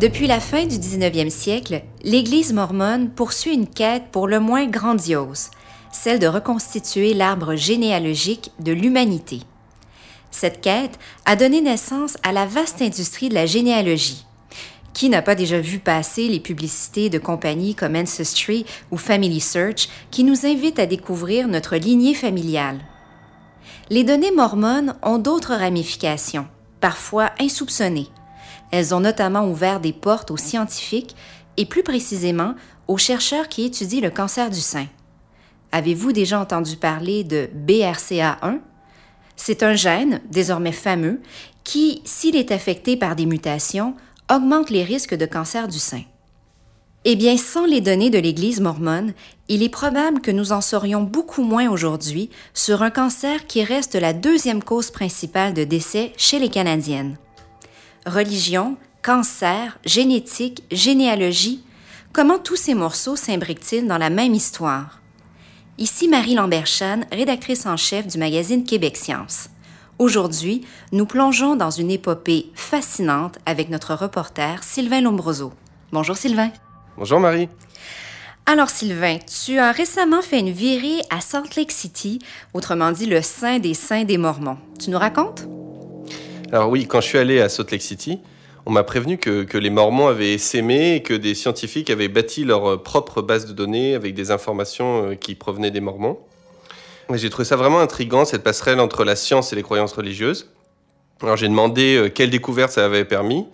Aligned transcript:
Depuis 0.00 0.26
la 0.26 0.40
fin 0.40 0.64
du 0.64 0.76
19e 0.76 1.28
siècle, 1.28 1.82
l'Église 2.04 2.54
mormone 2.54 3.10
poursuit 3.10 3.52
une 3.52 3.66
quête 3.66 4.04
pour 4.10 4.28
le 4.28 4.40
moins 4.40 4.64
grandiose, 4.64 5.50
celle 5.92 6.18
de 6.18 6.26
reconstituer 6.26 7.12
l'arbre 7.12 7.54
généalogique 7.54 8.50
de 8.60 8.72
l'humanité. 8.72 9.40
Cette 10.30 10.62
quête 10.62 10.98
a 11.26 11.36
donné 11.36 11.60
naissance 11.60 12.16
à 12.22 12.32
la 12.32 12.46
vaste 12.46 12.80
industrie 12.80 13.28
de 13.28 13.34
la 13.34 13.44
généalogie. 13.44 14.24
Qui 14.94 15.10
n'a 15.10 15.20
pas 15.20 15.34
déjà 15.34 15.60
vu 15.60 15.80
passer 15.80 16.28
les 16.28 16.40
publicités 16.40 17.10
de 17.10 17.18
compagnies 17.18 17.74
comme 17.74 17.94
Ancestry 17.94 18.64
ou 18.90 18.96
Family 18.96 19.40
Search 19.40 19.90
qui 20.10 20.24
nous 20.24 20.46
invitent 20.46 20.78
à 20.78 20.86
découvrir 20.86 21.46
notre 21.46 21.76
lignée 21.76 22.14
familiale? 22.14 22.80
Les 23.90 24.04
données 24.04 24.32
mormones 24.32 24.96
ont 25.02 25.18
d'autres 25.18 25.52
ramifications, 25.52 26.46
parfois 26.80 27.32
insoupçonnées. 27.38 28.08
Elles 28.70 28.94
ont 28.94 29.00
notamment 29.00 29.48
ouvert 29.48 29.80
des 29.80 29.92
portes 29.92 30.30
aux 30.30 30.36
scientifiques 30.36 31.16
et 31.56 31.66
plus 31.66 31.82
précisément 31.82 32.54
aux 32.88 32.98
chercheurs 32.98 33.48
qui 33.48 33.64
étudient 33.64 34.00
le 34.00 34.10
cancer 34.10 34.50
du 34.50 34.60
sein. 34.60 34.86
Avez-vous 35.72 36.12
déjà 36.12 36.40
entendu 36.40 36.76
parler 36.76 37.24
de 37.24 37.48
BRCA1? 37.66 38.60
C'est 39.36 39.62
un 39.62 39.74
gène, 39.74 40.20
désormais 40.30 40.72
fameux, 40.72 41.20
qui, 41.64 42.02
s'il 42.04 42.36
est 42.36 42.50
affecté 42.50 42.96
par 42.96 43.16
des 43.16 43.26
mutations, 43.26 43.94
augmente 44.30 44.70
les 44.70 44.84
risques 44.84 45.14
de 45.14 45.26
cancer 45.26 45.68
du 45.68 45.78
sein. 45.78 46.02
Eh 47.06 47.16
bien, 47.16 47.38
sans 47.38 47.64
les 47.64 47.80
données 47.80 48.10
de 48.10 48.18
l'Église 48.18 48.60
mormone, 48.60 49.14
il 49.48 49.62
est 49.62 49.70
probable 49.70 50.20
que 50.20 50.30
nous 50.30 50.52
en 50.52 50.60
saurions 50.60 51.02
beaucoup 51.02 51.42
moins 51.42 51.70
aujourd'hui 51.70 52.28
sur 52.52 52.82
un 52.82 52.90
cancer 52.90 53.46
qui 53.46 53.64
reste 53.64 53.94
la 53.94 54.12
deuxième 54.12 54.62
cause 54.62 54.90
principale 54.90 55.54
de 55.54 55.64
décès 55.64 56.12
chez 56.18 56.38
les 56.38 56.50
Canadiennes. 56.50 57.16
Religion, 58.06 58.76
cancer, 59.02 59.78
génétique, 59.84 60.62
généalogie, 60.70 61.62
comment 62.14 62.38
tous 62.38 62.56
ces 62.56 62.74
morceaux 62.74 63.14
s'imbriquent-ils 63.14 63.86
dans 63.86 63.98
la 63.98 64.08
même 64.08 64.32
histoire? 64.32 65.00
Ici 65.76 66.08
Marie 66.08 66.34
Lambert-Chan, 66.34 67.00
rédactrice 67.12 67.66
en 67.66 67.76
chef 67.76 68.06
du 68.06 68.16
magazine 68.16 68.64
Québec 68.64 68.96
Science. 68.96 69.50
Aujourd'hui, 69.98 70.62
nous 70.92 71.04
plongeons 71.04 71.56
dans 71.56 71.70
une 71.70 71.90
épopée 71.90 72.50
fascinante 72.54 73.38
avec 73.44 73.68
notre 73.68 73.94
reporter 73.94 74.62
Sylvain 74.62 75.02
Lombroso. 75.02 75.52
Bonjour 75.92 76.16
Sylvain. 76.16 76.50
Bonjour 76.96 77.20
Marie. 77.20 77.50
Alors 78.46 78.70
Sylvain, 78.70 79.18
tu 79.44 79.58
as 79.58 79.72
récemment 79.72 80.22
fait 80.22 80.40
une 80.40 80.52
virée 80.52 81.02
à 81.10 81.20
Salt 81.20 81.54
Lake 81.54 81.70
City, 81.70 82.18
autrement 82.54 82.92
dit 82.92 83.06
le 83.06 83.20
Saint 83.20 83.58
des 83.58 83.74
Saints 83.74 84.04
des 84.04 84.16
Mormons. 84.16 84.58
Tu 84.78 84.88
nous 84.88 84.98
racontes? 84.98 85.46
Alors 86.52 86.68
oui, 86.68 86.86
quand 86.88 87.00
je 87.00 87.06
suis 87.06 87.18
allé 87.18 87.40
à 87.40 87.48
Salt 87.48 87.70
Lake 87.70 87.82
City, 87.82 88.18
on 88.66 88.72
m'a 88.72 88.82
prévenu 88.82 89.18
que, 89.18 89.56
les 89.56 89.70
Mormons 89.70 90.08
avaient 90.08 90.32
essaimé 90.32 90.96
et 90.96 91.02
que 91.02 91.14
des 91.14 91.36
scientifiques 91.36 91.90
avaient 91.90 92.08
bâti 92.08 92.44
leur 92.44 92.82
propre 92.82 93.22
base 93.22 93.46
de 93.46 93.52
données 93.52 93.94
avec 93.94 94.14
des 94.14 94.32
informations 94.32 95.10
euh, 95.10 95.14
qui 95.14 95.36
provenaient 95.36 95.70
des 95.70 95.80
Mormons. 95.80 96.18
J'ai 97.14 97.30
trouvé 97.30 97.44
ça 97.44 97.54
vraiment 97.54 97.78
intriguant, 97.78 98.24
cette 98.24 98.42
passerelle 98.42 98.80
entre 98.80 99.04
la 99.04 99.14
science 99.14 99.52
et 99.52 99.56
les 99.56 99.62
croyances 99.62 99.92
religieuses. 99.92 100.50
Alors 101.22 101.36
j'ai 101.36 101.48
demandé 101.48 101.96
euh, 101.96 102.08
quelle 102.08 102.30
découverte 102.30 102.72
ça 102.72 102.84
avait 102.84 103.04
permis. 103.04 103.46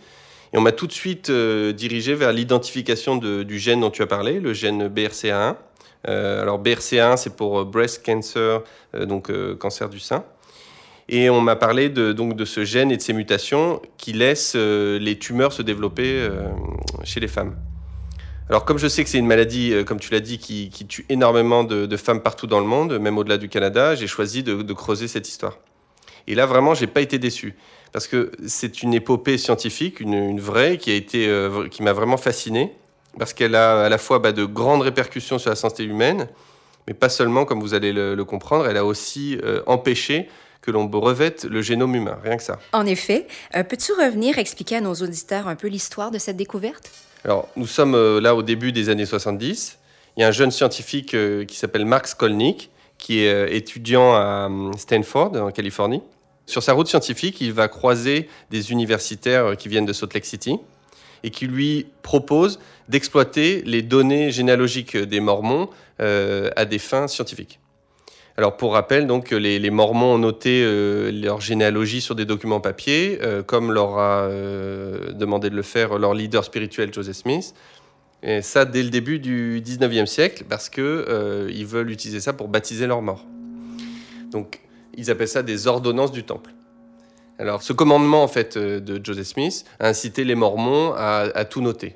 Et 0.54 0.58
on 0.58 0.62
m'a 0.62 0.72
tout 0.72 0.86
de 0.86 0.92
suite 0.92 1.28
euh, 1.28 1.72
dirigé 1.72 2.14
vers 2.14 2.32
l'identification 2.32 3.16
du 3.16 3.58
gène 3.58 3.80
dont 3.80 3.90
tu 3.90 4.00
as 4.00 4.06
parlé, 4.06 4.40
le 4.40 4.54
gène 4.54 4.88
BRCA1. 4.88 5.56
Euh, 6.08 6.40
alors 6.40 6.62
BRCA1, 6.62 7.18
c'est 7.18 7.36
pour 7.36 7.66
breast 7.66 8.06
cancer, 8.06 8.62
donc 8.94 9.30
cancer 9.58 9.90
du 9.90 10.00
sein. 10.00 10.24
Et 11.08 11.30
on 11.30 11.40
m'a 11.40 11.56
parlé 11.56 11.88
de, 11.88 12.12
donc, 12.12 12.34
de 12.34 12.44
ce 12.44 12.64
gène 12.64 12.90
et 12.90 12.96
de 12.96 13.02
ses 13.02 13.12
mutations 13.12 13.80
qui 13.96 14.12
laissent 14.12 14.56
les 14.56 15.18
tumeurs 15.18 15.52
se 15.52 15.62
développer 15.62 16.28
chez 17.04 17.20
les 17.20 17.28
femmes. 17.28 17.54
Alors 18.48 18.64
comme 18.64 18.78
je 18.78 18.86
sais 18.86 19.02
que 19.02 19.10
c'est 19.10 19.18
une 19.18 19.26
maladie, 19.26 19.72
comme 19.86 20.00
tu 20.00 20.12
l'as 20.12 20.20
dit, 20.20 20.38
qui, 20.38 20.70
tue 20.88 21.06
énormément 21.08 21.62
de, 21.64 21.96
femmes 21.96 22.22
partout 22.22 22.48
dans 22.48 22.60
le 22.60 22.66
monde, 22.66 22.98
même 22.98 23.18
au-delà 23.18 23.38
du 23.38 23.48
Canada, 23.48 23.94
j'ai 23.94 24.08
choisi 24.08 24.42
de, 24.42 24.72
creuser 24.72 25.06
cette 25.06 25.28
histoire. 25.28 25.58
Et 26.26 26.34
là, 26.34 26.46
vraiment, 26.46 26.74
j'ai 26.74 26.88
pas 26.88 27.00
été 27.00 27.18
déçu 27.18 27.54
parce 27.92 28.08
que 28.08 28.30
c'est 28.46 28.82
une 28.82 28.92
épopée 28.92 29.38
scientifique, 29.38 30.00
une, 30.00 30.38
vraie, 30.38 30.76
qui 30.76 30.90
a 30.90 30.94
été, 30.94 31.28
euh, 31.28 31.66
qui 31.68 31.82
m'a 31.82 31.92
vraiment 31.92 32.16
fasciné, 32.16 32.76
parce 33.18 33.32
qu'elle 33.32 33.54
a 33.54 33.84
à 33.84 33.88
la 33.88 33.96
fois 33.96 34.18
bah, 34.18 34.32
de 34.32 34.44
grandes 34.44 34.82
répercussions 34.82 35.38
sur 35.38 35.48
la 35.48 35.56
santé 35.56 35.84
humaine, 35.84 36.28
mais 36.86 36.94
pas 36.94 37.08
seulement, 37.08 37.44
comme 37.44 37.60
vous 37.60 37.72
allez 37.72 37.92
le, 37.92 38.22
comprendre, 38.24 38.66
elle 38.66 38.76
a 38.76 38.84
aussi 38.84 39.38
euh, 39.42 39.62
empêché 39.66 40.28
que 40.66 40.72
l'on 40.72 40.88
revête 40.90 41.44
le 41.44 41.62
génome 41.62 41.94
humain, 41.94 42.18
rien 42.22 42.36
que 42.36 42.42
ça. 42.42 42.58
En 42.72 42.84
effet. 42.84 43.26
Euh, 43.54 43.62
peux-tu 43.62 43.92
revenir 43.92 44.38
expliquer 44.38 44.76
à 44.76 44.80
nos 44.80 44.94
auditeurs 44.94 45.46
un 45.48 45.54
peu 45.54 45.68
l'histoire 45.68 46.10
de 46.10 46.18
cette 46.18 46.36
découverte? 46.36 46.90
Alors, 47.24 47.48
nous 47.56 47.66
sommes 47.66 48.18
là 48.18 48.34
au 48.34 48.42
début 48.42 48.72
des 48.72 48.88
années 48.88 49.06
70. 49.06 49.78
Il 50.16 50.20
y 50.20 50.24
a 50.24 50.28
un 50.28 50.32
jeune 50.32 50.50
scientifique 50.50 51.16
qui 51.46 51.56
s'appelle 51.56 51.84
Mark 51.84 52.06
Skolnick, 52.06 52.70
qui 52.98 53.20
est 53.20 53.54
étudiant 53.54 54.14
à 54.14 54.48
Stanford, 54.76 55.36
en 55.36 55.50
Californie. 55.50 56.02
Sur 56.46 56.62
sa 56.62 56.72
route 56.72 56.86
scientifique, 56.86 57.40
il 57.40 57.52
va 57.52 57.68
croiser 57.68 58.28
des 58.50 58.70
universitaires 58.70 59.56
qui 59.56 59.68
viennent 59.68 59.86
de 59.86 59.92
Salt 59.92 60.14
Lake 60.14 60.24
City 60.24 60.58
et 61.24 61.30
qui 61.30 61.46
lui 61.46 61.86
proposent 62.02 62.60
d'exploiter 62.88 63.62
les 63.66 63.82
données 63.82 64.30
généalogiques 64.30 64.96
des 64.96 65.20
Mormons 65.20 65.68
euh, 66.00 66.50
à 66.54 66.64
des 66.64 66.78
fins 66.78 67.08
scientifiques. 67.08 67.58
Alors 68.36 68.56
pour 68.56 68.74
rappel, 68.74 69.06
donc 69.06 69.30
les, 69.30 69.70
Mormons 69.70 70.14
ont 70.14 70.18
noté 70.18 70.62
euh, 70.62 71.10
leur 71.10 71.40
généalogie 71.40 72.00
sur 72.00 72.14
des 72.14 72.26
documents 72.26 72.60
papier, 72.60 73.18
euh, 73.22 73.42
comme 73.42 73.72
leur 73.72 73.98
a 73.98 74.28
demandé 75.12 75.48
de 75.48 75.56
le 75.56 75.62
faire 75.62 75.98
leur 75.98 76.12
leader 76.12 76.44
spirituel 76.44 76.92
Joseph 76.92 77.16
Smith. 77.16 77.54
Et 78.22 78.42
ça 78.42 78.64
dès 78.64 78.82
le 78.82 78.90
début 78.90 79.18
du 79.18 79.62
19e 79.64 80.06
siècle, 80.06 80.44
parce 80.48 80.68
qu'ils 80.68 81.66
veulent 81.66 81.90
utiliser 81.90 82.20
ça 82.20 82.32
pour 82.32 82.48
baptiser 82.48 82.86
leurs 82.86 83.02
morts. 83.02 83.24
Donc 84.30 84.60
ils 84.96 85.10
appellent 85.10 85.28
ça 85.28 85.42
des 85.42 85.66
ordonnances 85.66 86.12
du 86.12 86.24
temple. 86.24 86.52
Alors, 87.38 87.62
ce 87.62 87.72
commandement 87.72 88.22
en 88.22 88.28
fait 88.28 88.56
euh, 88.56 88.80
de 88.80 89.00
Joseph 89.04 89.26
Smith 89.26 89.64
a 89.78 89.88
incité 89.88 90.24
les 90.24 90.34
Mormons 90.34 90.94
à, 90.96 91.44
tout 91.44 91.60
noter. 91.60 91.94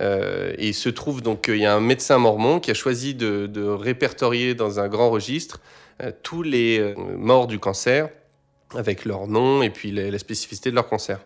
Euh, 0.00 0.54
il 0.58 0.74
se 0.74 0.88
trouve 0.88 1.22
donc 1.22 1.44
qu'il 1.44 1.58
y 1.58 1.66
a 1.66 1.74
un 1.74 1.80
médecin 1.80 2.18
mormon 2.18 2.60
qui 2.60 2.70
a 2.70 2.74
choisi 2.74 3.14
de, 3.14 3.62
répertorier 3.62 4.54
dans 4.54 4.80
un 4.80 4.88
grand 4.88 5.10
registre 5.10 5.60
euh, 6.02 6.10
tous 6.22 6.42
les 6.42 6.94
morts 6.96 7.46
du 7.46 7.58
cancer 7.58 8.08
avec 8.74 9.04
leur 9.04 9.26
nom 9.26 9.62
et 9.62 9.70
puis 9.70 9.90
la 9.92 10.18
spécificité 10.18 10.70
de 10.70 10.74
leur 10.74 10.88
cancer. 10.88 11.20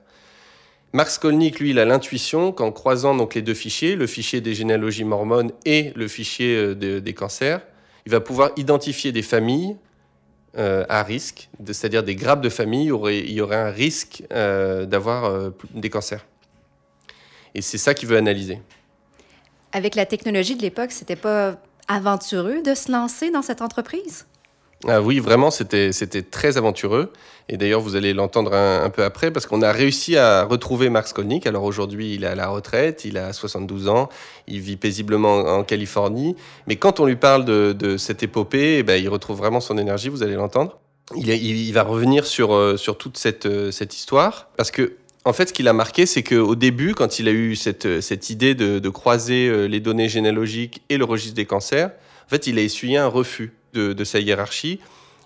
Mark 0.93 1.11
Skolnick, 1.11 1.61
lui, 1.61 1.79
a 1.79 1.85
l'intuition 1.85 2.53
qu'en 2.53 2.73
croisant 2.73 3.15
donc 3.15 3.35
les 3.35 3.43
deux 3.43 3.55
fichiers, 3.55 3.97
le 3.97 4.07
fichier 4.07 4.41
des 4.41 4.55
généalogies 4.55 5.05
mormones 5.05 5.53
et 5.65 5.93
le 5.95 6.09
fichier 6.09 6.75
des 6.75 7.15
cancers, 7.15 7.61
il 8.07 8.13
va 8.13 8.21
pouvoir 8.21 8.51
identifier 8.57 9.13
des 9.13 9.23
familles 9.23 9.77
euh, 10.59 10.87
à 10.89 11.03
risque, 11.03 11.51
c'est-à-dire 11.67 12.03
des 12.03 12.15
grappes 12.15 12.41
de 12.41 12.49
famille, 12.49 12.87
il 12.87 13.33
y 13.33 13.43
aurait 13.43 13.57
un 13.57 13.71
risque 13.71 14.23
euh, 14.33 14.87
d'avoir 14.87 15.27
euh, 15.27 15.51
des 15.75 15.91
cancers. 15.91 16.25
Et 17.57 17.63
c'est 17.63 17.79
ça 17.79 17.95
qu'il 17.95 18.07
veut 18.07 18.19
analyser. 18.19 18.61
Avec 19.73 19.95
la 19.95 20.05
technologie 20.05 20.57
de 20.57 20.63
l'époque, 20.63 20.93
c'était 20.93 21.17
pas 21.17 21.57
aventureux 21.89 22.61
de 22.63 22.75
se 22.75 22.93
lancer 22.93 23.31
dans 23.31 23.41
cette 23.41 23.63
entreprise? 23.63 24.27
Ah 24.87 25.01
oui, 25.01 25.21
vraiment, 25.21 25.51
c'était 25.51 25.91
très 26.23 26.59
aventureux. 26.59 27.15
Et 27.49 27.57
d'ailleurs, 27.57 27.81
vous 27.81 27.97
allez 27.97 28.13
l'entendre 28.13 28.53
un, 28.53 28.91
peu 28.91 29.05
après, 29.05 29.31
parce 29.31 29.47
qu'on 29.47 29.63
a 29.63 29.73
réussi 29.73 30.19
à 30.19 30.45
retrouver 30.45 30.91
Mark 30.91 31.09
Skolnick. 31.09 31.47
Alors 31.47 31.65
aujourd'hui, 31.65 32.15
il 32.15 32.25
est 32.25 32.27
à 32.27 32.35
la 32.35 32.49
retraite, 32.49 33.07
il 33.07 33.17
a 33.17 33.33
72 33.33 33.89
ans, 33.89 34.11
il 34.47 34.61
vit 34.61 34.77
paisiblement 34.77 35.39
en 35.39 35.65
Californie. 35.65 36.37
Mais 36.67 36.77
quand 36.77 37.01
on 37.01 37.07
lui 37.07 37.17
parle 37.17 37.47
de, 37.47 37.97
cette 37.97 38.23
épopée, 38.23 38.79
eh 38.79 38.83
ben, 38.83 39.03
il 39.03 39.09
retrouve 39.09 39.39
vraiment 39.39 39.61
son 39.61 39.79
énergie, 39.79 40.11
vous 40.11 40.23
allez 40.23 40.35
l'entendre. 40.35 40.79
Il, 41.17 41.31
il, 41.31 41.73
va 41.73 41.85
revenir 41.85 42.27
sur, 42.27 42.53
euh, 42.53 42.77
sur 42.77 42.99
toute 42.99 43.17
cette, 43.17 43.47
euh, 43.47 43.71
cette 43.71 43.95
histoire, 43.95 44.49
parce 44.57 44.73
que 44.73 44.97
en 45.27 45.33
fait, 45.35 45.51
ce 45.51 45.53
qui 45.53 45.63
l'a 45.63 45.75
marqué, 45.75 46.07
c'est 46.07 46.23
qu'au 46.23 46.55
début, 46.55 46.95
quand 46.95 47.19
il 47.19 47.29
a 47.29 47.33
eu 47.33 47.57
cette, 47.57 48.01
cette 48.01 48.31
idée 48.31 48.55
de, 48.55 48.79
de, 48.79 48.89
croiser 48.89 49.49
euh, 49.49 49.67
les 49.67 49.81
données 49.81 50.09
généalogiques 50.09 50.83
et 50.89 50.97
le 50.97 51.05
registre 51.05 51.35
des 51.35 51.45
cancers, 51.45 51.91
en 52.27 52.29
fait, 52.31 52.47
il 52.47 52.59
a 52.59 52.63
essuyé 52.63 52.97
un 52.97 53.09
refus 53.09 53.53
de, 53.73 54.05
sa 54.05 54.21
hiérarchie. 54.21 54.81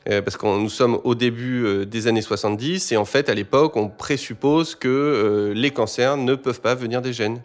Euh, 0.09 0.23
parce 0.23 0.37
que 0.37 0.47
nous 0.47 0.71
sommes 0.71 0.99
au 1.05 1.15
début 1.15 1.63
euh, 1.65 1.85
des 1.85 2.07
années 2.07 2.23
70 2.23 2.91
et 2.93 2.97
en 2.97 3.05
fait 3.05 3.29
à 3.29 3.35
l'époque 3.35 3.77
on 3.77 3.91
présuppose 3.91 4.75
que 4.75 4.89
euh, 4.89 5.53
les 5.53 5.73
cancers 5.73 6.17
ne 6.17 6.35
peuvent 6.37 6.63
pas 6.63 6.75
venir 6.75 7.03
des 7.03 7.13
gènes. 7.13 7.43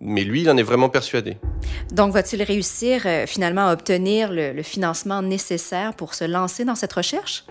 Mais 0.00 0.22
lui, 0.22 0.42
il 0.42 0.50
en 0.50 0.56
est 0.56 0.62
vraiment 0.62 0.88
persuadé. 0.88 1.36
Donc, 1.92 2.12
va-t-il 2.12 2.42
réussir 2.42 3.06
finalement 3.26 3.68
à 3.68 3.72
obtenir 3.72 4.30
le, 4.32 4.62
financement 4.62 5.22
nécessaire 5.22 5.94
pour 5.94 6.14
se 6.14 6.24
lancer 6.24 6.64
dans 6.64 6.74
cette 6.74 6.92
recherche? 6.92 7.44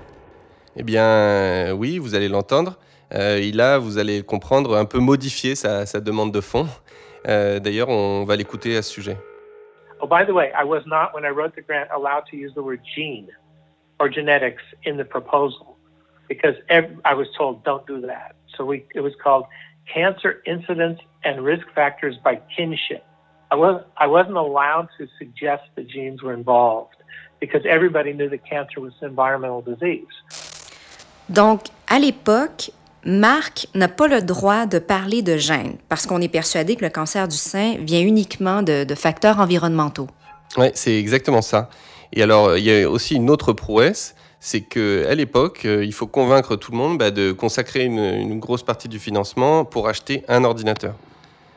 Eh 0.75 0.83
bien, 0.83 1.73
oui, 1.73 1.97
vous 1.97 2.15
allez 2.15 2.27
l'entendre. 2.27 2.77
Il 3.13 3.61
a, 3.61 3.77
vous 3.77 3.97
allez 3.97 4.23
comprendre, 4.23 4.75
un 4.75 4.85
peu 4.85 4.99
modifié 4.99 5.55
sa, 5.55 5.85
sa 5.85 5.99
demande 5.99 6.31
de 6.31 6.41
fonds. 6.41 6.67
D'ailleurs, 7.25 7.89
on 7.89 8.23
va 8.25 8.35
l'écouter 8.35 8.75
à 8.77 8.81
ce 8.81 8.91
sujet. 8.91 9.17
Oh, 10.01 10.07
by 10.07 10.25
the 10.25 10.33
way, 10.33 10.51
I 10.53 10.65
was 10.65 10.81
not, 10.85 11.13
when 11.13 11.23
I 11.23 11.29
wrote 11.29 11.55
the 11.55 11.61
grant, 11.61 11.87
allowed 11.89 12.25
to 12.31 12.35
use 12.35 12.53
the 12.55 12.61
word 12.61 12.81
gene 12.93 13.29
or 13.99 14.09
genetics 14.09 14.61
in 14.83 14.97
the 14.97 15.05
proposal 15.05 15.77
because 16.27 16.55
every, 16.67 16.97
I 17.05 17.13
was 17.13 17.27
told 17.37 17.63
don't 17.63 17.87
do 17.87 18.01
that. 18.01 18.35
So 18.57 18.65
we, 18.65 18.85
it 18.93 18.99
was 18.99 19.13
called 19.23 19.45
cancer 19.87 20.41
incidence 20.45 20.99
and 21.23 21.41
risk 21.41 21.67
factors 21.73 22.17
by 22.21 22.41
kinship. 22.53 23.05
I 23.49 23.55
wasn't, 23.55 23.85
I 23.95 24.07
wasn't 24.07 24.35
allowed 24.35 24.89
to 24.97 25.07
suggest 25.17 25.63
the 25.75 25.83
genes 25.83 26.21
were 26.21 26.33
involved 26.33 26.97
because 27.39 27.61
everybody 27.65 28.11
knew 28.11 28.27
that 28.27 28.43
cancer 28.45 28.81
was 28.81 28.93
an 29.01 29.07
environmental 29.07 29.61
disease. 29.61 30.11
Donc, 31.29 31.67
à 31.87 31.97
l'époque, 31.99 32.71
Marc 33.05 33.67
n'a 33.75 33.87
pas 33.87 34.07
le 34.07 34.21
droit 34.21 34.65
de 34.65 34.79
parler 34.79 35.21
de 35.21 35.37
gènes 35.37 35.75
parce 35.89 36.05
qu'on 36.05 36.21
est 36.21 36.29
persuadé 36.29 36.75
que 36.75 36.85
le 36.85 36.89
cancer 36.89 37.27
du 37.27 37.35
sein 37.35 37.75
vient 37.79 38.01
uniquement 38.01 38.61
de, 38.61 38.85
facteurs 38.95 39.39
environnementaux. 39.39 40.07
Oui, 40.57 40.67
c'est 40.73 40.97
exactement 40.97 41.41
ça. 41.41 41.69
Et 42.13 42.23
alors, 42.23 42.57
il 42.57 42.63
y 42.63 42.83
a 42.83 42.89
aussi 42.89 43.15
une 43.15 43.29
autre 43.29 43.53
prouesse, 43.53 44.15
c'est 44.39 44.61
qu'à 44.61 45.15
l'époque, 45.15 45.61
euh, 45.65 45.83
il 45.83 45.93
faut 45.93 46.05
convaincre 46.05 46.55
tout 46.55 46.71
le 46.71 46.77
monde 46.77 46.97
bah, 46.97 47.11
de 47.11 47.31
consacrer 47.31 47.85
une, 47.85 47.99
une, 47.99 48.39
grosse 48.39 48.61
partie 48.61 48.87
du 48.87 48.99
financement 48.99 49.65
pour 49.65 49.87
acheter 49.87 50.23
un 50.27 50.43
ordinateur. 50.43 50.95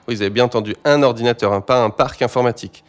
Oui, 0.08 0.14
vous 0.14 0.22
avez 0.22 0.30
bien 0.30 0.44
entendu, 0.44 0.76
un 0.84 1.02
ordinateur, 1.02 1.52
hein, 1.52 1.60
pas 1.60 1.82
un 1.82 1.90
parc 1.90 2.22
informatique. 2.22 2.84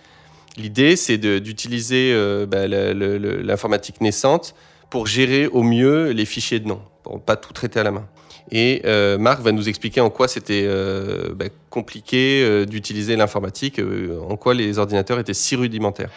L'idée, 0.56 0.95
c'est 0.95 1.18
d'utiliser 1.18 2.12
euh, 2.13 2.45
bah, 2.48 2.68
l'informatique 2.68 4.01
naissante 4.01 4.56
pour 4.89 5.07
gérer 5.07 5.48
au 5.48 5.63
mieux 5.63 6.12
les 6.12 6.25
fichiers 6.25 6.60
de 6.60 6.68
nom, 6.68 6.81
pour 7.04 7.22
pas 7.22 7.36
tout 7.36 7.54
traiter 7.54 7.80
à 7.80 7.84
la 7.84 7.92
main. 7.92 8.07
Et 8.51 8.81
euh, 8.86 9.18
Marc 9.18 9.42
va 9.42 9.51
nous 9.51 9.68
expliquer 9.68 10.00
en 10.00 10.10
quoi 10.10 10.28
c'était 10.28 10.63
euh, 10.66 11.34
bah, 11.36 11.45
compliqué 11.69 12.44
euh, 12.44 12.66
d'utiliser 12.66 13.16
l'informatique, 13.16 13.80
euh, 13.80 14.22
en 14.22 14.38
quoi 14.38 14.54
les 14.54 14.80
ordinateurs 14.80 15.19
étaient 15.19 15.34
si 15.34 15.56
rudimentaires. 15.56 16.10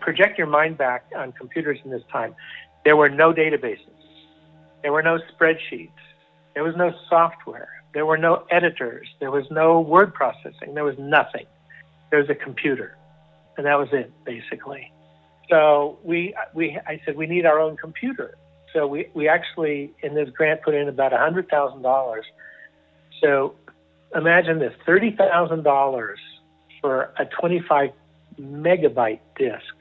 Project 0.00 0.38
your 0.38 0.48
mind 0.48 0.76
back 0.76 1.04
on 1.16 1.32
computers 1.38 1.78
in 1.84 1.90
this 1.90 2.06
time. 2.12 2.34
There 2.84 2.96
were 2.96 3.10
no 3.10 3.32
databases. 3.32 3.86
There 4.82 4.92
were 4.92 5.02
no 5.02 5.18
spreadsheets. 5.32 5.90
There 6.54 6.64
was 6.64 6.76
no 6.76 6.92
software. 7.08 7.68
There 7.94 8.04
were 8.04 8.18
no 8.18 8.44
editors. 8.50 9.08
There 9.20 9.30
was 9.30 9.44
no 9.50 9.80
word 9.80 10.12
processing. 10.12 10.74
There 10.74 10.84
was 10.84 10.96
nothing. 10.98 11.46
There 12.10 12.20
was 12.20 12.30
a 12.30 12.34
computer, 12.34 12.96
and 13.56 13.66
that 13.66 13.78
was 13.78 13.88
it, 13.92 14.10
basically. 14.24 14.92
So 15.48 15.98
we, 16.04 16.34
we, 16.54 16.78
I 16.86 17.00
said, 17.04 17.16
we 17.16 17.26
need 17.26 17.46
our 17.46 17.58
own 17.58 17.76
computer. 17.76 18.36
So 18.72 18.86
we, 18.86 19.08
we 19.14 19.28
actually, 19.28 19.92
in 20.02 20.14
this 20.14 20.28
grant, 20.30 20.62
put 20.62 20.74
in 20.74 20.88
about 20.88 21.12
$100,000. 21.12 22.22
So 23.22 23.54
imagine 24.14 24.58
this 24.58 24.74
$30,000 24.86 26.14
for 26.80 27.14
a 27.18 27.24
25 27.24 27.90
megabyte 28.40 29.20
disk. 29.36 29.74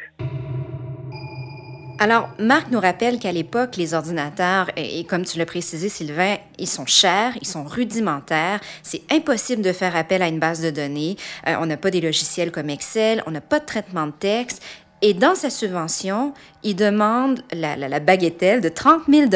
Alors, 1.99 2.29
Marc 2.37 2.69
nous 2.69 2.79
rappelle 2.79 3.17
qu'à 3.17 3.31
l'époque, 3.31 3.75
les 3.75 3.95
ordinateurs, 3.95 4.69
et, 4.77 5.03
comme 5.05 5.25
tu 5.25 5.39
l'as 5.39 5.47
précisé, 5.47 5.89
Sylvain, 5.89 6.35
ils 6.59 6.67
sont 6.67 6.85
chers, 6.85 7.33
ils 7.41 7.47
sont 7.47 7.63
rudimentaires, 7.63 8.59
c'est 8.83 9.01
impossible 9.11 9.63
de 9.63 9.71
faire 9.71 9.95
appel 9.95 10.21
à 10.21 10.27
une 10.27 10.37
base 10.37 10.61
de 10.61 10.69
données, 10.69 11.15
euh, 11.47 11.55
on 11.59 11.65
n'a 11.65 11.75
pas 11.75 11.89
des 11.89 11.99
logiciels 11.99 12.51
comme 12.51 12.69
Excel, 12.69 13.23
on 13.25 13.31
n'a 13.31 13.41
pas 13.41 13.59
de 13.59 13.65
traitement 13.65 14.05
de 14.05 14.11
texte, 14.11 14.63
et 15.01 15.13
dans 15.13 15.35
sa 15.35 15.51
subvention, 15.51 16.33
il 16.63 16.75
demande 16.75 17.41
la, 17.53 17.75
la, 17.75 17.87
la 17.87 17.99
bagatelle 17.99 18.61
de 18.61 18.69
30 18.69 19.03
000 19.07 19.29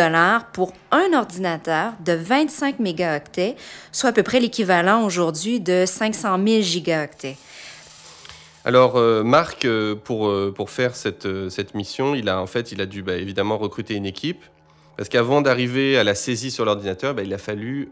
pour 0.53 0.73
un 0.89 1.13
ordinateur 1.13 1.93
de 2.03 2.13
25 2.13 2.79
mégaoctets, 2.79 3.55
soit 3.91 4.09
à 4.09 4.13
peu 4.13 4.23
près 4.23 4.39
l'équivalent 4.39 5.05
aujourd'hui 5.05 5.59
de 5.59 5.85
500 5.85 6.39
000 6.43 6.61
gigaoctets. 6.61 7.37
Alors 8.65 8.95
euh, 8.95 9.23
Marc, 9.23 9.65
euh, 9.65 9.95
pour, 9.95 10.27
euh, 10.27 10.51
pour 10.55 10.71
faire 10.71 10.95
cette, 10.95 11.27
cette 11.49 11.75
mission, 11.75 12.15
il 12.15 12.29
a 12.29 12.41
en 12.41 12.47
fait, 12.47 12.71
il 12.71 12.81
a 12.81 12.87
dû 12.87 13.03
bah, 13.03 13.15
évidemment 13.15 13.57
recruter 13.57 13.93
une 13.93 14.05
équipe. 14.05 14.43
Parce 14.97 15.09
qu'avant 15.09 15.41
d'arriver 15.41 15.97
à 15.97 16.03
la 16.03 16.13
saisie 16.15 16.51
sur 16.51 16.65
l'ordinateur, 16.65 17.15
bah, 17.15 17.23
il 17.23 17.33
a 17.33 17.39
fallu 17.39 17.91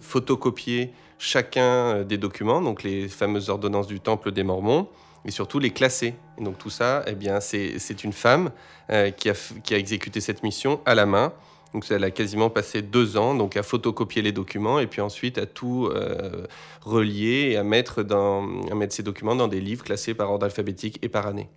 photocopier 0.00 0.92
chacun 1.18 2.04
des 2.04 2.16
documents, 2.16 2.62
donc 2.62 2.84
les 2.84 3.08
fameuses 3.08 3.50
ordonnances 3.50 3.86
du 3.86 4.00
Temple 4.00 4.30
des 4.30 4.44
Mormons, 4.44 4.88
et 5.24 5.30
surtout 5.30 5.58
les 5.58 5.70
classer. 5.70 6.14
Et 6.38 6.44
donc 6.44 6.58
tout 6.58 6.70
ça, 6.70 7.02
eh 7.06 7.14
bien, 7.14 7.40
c'est 7.40 8.04
une 8.04 8.12
femme 8.12 8.50
euh, 8.90 9.10
qui, 9.10 9.30
a, 9.30 9.34
qui 9.62 9.74
a 9.74 9.78
exécuté 9.78 10.20
cette 10.20 10.42
mission 10.42 10.80
à 10.86 10.94
la 10.94 11.06
main. 11.06 11.32
Donc 11.74 11.84
elle 11.90 12.04
a 12.04 12.10
quasiment 12.10 12.48
passé 12.48 12.80
deux 12.80 13.16
ans 13.18 13.34
donc 13.34 13.56
à 13.56 13.62
photocopier 13.62 14.22
les 14.22 14.32
documents 14.32 14.78
et 14.78 14.86
puis 14.86 15.02
ensuite 15.02 15.36
à 15.36 15.44
tout 15.44 15.90
euh, 15.92 16.46
relier 16.80 17.50
et 17.50 17.56
à 17.58 17.62
mettre, 17.62 18.02
dans, 18.02 18.62
à 18.70 18.74
mettre 18.74 18.94
ces 18.94 19.02
documents 19.02 19.36
dans 19.36 19.48
des 19.48 19.60
livres 19.60 19.84
classés 19.84 20.14
par 20.14 20.30
ordre 20.30 20.46
alphabétique 20.46 20.98
et 21.02 21.08
par 21.08 21.26
année. 21.26 21.50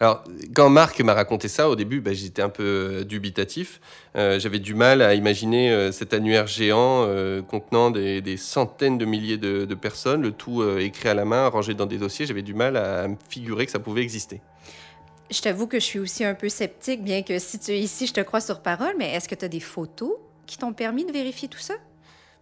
Alors, 0.00 0.24
quand 0.54 0.68
Marc 0.70 1.00
m'a 1.00 1.14
raconté 1.14 1.48
ça, 1.48 1.68
au 1.68 1.76
début, 1.76 2.00
bah, 2.00 2.12
j'étais 2.12 2.42
un 2.42 2.48
peu 2.48 3.04
dubitatif. 3.04 3.80
Euh, 4.16 4.38
J'avais 4.38 4.58
du 4.58 4.74
mal 4.74 5.02
à 5.02 5.14
imaginer 5.14 5.70
euh, 5.70 5.92
cet 5.92 6.14
annuaire 6.14 6.46
géant 6.46 7.04
euh, 7.06 7.42
contenant 7.42 7.90
des, 7.90 8.20
des, 8.20 8.36
centaines 8.36 8.98
de 8.98 9.04
milliers 9.04 9.36
de, 9.38 9.64
de 9.64 9.74
personnes, 9.74 10.22
le 10.22 10.32
tout 10.32 10.62
euh, 10.62 10.78
écrit 10.78 11.08
à 11.08 11.14
la 11.14 11.24
main, 11.24 11.48
rangé 11.48 11.74
dans 11.74 11.86
des 11.86 11.98
dossiers. 11.98 12.26
J'avais 12.26 12.42
du 12.42 12.54
mal 12.54 12.76
à, 12.76 13.02
à 13.02 13.08
me 13.08 13.16
figurer 13.28 13.66
que 13.66 13.72
ça 13.72 13.78
pouvait 13.78 14.02
exister. 14.02 14.40
Je 15.30 15.42
t'avoue 15.42 15.66
que 15.66 15.78
je 15.78 15.84
suis 15.84 15.98
aussi 15.98 16.24
un 16.24 16.34
peu 16.34 16.48
sceptique, 16.48 17.04
bien 17.04 17.22
que 17.22 17.38
si 17.38 17.58
tu 17.58 17.72
es 17.72 17.80
ici, 17.80 18.06
je 18.06 18.14
te 18.14 18.20
crois 18.20 18.40
sur 18.40 18.60
parole, 18.60 18.94
mais 18.98 19.12
est-ce 19.12 19.28
que 19.28 19.34
tu 19.34 19.44
as 19.44 19.48
des 19.48 19.60
photos 19.60 20.12
qui 20.46 20.56
t'ont 20.56 20.72
permis 20.72 21.04
de 21.04 21.12
vérifier 21.12 21.48
tout 21.48 21.58
ça? 21.58 21.74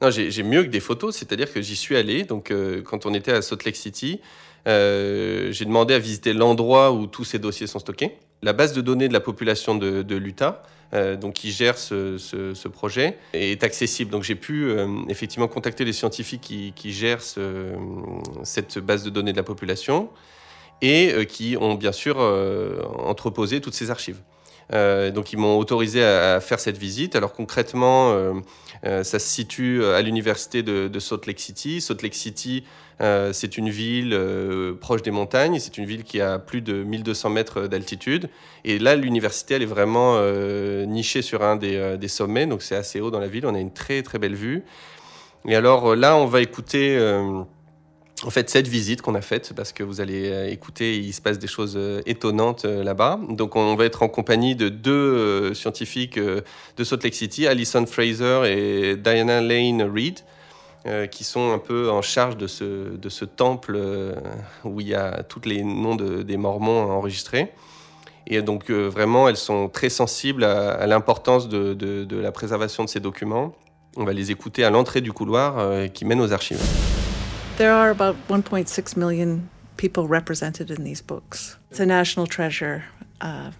Non, 0.02 0.10
j'ai 0.10 0.42
mieux 0.42 0.62
que 0.62 0.68
des 0.68 0.80
photos, 0.80 1.16
c'est-à-dire 1.16 1.50
que 1.50 1.62
j'y 1.62 1.74
suis 1.74 1.96
allé. 1.96 2.24
Donc, 2.24 2.50
euh, 2.50 2.82
quand 2.82 3.06
on 3.06 3.14
était 3.14 3.32
à 3.32 3.40
Salt 3.40 3.64
Lake 3.64 3.76
City, 3.76 4.20
euh, 4.66 5.52
j'ai 5.52 5.64
demandé 5.64 5.94
à 5.94 5.98
visiter 5.98 6.32
l'endroit 6.32 6.92
où 6.92 7.06
tous 7.06 7.24
ces 7.24 7.38
dossiers 7.38 7.66
sont 7.66 7.78
stockés. 7.78 8.16
La 8.42 8.52
base 8.52 8.72
de 8.72 8.80
données 8.80 9.08
de 9.08 9.12
la 9.12 9.20
population 9.20 9.74
de, 9.74 10.02
de 10.02 10.16
l'Utah, 10.16 10.62
euh, 10.92 11.16
donc 11.16 11.34
qui 11.34 11.52
gère 11.52 11.78
ce, 11.78 12.68
projet, 12.68 13.18
est 13.32 13.62
accessible. 13.62 14.10
Donc, 14.10 14.24
j'ai 14.24 14.34
pu 14.34 14.64
euh, 14.64 14.88
effectivement 15.08 15.48
contacter 15.48 15.84
les 15.84 15.92
scientifiques 15.92 16.72
qui, 16.74 16.92
gèrent 16.92 17.22
ce, 17.22 17.72
cette 18.42 18.78
base 18.78 19.04
de 19.04 19.10
données 19.10 19.32
de 19.32 19.36
la 19.36 19.42
population 19.42 20.10
et 20.82 21.24
qui 21.26 21.56
ont 21.58 21.74
bien 21.74 21.92
sûr 21.92 22.18
entreposé 22.98 23.62
toutes 23.62 23.72
ces 23.72 23.90
archives. 23.90 24.20
Donc 24.70 25.32
ils 25.32 25.38
m'ont 25.38 25.56
autorisé 25.56 26.04
à, 26.04 26.34
à, 26.34 26.40
faire 26.40 26.60
cette 26.60 26.76
visite. 26.76 27.16
Alors 27.16 27.32
concrètement, 27.32 28.14
ça 28.82 29.04
se 29.04 29.18
situe 29.18 29.84
à 29.84 30.02
l'université 30.02 30.62
de, 30.62 30.98
Salt 30.98 31.26
Lake 31.26 31.40
City. 31.40 31.80
Salt 31.80 32.02
Lake 32.02 32.14
City, 32.14 32.64
c'est 33.32 33.58
une 33.58 33.68
ville 33.68 34.18
proche 34.80 35.02
des 35.02 35.10
montagnes. 35.10 35.58
C'est 35.58 35.78
une 35.78 35.86
ville 35.86 36.04
qui 36.04 36.20
a 36.20 36.38
plus 36.38 36.62
de 36.62 36.82
1200 36.82 37.30
mètres 37.30 37.66
d'altitude. 37.66 38.28
Et 38.64 38.78
là, 38.78 38.96
l'université, 38.96 39.54
elle 39.54 39.62
est 39.62 39.66
vraiment 39.66 40.20
nichée 40.86 41.22
sur 41.22 41.42
un 41.42 41.56
des 41.56 42.08
sommets. 42.08 42.46
Donc 42.46 42.62
c'est 42.62 42.76
assez 42.76 43.00
haut 43.00 43.10
dans 43.10 43.20
la 43.20 43.28
ville. 43.28 43.46
On 43.46 43.54
a 43.54 43.60
une 43.60 43.72
très 43.72 44.02
très 44.02 44.18
belle 44.18 44.34
vue. 44.34 44.64
Et 45.48 45.54
alors 45.54 45.94
là, 45.94 46.16
on 46.16 46.26
va 46.26 46.40
écouter 46.40 46.98
en 48.24 48.30
fait, 48.30 48.48
cette 48.48 48.66
visite 48.66 49.02
qu'on 49.02 49.14
a 49.14 49.20
faite, 49.20 49.52
parce 49.54 49.72
que 49.72 49.82
vous 49.82 50.00
allez 50.00 50.30
euh, 50.30 50.50
écouter, 50.50 50.96
il 50.96 51.12
se 51.12 51.20
passe 51.20 51.38
des 51.38 51.46
choses 51.46 51.74
euh, 51.76 52.00
étonnantes 52.06 52.64
euh, 52.64 52.82
là-bas. 52.82 53.20
Donc, 53.28 53.56
on 53.56 53.74
va 53.74 53.84
être 53.84 54.02
en 54.02 54.08
compagnie 54.08 54.56
de 54.56 54.70
deux 54.70 55.52
scientifiques 55.52 56.18
de 56.18 56.84
Salt 56.84 57.04
Lake 57.04 57.14
City, 57.14 57.46
Alison 57.46 57.84
Fraser 57.84 58.42
et 58.46 58.96
Diana 58.96 59.40
Lane 59.40 59.82
Reed, 59.82 60.20
qui 61.10 61.24
sont 61.24 61.52
un 61.52 61.58
peu 61.58 61.90
en 61.90 62.00
charge 62.00 62.36
de 62.36 62.46
ce, 62.46 63.24
temple 63.24 63.78
où 64.64 64.80
il 64.80 64.88
y 64.88 64.94
a 64.94 65.24
tous 65.24 65.42
les 65.44 65.64
noms 65.64 65.96
de, 65.96 66.22
des 66.22 66.36
Mormons 66.36 66.90
enregistrés. 66.90 67.52
Et 68.28 68.40
donc, 68.40 68.70
vraiment, 68.70 69.28
elles 69.28 69.36
sont 69.36 69.68
très 69.68 69.88
sensibles 69.90 70.44
à, 70.44 70.86
l'importance 70.86 71.48
de, 71.48 72.06
la 72.10 72.32
préservation 72.32 72.84
de 72.84 72.88
ces 72.88 73.00
documents. 73.00 73.54
On 73.96 74.04
va 74.04 74.12
les 74.12 74.30
écouter 74.30 74.64
à 74.64 74.70
l'entrée 74.70 75.00
du 75.00 75.12
couloir 75.12 75.90
qui 75.92 76.04
mène 76.04 76.20
aux 76.20 76.32
archives. 76.32 76.62
There 77.56 77.72
are 77.72 77.88
about 77.88 78.16
1.6 78.28 78.96
million 78.98 79.48
people 79.78 80.08
represented 80.08 80.70
in 80.70 80.84
these 80.84 81.00
books. 81.00 81.56
It's 81.70 81.80
a 81.80 81.86
national 81.86 82.26
treasure. 82.26 82.84
Uh, 83.18 83.52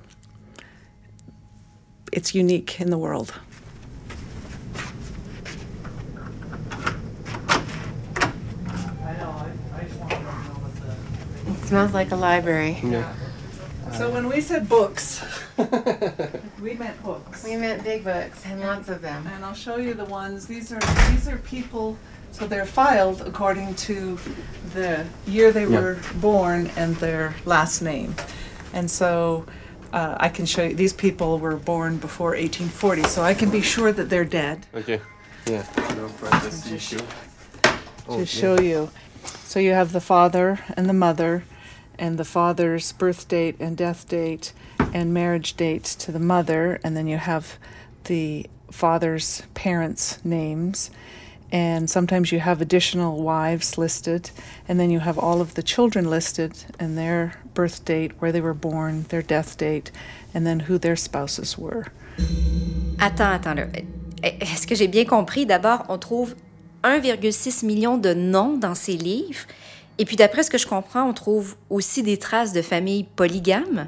it's 2.13 2.35
unique 2.35 2.79
in 2.79 2.91
the 2.91 2.99
world. 2.99 3.33
It 11.47 11.67
smells 11.67 11.95
like 11.95 12.11
a 12.11 12.17
library. 12.17 12.79
Yeah. 12.83 13.15
So 13.93 14.11
when 14.11 14.29
we 14.29 14.43
said 14.43 14.69
books, 14.69 15.25
we 16.61 16.75
meant 16.75 17.03
books. 17.03 17.45
We 17.45 17.57
meant 17.57 17.83
big 17.83 18.05
books 18.05 18.45
and 18.45 18.61
lots 18.61 18.91
of 18.91 19.01
them. 19.01 19.27
And 19.29 19.43
I'll 19.43 19.55
show 19.55 19.77
you 19.77 19.95
the 19.95 20.05
ones. 20.05 20.47
These 20.47 20.71
are 20.71 20.81
these 21.11 21.27
are 21.29 21.39
people 21.39 21.97
so 22.39 22.47
they're 22.47 22.67
filed 22.67 23.23
according 23.23 23.75
to 23.75 24.19
the 24.75 25.07
year 25.27 25.51
they 25.53 25.63
Yeah. 25.67 25.81
were 25.81 25.99
born 26.17 26.71
and 26.77 26.97
their 26.97 27.35
last 27.47 27.81
name. 27.81 28.15
And 28.75 28.91
so 28.91 29.47
uh, 29.93 30.17
I 30.21 30.29
can 30.29 30.45
show 30.45 30.65
you, 30.65 30.75
these 30.75 30.93
people 30.93 31.39
were 31.39 31.57
born 31.57 31.97
before 31.97 32.31
1840, 32.31 33.05
so 33.05 33.23
I 33.23 33.33
can 33.33 33.49
be 33.51 33.63
sure 33.63 33.91
that 33.93 34.11
they're 34.11 34.25
dead. 34.27 34.67
Ok. 34.75 35.01
Yeah. 35.47 35.65
No 35.97 36.09
privacy 36.19 36.71
Just- 36.71 36.93
issue. 36.93 37.05
To 38.09 38.27
show 38.27 38.61
you. 38.61 38.91
So 39.45 39.59
you 39.59 39.73
have 39.73 39.93
the 39.93 40.01
father 40.01 40.61
and 40.77 40.89
the 40.89 40.93
mother, 40.93 41.45
and 41.99 42.19
the 42.19 42.25
father's 42.25 42.93
birth 42.93 43.27
date 43.27 43.57
and 43.59 43.77
death 43.77 44.07
date 44.09 44.53
and 44.93 45.13
marriage 45.15 45.55
date 45.57 45.85
to 45.85 46.13
the 46.13 46.21
mother, 46.21 46.79
and 46.85 46.97
then 46.97 47.07
you 47.09 47.17
have 47.17 47.59
the 48.05 48.47
father's 48.71 49.43
parents' 49.55 50.19
names. 50.25 50.91
And 51.53 51.89
sometimes 51.89 52.33
you 52.33 52.41
have 52.41 52.61
additional 52.61 53.23
wives 53.23 53.79
listed, 53.79 54.31
and 54.69 54.81
then 54.81 54.91
you 54.91 55.01
have 55.01 55.19
all 55.19 55.41
of 55.41 55.55
the 55.55 55.63
children 55.63 56.11
listed 56.11 56.53
and 56.81 56.97
their 56.99 57.33
birth 57.55 57.85
date, 57.85 58.13
where 58.19 58.33
they 58.33 58.41
were 58.41 58.55
born, 58.55 59.05
their 59.11 59.23
death 59.23 59.57
date, 59.57 59.93
and 60.35 60.45
then 60.45 60.61
who 60.69 60.79
their 60.79 60.97
spouses 60.97 61.57
were. 61.57 61.85
Attends, 62.99 63.37
attends. 63.37 63.71
Est-ce 64.23 64.67
que 64.67 64.75
j'ai 64.75 64.89
bien 64.89 65.05
compris? 65.05 65.47
D'abord, 65.47 65.85
on 65.89 65.99
trouve 65.99 66.35
1,6 66.83 67.65
million 67.65 67.97
de 67.97 68.15
noms 68.15 68.59
dans 68.59 68.75
ces 68.75 68.97
livres. 68.97 69.47
Et 69.99 70.05
puis, 70.05 70.17
d'après 70.17 70.43
ce 70.43 70.51
que 70.51 70.59
je 70.59 70.67
comprends, 70.67 71.09
on 71.09 71.15
trouve 71.15 71.57
aussi 71.71 72.03
des 72.03 72.17
traces 72.17 72.53
de 72.53 72.63
familles 72.63 73.07
polygames. 73.17 73.87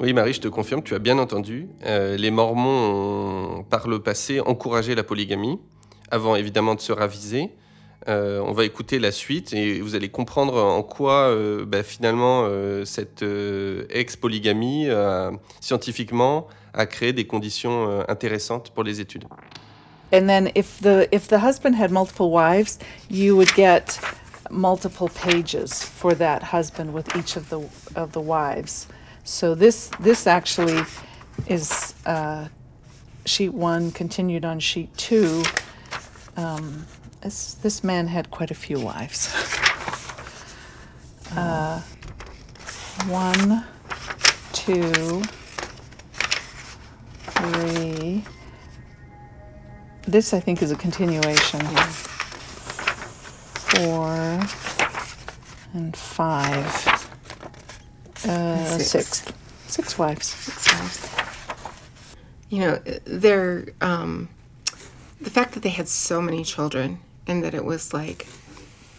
Oui, 0.00 0.12
Marie, 0.12 0.32
je 0.32 0.40
te 0.40 0.48
confirme, 0.48 0.82
tu 0.82 0.94
as 0.94 0.98
bien 0.98 1.18
entendu. 1.18 1.68
Euh, 1.84 2.16
les 2.16 2.30
Mormons 2.30 3.58
ont, 3.58 3.62
par 3.62 3.88
le 3.88 4.00
passé, 4.00 4.40
encouragé 4.40 4.94
la 4.94 5.02
polygamie, 5.02 5.60
avant 6.14 6.36
évidemment 6.36 6.74
de 6.76 6.80
se 6.80 6.92
raviser. 6.92 7.50
Euh, 8.06 8.40
on 8.40 8.52
va 8.52 8.64
écouter 8.64 8.98
la 8.98 9.10
suite 9.10 9.52
et 9.52 9.80
vous 9.80 9.94
allez 9.94 10.10
comprendre 10.10 10.62
en 10.62 10.82
quoi, 10.82 11.28
euh, 11.28 11.64
bah, 11.66 11.82
finalement, 11.82 12.42
euh, 12.44 12.84
cette 12.84 13.22
euh, 13.22 13.86
ex-polygamie, 13.90 14.88
euh, 14.88 15.30
scientifiquement, 15.60 16.46
a 16.74 16.86
créé 16.86 17.12
des 17.12 17.26
conditions 17.26 17.88
euh, 17.88 18.02
intéressantes 18.08 18.70
pour 18.70 18.84
les 18.84 19.00
études. 19.00 19.24
And 20.12 20.26
then 20.28 20.50
if 20.54 20.80
the 20.80 21.08
if 21.12 21.26
the 21.28 21.40
husband 21.42 21.74
had 21.74 21.90
multiple 21.90 22.30
wives, 22.30 22.78
you 23.10 23.34
would 23.36 23.52
get 23.56 23.98
multiple 24.50 25.08
pages 25.08 25.82
for 25.82 26.14
that 26.14 26.40
husband 26.52 26.92
with 26.92 27.06
each 27.16 27.36
of 27.36 27.48
the 27.48 27.58
of 27.96 28.12
the 28.12 28.20
wives. 28.20 28.86
So 29.24 29.56
this 29.56 29.90
this 30.00 30.26
actually 30.26 30.84
is 31.48 31.94
uh, 32.06 32.46
sheet 33.24 33.54
one 33.54 33.90
continued 33.90 34.44
on 34.44 34.60
sheet 34.60 34.94
two. 34.96 35.42
Um, 36.36 36.86
this 37.22 37.54
this 37.54 37.82
man 37.84 38.06
had 38.06 38.30
quite 38.30 38.50
a 38.50 38.54
few 38.54 38.80
wives. 38.80 39.32
Uh, 41.36 41.80
one, 43.08 43.64
two, 44.52 45.20
three. 47.22 48.22
This, 50.06 50.32
I 50.32 50.38
think, 50.38 50.62
is 50.62 50.70
a 50.70 50.76
continuation. 50.76 51.60
Four 53.74 54.46
and 55.72 55.96
five. 55.96 56.66
Uh, 58.28 58.78
Six. 58.78 58.90
six. 58.90 59.32
Six 59.66 59.98
wives. 59.98 60.68
You 62.48 62.60
know, 62.60 62.76
they're 63.04 63.66
um, 63.80 64.28
the 65.24 65.30
fact 65.30 65.52
that 65.54 65.62
they 65.62 65.70
had 65.70 65.88
so 65.88 66.20
many 66.20 66.44
children 66.44 67.00
and 67.26 67.42
that 67.42 67.54
it 67.54 67.64
was 67.64 67.92
like 67.94 68.26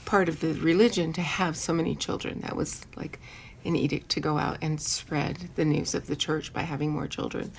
part 0.05 0.27
of 0.27 0.39
the 0.39 0.53
religion 0.55 1.13
to 1.13 1.21
have 1.21 1.55
so 1.55 1.73
many 1.73 1.95
children. 1.95 2.41
That 2.41 2.55
was 2.55 2.85
like 2.95 3.19
an 3.63 3.75
edict 3.75 4.09
to 4.09 4.19
go 4.19 4.37
out 4.37 4.57
and 4.61 4.81
spread 4.81 5.49
the 5.55 5.65
news 5.65 5.95
of 5.95 6.07
the 6.07 6.15
church 6.15 6.53
by 6.53 6.61
having 6.61 6.91
more 6.91 7.07
children. 7.07 7.51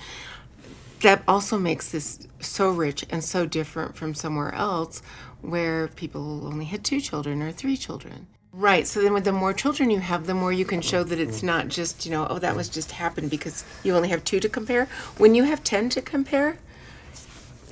That 1.01 1.23
also 1.27 1.57
makes 1.57 1.91
this 1.91 2.27
so 2.39 2.69
rich 2.69 3.05
and 3.09 3.23
so 3.23 3.45
different 3.45 3.95
from 3.95 4.13
somewhere 4.13 4.53
else 4.53 5.01
where 5.41 5.87
people 5.89 6.47
only 6.47 6.65
had 6.65 6.83
two 6.83 6.99
children 6.99 7.41
or 7.41 7.51
three 7.51 7.77
children. 7.77 8.27
Right. 8.51 8.87
So 8.87 9.01
then, 9.01 9.13
with 9.13 9.25
the 9.25 9.31
more 9.31 9.53
children 9.53 9.91
you 9.91 9.99
have, 9.99 10.25
the 10.25 10.33
more 10.33 10.51
you 10.51 10.65
can 10.65 10.81
show 10.81 11.03
that 11.03 11.19
it's 11.19 11.43
not 11.43 11.67
just, 11.67 12.05
you 12.05 12.11
know, 12.11 12.25
oh, 12.27 12.39
that 12.39 12.55
was 12.55 12.69
just 12.69 12.91
happened 12.91 13.29
because 13.29 13.63
you 13.83 13.95
only 13.95 14.09
have 14.09 14.23
two 14.23 14.39
to 14.39 14.49
compare. 14.49 14.85
When 15.17 15.35
you 15.35 15.43
have 15.43 15.63
10 15.63 15.89
to 15.89 16.01
compare, 16.01 16.57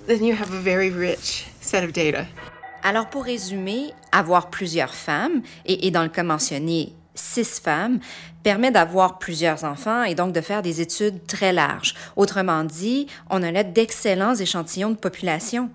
then 0.07 0.23
you 0.23 0.33
have 0.33 0.53
a 0.53 0.59
very 0.59 0.89
rich 0.89 1.45
set 1.61 1.83
of 1.83 1.91
data. 1.91 2.25
Alors, 2.83 3.09
pour 3.09 3.23
résumer, 3.23 3.93
avoir 4.11 4.51
plusieurs 4.51 4.93
femmes, 4.93 5.41
et, 5.65 5.89
dans 5.89 6.03
le 6.03 6.09
cas 6.09 6.21
mentionné, 6.21 6.93
six 7.15 7.59
femmes, 7.59 7.99
permet 8.43 8.69
d'avoir 8.69 9.17
plusieurs 9.17 9.63
enfants 9.63 10.03
et 10.03 10.13
donc 10.13 10.33
de 10.33 10.41
faire 10.41 10.61
des 10.61 10.81
études 10.81 11.25
très 11.25 11.51
larges. 11.51 11.95
Autrement 12.15 12.63
dit, 12.63 13.07
on 13.31 13.41
a 13.41 13.51
là 13.51 13.63
d'excellents 13.63 14.35
échantillons 14.35 14.91
de 14.91 14.97
population. 14.97 15.71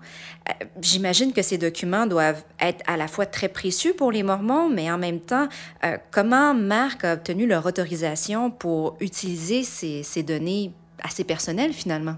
Euh, 0.47 0.65
J'imagine 0.81 1.33
que 1.33 1.41
ces 1.41 1.57
documents 1.57 2.07
doivent 2.07 2.43
être 2.61 2.81
à 2.87 2.95
la 2.95 3.09
fois 3.09 3.25
très 3.25 3.49
précieux 3.49 3.93
pour 3.93 4.13
les 4.13 4.23
Mormons, 4.23 4.69
mais 4.69 4.89
en 4.89 4.97
même 4.97 5.19
temps, 5.19 5.49
euh, 5.83 5.97
comment 6.11 6.53
Marc 6.53 7.03
a 7.03 7.15
obtenu 7.15 7.45
leur 7.45 7.65
autorisation 7.65 8.51
pour 8.51 8.95
utiliser 9.01 9.63
ces 9.63 10.23
données 10.23 10.71
assez 11.03 11.25
personnelles 11.25 11.73
finalement? 11.73 12.15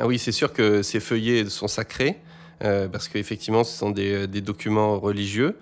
Ah 0.00 0.06
oui, 0.06 0.20
c'est 0.20 0.32
sûr 0.32 0.52
que 0.52 0.82
ces 0.82 1.00
feuillets 1.00 1.46
sont 1.46 1.66
sacrés, 1.66 2.20
euh, 2.62 2.86
parce 2.86 3.08
qu'effectivement, 3.08 3.64
ce 3.64 3.76
sont 3.76 3.90
des, 3.90 4.28
documents 4.28 5.00
religieux. 5.00 5.58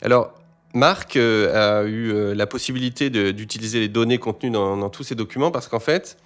Alors, 0.00 0.32
Marc 0.72 1.16
euh, 1.16 1.82
a 1.82 1.86
eu 1.86 2.10
euh, 2.10 2.34
la 2.34 2.46
possibilité 2.46 3.10
d'utiliser 3.10 3.80
les 3.80 3.88
données 3.88 4.16
contenues 4.16 4.52
dans, 4.52 4.88
tous 4.88 5.02
ces 5.02 5.14
documents, 5.14 5.50
parce 5.50 5.68
qu'en 5.68 5.80
fait, 5.80 6.16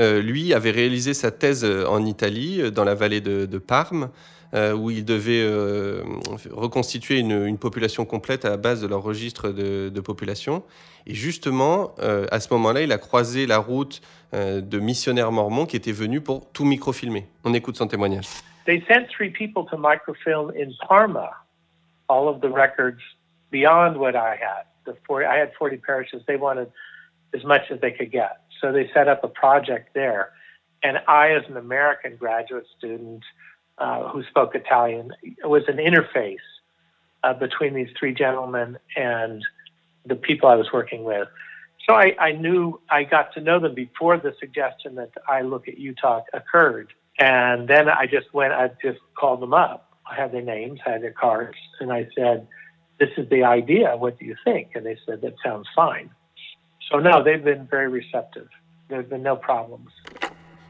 euh, 0.00 0.20
lui 0.20 0.52
avait 0.54 0.72
réalisé 0.72 1.14
sa 1.14 1.30
thèse 1.30 1.64
en 1.64 2.04
Italie, 2.04 2.72
dans 2.72 2.84
la 2.84 2.96
vallée 2.96 3.20
de, 3.20 3.58
Parme, 3.58 4.10
où 4.54 4.90
il 4.90 5.04
devait 5.04 5.42
euh, 5.42 6.02
reconstituer 6.50 7.18
une, 7.18 7.58
population 7.58 8.04
complète 8.04 8.44
à 8.44 8.50
la 8.50 8.56
base 8.56 8.80
de 8.80 8.86
leur 8.86 9.02
registre 9.02 9.50
de, 9.50 10.00
population. 10.00 10.62
Et 11.06 11.14
justement, 11.14 11.94
euh, 11.98 12.26
à 12.30 12.40
ce 12.40 12.52
moment-là, 12.54 12.82
il 12.82 12.92
a 12.92 12.98
croisé 12.98 13.46
la 13.46 13.58
route 13.58 14.00
euh, 14.32 14.60
de 14.60 14.78
missionnaires 14.78 15.32
mormons 15.32 15.66
qui 15.66 15.76
étaient 15.76 15.92
venus 15.92 16.22
pour 16.22 16.50
tout 16.52 16.64
microfilmer. 16.64 17.26
On 17.44 17.52
écoute 17.52 17.76
son 17.76 17.88
témoignage. 17.88 18.26
They 18.66 18.82
sent 18.88 19.08
three 19.08 19.30
people 19.30 19.64
to 19.70 19.76
microfilm 19.76 20.52
in 20.56 20.72
Parma, 20.88 21.30
all 22.08 22.28
of 22.28 22.40
the 22.40 22.50
records 22.50 23.02
beyond 23.50 23.96
what 23.96 24.14
I 24.14 24.36
had. 24.36 24.66
The 24.86 24.96
40, 25.06 25.26
I 25.26 25.38
had 25.38 25.52
40 25.58 25.78
parishes. 25.78 26.22
They 26.26 26.36
wanted 26.36 26.68
as 27.34 27.44
much 27.44 27.70
as 27.70 27.80
they 27.80 27.90
could 27.90 28.12
get. 28.12 28.40
So 28.60 28.72
they 28.72 28.90
set 28.94 29.08
up 29.08 29.24
a 29.24 29.28
project 29.28 29.94
there. 29.94 30.30
And 30.82 30.98
I, 31.08 31.32
as 31.32 31.42
an 31.48 31.56
American 31.56 32.16
graduate 32.16 32.66
student 32.78 33.22
uh, 33.78 34.08
who 34.08 34.22
spoke 34.24 34.54
Italian, 34.54 35.10
was 35.42 35.62
an 35.68 35.76
interface 35.76 36.36
uh, 37.22 37.34
between 37.34 37.74
these 37.74 37.88
three 37.98 38.14
gentlemen 38.14 38.78
and 38.96 39.42
the 40.06 40.14
people 40.14 40.48
I 40.48 40.54
was 40.54 40.68
working 40.72 41.04
with. 41.04 41.28
So 41.88 41.94
I, 41.94 42.14
I 42.18 42.32
knew 42.32 42.80
I 42.90 43.04
got 43.04 43.34
to 43.34 43.40
know 43.40 43.60
them 43.60 43.74
before 43.74 44.16
the 44.16 44.34
suggestion 44.40 44.94
that 44.94 45.10
I 45.28 45.42
look 45.42 45.68
at 45.68 45.78
Utah 45.78 46.22
occurred. 46.32 46.92
And 47.18 47.68
then 47.68 47.88
I 47.88 48.06
just 48.06 48.32
went, 48.32 48.52
I 48.52 48.70
just 48.82 49.00
called 49.18 49.40
them 49.40 49.54
up. 49.54 49.90
I 50.10 50.14
had 50.14 50.32
their 50.32 50.42
names, 50.42 50.80
I 50.86 50.90
had 50.90 51.02
their 51.02 51.12
cards, 51.12 51.56
and 51.80 51.92
I 51.92 52.08
said, 52.16 52.46
This 52.98 53.10
is 53.16 53.28
the 53.30 53.44
idea. 53.44 53.96
What 53.96 54.18
do 54.18 54.24
you 54.24 54.36
think? 54.44 54.70
And 54.74 54.84
they 54.84 54.98
said, 55.06 55.22
That 55.22 55.34
sounds 55.42 55.66
fine. 55.74 56.10
So, 56.90 56.98
no, 56.98 57.22
they've 57.22 57.42
been 57.42 57.66
very 57.66 57.88
receptive. 57.88 58.48
There's 58.88 59.08
been 59.08 59.22
no 59.22 59.36
problems. 59.36 59.90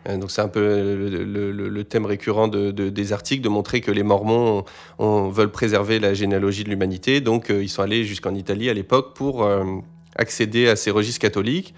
Euh, 0.08 0.16
Donc 0.16 0.30
c'est 0.30 0.42
un 0.42 0.48
peu 0.48 0.60
le, 0.60 1.84
thème 1.84 2.06
récurrent 2.06 2.48
de- 2.48 2.70
de- 2.70 2.88
des 2.88 3.12
articles, 3.12 3.42
de 3.42 3.48
montrer 3.48 3.80
que 3.80 3.90
les 3.90 4.02
Mormons 4.02 4.64
veulent 4.98 5.50
préserver 5.50 5.98
la 6.00 6.14
généalogie 6.14 6.64
de 6.64 6.70
l'humanité. 6.70 7.20
Donc 7.20 7.50
euh, 7.50 7.62
ils 7.62 7.68
sont 7.68 7.82
allés 7.82 8.04
jusqu'en 8.04 8.34
Italie 8.34 8.70
à 8.70 8.74
l'époque 8.74 9.14
pour 9.14 9.44
euh, 9.44 9.64
accéder 10.16 10.68
à 10.68 10.76
ces 10.76 10.90
registres 10.90 11.20
catholiques. 11.20 11.74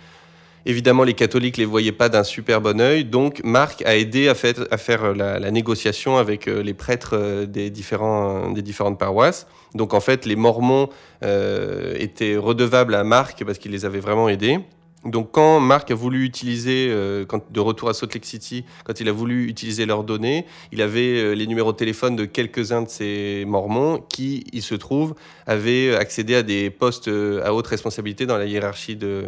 Évidemment, 0.68 1.04
les 1.04 1.14
catholiques 1.14 1.58
ne 1.58 1.62
les 1.62 1.66
voyaient 1.66 1.92
pas 1.92 2.08
d'un 2.08 2.24
super 2.24 2.60
bon 2.60 2.80
œil, 2.80 3.04
donc 3.04 3.40
Marc 3.44 3.82
a 3.86 3.96
aidé 3.96 4.28
à, 4.28 4.34
faire 4.34 5.14
la, 5.14 5.50
négociation 5.52 6.16
avec 6.16 6.46
les 6.46 6.74
prêtres 6.74 7.44
des, 7.44 7.70
différentes 7.70 8.98
paroisses. 8.98 9.46
Donc 9.76 9.94
en 9.94 10.00
fait, 10.00 10.26
les 10.26 10.34
Mormons 10.34 10.88
étaient 11.22 12.36
redevables 12.36 12.96
à 12.96 13.04
Marc 13.04 13.44
parce 13.44 13.58
qu'il 13.58 13.70
les 13.70 13.84
avait 13.84 14.00
vraiment 14.00 14.28
aidés. 14.28 14.58
Donc 15.06 15.30
quand 15.32 15.60
Marc 15.60 15.90
a 15.90 15.94
voulu 15.94 16.24
utiliser, 16.24 16.88
euh, 16.90 17.24
de 17.50 17.60
retour 17.60 17.88
à 17.88 17.94
Salt 17.94 18.12
Lake 18.14 18.24
City, 18.24 18.64
quand 18.84 19.00
il 19.00 19.08
a 19.08 19.12
voulu 19.12 19.46
utiliser 19.46 19.86
leurs 19.86 20.04
données, 20.04 20.46
il 20.72 20.82
avait 20.82 21.18
euh, 21.18 21.32
les 21.32 21.46
numéros 21.46 21.72
de 21.72 21.76
téléphone 21.76 22.16
de 22.16 22.24
quelques-uns 22.24 22.82
de 22.82 22.88
ces 22.88 23.44
mormons 23.46 24.04
qui, 24.08 24.44
il 24.52 24.62
se 24.62 24.74
trouve, 24.74 25.14
avaient 25.46 25.94
accédé 25.94 26.34
à 26.34 26.42
des 26.42 26.70
postes 26.70 27.08
euh, 27.08 27.44
à 27.44 27.54
haute 27.54 27.68
responsabilité 27.68 28.26
dans 28.26 28.36
la 28.36 28.46
hiérarchie 28.46 28.96
de, 28.96 29.24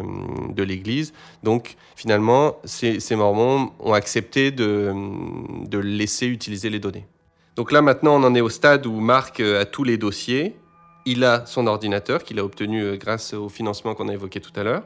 de 0.49 0.63
l'Église. 0.63 1.13
Donc 1.43 1.75
finalement, 1.95 2.57
ces, 2.65 2.99
mormons 3.15 3.71
ont 3.79 3.93
accepté 3.93 4.51
de, 4.51 4.93
de 5.65 5.77
laisser 5.77 6.27
utiliser 6.27 6.69
les 6.69 6.79
données. 6.79 7.05
Donc 7.55 7.71
là 7.71 7.81
maintenant, 7.81 8.15
on 8.15 8.23
en 8.23 8.35
est 8.35 8.41
au 8.41 8.49
stade 8.49 8.85
où 8.85 8.99
Marc 8.99 9.39
a 9.39 9.65
tous 9.65 9.83
les 9.83 9.97
dossiers. 9.97 10.55
Il 11.05 11.23
a 11.23 11.45
son 11.45 11.67
ordinateur 11.67 12.23
qu'il 12.23 12.39
a 12.39 12.45
obtenu 12.45 12.97
grâce 12.97 13.33
au 13.33 13.49
financement 13.49 13.95
qu'on 13.95 14.09
a 14.09 14.13
évoqué 14.13 14.39
tout 14.39 14.51
à 14.55 14.63
l'heure. 14.63 14.83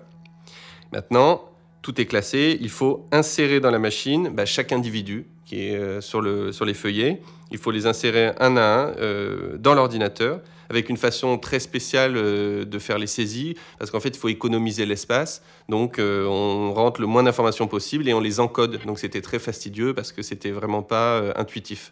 Maintenant, 0.93 1.49
tout 1.81 1.99
est 1.99 2.05
classé. 2.05 2.55
Il 2.61 2.69
faut 2.69 3.07
insérer 3.11 3.59
dans 3.59 3.71
la 3.71 3.79
machine 3.79 4.29
bah, 4.29 4.45
chaque 4.45 4.71
individu 4.71 5.25
qui 5.43 5.67
est 5.67 5.75
euh, 5.75 6.01
sur, 6.01 6.21
le, 6.21 6.51
sur 6.51 6.65
les 6.65 6.75
feuillets. 6.75 7.19
Il 7.49 7.57
faut 7.57 7.71
les 7.71 7.87
insérer 7.87 8.31
un 8.39 8.55
à 8.57 8.61
un 8.61 8.87
euh, 8.99 9.57
dans 9.57 9.73
l'ordinateur 9.73 10.41
avec 10.69 10.89
une 10.89 10.97
façon 10.97 11.39
très 11.39 11.59
spéciale 11.59 12.13
euh, 12.15 12.63
de 12.63 12.77
faire 12.77 12.99
les 12.99 13.07
saisies 13.07 13.55
parce 13.79 13.89
qu'en 13.89 13.99
fait, 13.99 14.09
il 14.09 14.17
faut 14.17 14.29
économiser 14.29 14.85
l'espace. 14.85 15.41
Donc, 15.67 15.95
on 15.99 16.71
rentre 16.73 17.01
le 17.01 17.07
moins 17.07 17.23
d'informations 17.23 17.67
possible 17.67 18.07
et 18.07 18.13
on 18.13 18.19
les 18.19 18.39
encode. 18.39 18.79
Donc, 18.85 18.99
c'était 18.99 19.21
très 19.21 19.39
fastidieux 19.39 19.95
parce 19.95 20.11
que 20.11 20.21
c'était 20.21 20.51
vraiment 20.51 20.83
pas 20.83 21.33
intuitif 21.35 21.91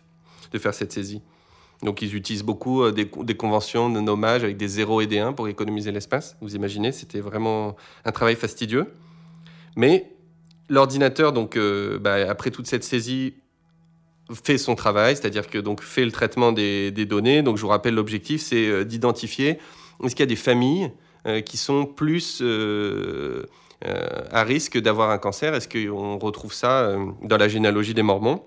de 0.52 0.60
faire 0.60 0.76
cette 0.76 0.92
saisie. 0.92 1.24
Donc 1.84 2.02
ils 2.02 2.16
utilisent 2.16 2.44
beaucoup 2.44 2.84
euh, 2.84 2.92
des, 2.92 3.36
conventions 3.36 3.90
de 3.90 4.00
nommage 4.00 4.44
avec 4.44 4.58
des 4.58 4.68
0 4.68 5.02
et 5.02 5.08
des 5.08 5.20
1 5.20 5.34
pour 5.34 5.48
économiser 5.48 5.92
l'espace. 5.92 6.38
Vous 6.42 6.56
imaginez, 6.56 6.92
c'était 6.92 7.22
vraiment 7.22 7.76
un 8.06 8.12
travail 8.12 8.36
fastidieux. 8.36 8.94
Mais 9.76 10.12
l'ordinateur, 10.70 11.34
donc 11.34 11.58
euh, 11.58 11.98
bah, 11.98 12.30
après 12.30 12.52
toute 12.52 12.68
cette 12.68 12.84
saisie, 12.84 13.34
fait 14.32 14.58
son 14.58 14.76
travail, 14.76 15.16
c'est-à-dire 15.16 15.50
que 15.50 15.58
donc 15.58 15.82
fait 15.82 16.06
le 16.06 16.12
traitement 16.12 16.52
des, 16.52 16.92
données. 16.92 17.42
Donc 17.42 17.58
je 17.58 17.64
vous 17.64 17.68
rappelle, 17.68 17.96
l'objectif, 17.96 18.42
c'est 18.42 18.68
euh, 18.68 18.84
d'identifier 18.86 19.58
est-ce 20.04 20.16
qu'il 20.16 20.24
y 20.24 20.24
a 20.24 20.26
des 20.28 20.36
familles 20.36 20.92
qui 21.46 21.56
sont 21.56 21.86
plus 21.86 22.42
à 24.32 24.44
risque 24.44 24.80
d'avoir 24.80 25.12
un 25.12 25.20
cancer. 25.20 25.54
Est-ce 25.54 25.70
qu'on 25.70 26.18
retrouve 26.18 26.52
ça 26.52 26.96
dans 27.22 27.38
la 27.38 27.48
généalogie 27.48 27.94
des 27.94 28.02
Mormons? 28.02 28.44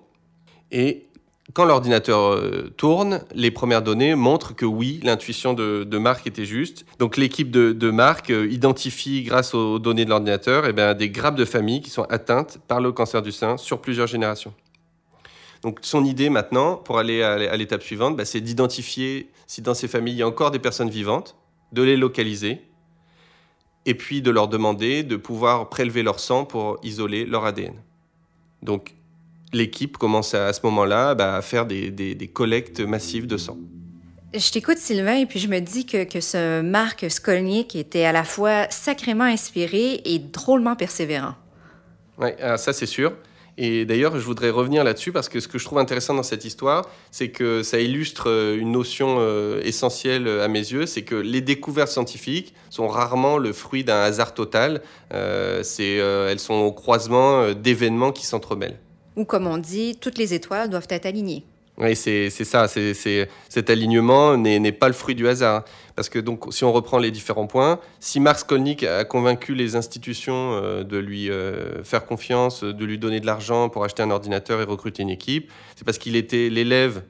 Et 0.73 1.04
quand 1.53 1.65
l'ordinateur 1.65 2.33
euh, 2.33 2.73
tourne, 2.75 3.21
les 3.33 3.51
premières 3.51 3.83
données 3.83 4.15
montrent 4.15 4.55
que 4.55 4.65
oui, 4.65 4.99
l'intuition 5.03 5.53
de, 5.53 5.83
de 5.83 5.97
Marc 5.97 6.25
était 6.25 6.45
juste. 6.45 6.85
Donc 6.97 7.17
l'équipe 7.17 7.51
de, 7.51 7.71
de 7.71 7.91
Marc 7.91 8.31
euh, 8.31 8.47
identifie, 8.49 9.23
grâce 9.23 9.53
aux 9.53 9.77
données 9.77 10.05
de 10.05 10.09
l'ordinateur, 10.09 10.65
eh 10.65 10.73
bien, 10.73 10.95
des 10.95 11.09
grappes 11.09 11.35
de 11.35 11.45
familles 11.45 11.81
qui 11.81 11.91
sont 11.91 12.03
atteintes 12.03 12.57
par 12.67 12.81
le 12.81 12.91
cancer 12.91 13.21
du 13.21 13.31
sein 13.31 13.57
sur 13.57 13.79
plusieurs 13.79 14.07
générations. 14.07 14.53
Donc 15.61 15.79
son 15.81 16.03
idée 16.03 16.29
maintenant, 16.29 16.75
pour 16.75 16.97
aller 16.97 17.21
à 17.21 17.33
à 17.33 17.55
l'étape 17.57 17.83
suivante, 17.83 18.17
bah, 18.17 18.25
c'est 18.25 18.41
d'identifier 18.41 19.29
si 19.47 19.61
dans 19.61 19.73
ces 19.73 19.87
familles 19.87 20.15
il 20.15 20.19
y 20.19 20.23
a 20.23 20.27
encore 20.27 20.51
des 20.51 20.59
personnes 20.59 20.89
vivantes, 20.89 21.35
de 21.71 21.83
les 21.83 21.95
localiser, 21.97 22.61
et 23.85 23.93
puis 23.93 24.21
de 24.21 24.31
leur 24.31 24.47
demander 24.47 25.03
de 25.03 25.15
pouvoir 25.15 25.69
prélever 25.69 26.03
leur 26.03 26.19
sang 26.19 26.45
pour 26.45 26.79
isoler 26.83 27.25
leur 27.25 27.45
ADN. 27.45 27.75
Donc 28.63 28.95
l'équipe 29.55 29.97
commence 29.97 30.33
à, 30.33 30.47
à 30.47 30.53
ce 30.53 30.61
moment-là 30.63 31.15
bah, 31.15 31.35
à 31.35 31.41
faire 31.41 31.65
des, 31.65 31.89
des- 31.91 32.15
des 32.15 32.27
collectes 32.27 32.79
massives 32.81 33.27
de 33.27 33.37
sang. 33.37 33.57
Je 34.33 34.51
t'écoute, 34.51 34.77
Sylvain, 34.77 35.15
et 35.15 35.25
puis 35.25 35.39
je 35.39 35.47
me 35.47 35.59
dis 35.59 35.85
que, 35.85 36.03
que 36.03 36.19
ce 36.19 36.61
Marc 36.61 37.09
Skolnick 37.09 37.73
était 37.75 38.03
à 38.03 38.11
la 38.11 38.25
fois 38.25 38.69
sacrément 38.69 39.23
inspiré 39.23 40.01
et 40.03 40.19
drôlement 40.19 40.75
persévérant. 40.75 41.35
Oui, 42.19 42.29
ça 42.57 42.73
c'est 42.73 42.85
sûr. 42.85 43.13
Et 43.57 43.85
d'ailleurs, 43.85 44.19
je 44.19 44.25
voudrais 44.25 44.49
revenir 44.49 44.83
là-dessus 44.83 45.13
parce 45.13 45.29
que 45.29 45.39
ce 45.39 45.47
que 45.47 45.57
je 45.57 45.63
trouve 45.63 45.79
intéressant 45.79 46.13
dans 46.13 46.23
cette 46.23 46.43
histoire, 46.43 46.89
c'est 47.11 47.29
que 47.29 47.63
ça 47.63 47.79
illustre 47.79 48.29
euh, 48.29 48.57
une 48.57 48.73
notion 48.73 49.15
euh, 49.19 49.61
essentielle 49.63 50.27
euh, 50.27 50.43
à 50.43 50.49
mes 50.49 50.59
yeux, 50.59 50.85
c'est 50.85 51.03
que 51.03 51.15
les 51.15 51.39
découvertes 51.39 51.91
scientifiques 51.91 52.53
sont 52.69 52.89
rarement 52.89 53.37
le 53.37 53.53
fruit 53.53 53.85
d'un 53.85 54.01
hasard 54.01 54.33
total. 54.33 54.81
Euh, 55.13 55.63
euh, 55.79 56.29
elles 56.29 56.39
sont 56.39 56.55
au 56.55 56.73
croisement 56.73 57.53
d'événements 57.53 58.11
qui 58.11 58.25
s'entremêlent. 58.25 58.77
Ou 59.15 59.25
comme 59.25 59.47
on 59.47 59.57
dit, 59.57 59.97
toutes 59.99 60.17
les 60.17 60.33
étoiles 60.33 60.69
doivent 60.69 60.87
être 60.89 61.05
alignées. 61.05 61.43
Oui, 61.77 61.95
c'est 61.95 62.29
ça. 62.29 62.67
cet 62.69 63.69
alignement 63.69 64.37
n'est 64.37 64.71
pas 64.71 64.87
le 64.87 64.93
fruit 64.93 65.15
du 65.15 65.27
hasard. 65.27 65.65
Parce 65.95 66.09
que 66.09 66.19
donc, 66.19 66.53
si 66.53 66.63
on 66.63 66.73
reprend 66.73 66.97
les 66.97 67.11
différents 67.11 67.47
points, 67.47 67.79
si 67.99 68.19
Mark 68.19 68.39
Skolnick 68.39 68.83
a 68.83 69.05
convaincu 69.05 69.55
les 69.55 69.75
institutions 69.77 70.51
euh, 70.53 70.83
de 70.83 70.97
lui 70.97 71.29
euh, 71.29 71.83
faire 71.83 72.05
confiance, 72.05 72.63
de 72.63 72.85
lui 72.85 72.97
donner 72.97 73.21
de 73.21 73.25
l'argent 73.25 73.69
pour 73.69 73.85
acheter 73.85 74.03
un 74.03 74.11
ordinateur 74.11 74.59
et 74.59 74.65
recruter 74.65 75.03
une 75.03 75.09
équipe, 75.09 75.49
c'est 75.75 75.85
parce 75.85 75.97
qu'il 75.97 76.17
était 76.17 76.49
l'élève 76.49 77.03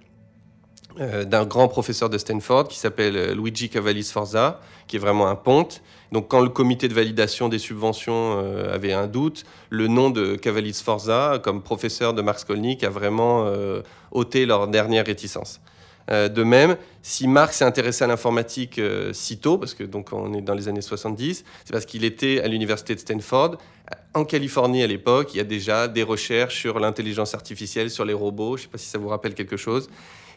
euh, 1.00 1.26
d'un 1.26 1.46
grand 1.46 1.68
professeur 1.68 2.12
de 2.12 2.18
Stanford 2.20 2.68
qui 2.68 2.78
s'appelle 2.78 3.34
Luigi 3.34 3.70
Cavalli 3.70 4.04
Sforza, 4.04 4.62
qui 4.88 4.98
est 4.98 5.00
vraiment 5.00 5.28
un 5.28 5.36
ponte. 5.36 5.82
Donc, 6.12 6.28
quand 6.28 6.42
le 6.42 6.50
comité 6.50 6.88
de 6.88 6.94
validation 6.94 7.50
des 7.50 7.60
subventions 7.60 8.38
euh, 8.38 8.74
avait 8.74 8.94
un 8.94 9.08
doute, 9.08 9.44
le 9.70 9.88
nom 9.88 10.10
de 10.10 10.36
Cavalli 10.36 10.74
Sforza, 10.74 11.40
comme 11.44 11.62
professeur 11.62 12.14
de 12.14 12.22
Mark 12.22 12.40
Skolnick, 12.40 12.84
a 12.84 12.90
vraiment 12.90 13.46
euh, 13.46 13.82
ôté 14.12 14.46
leur 14.46 14.68
dernière 14.68 15.06
réticence. 15.06 15.62
Euh, 16.12 16.29
de 16.29 16.44
même, 16.44 16.77
si 17.01 17.27
Marc 17.27 17.53
s'est 17.53 17.66
intéressé 17.66 18.03
à 18.03 18.08
l'informatique 18.08 18.79
si 19.12 19.40
tôt, 19.40 19.58
parce 19.58 19.74
que 19.74 19.84
donc 19.84 20.10
on 20.12 20.34
est 20.34 20.42
dans 20.42 20.53
les 20.53 20.68
années 20.68 20.82
70, 20.82 21.44
c'est 21.64 21.72
parce 21.72 21.86
qu'il 21.86 22.03
était 22.03 22.42
à 22.42 22.48
l'université 22.48 22.94
de 22.94 23.00
Stanford. 23.00 23.58
En 24.14 24.24
Californie 24.24 24.84
à 24.84 24.88
l'époque, 24.88 25.34
il 25.34 25.38
y 25.38 25.42
a 25.42 25.46
déjà 25.46 25.88
des 25.88 26.03
recherches 26.03 26.60
sur 26.60 26.79
l'intelligence 26.79 27.34
artificielle, 27.34 27.90
sur 27.90 28.06
les 28.06 28.14
robots. 28.14 28.58
Je 28.58 28.62
ne 28.62 28.66
sais 28.66 28.72
pas 28.72 28.77
si 28.77 28.88
ça 28.88 28.98
vous 29.00 29.10
rappelle 29.10 29.34
quelque 29.34 29.58
chose. 29.58 29.90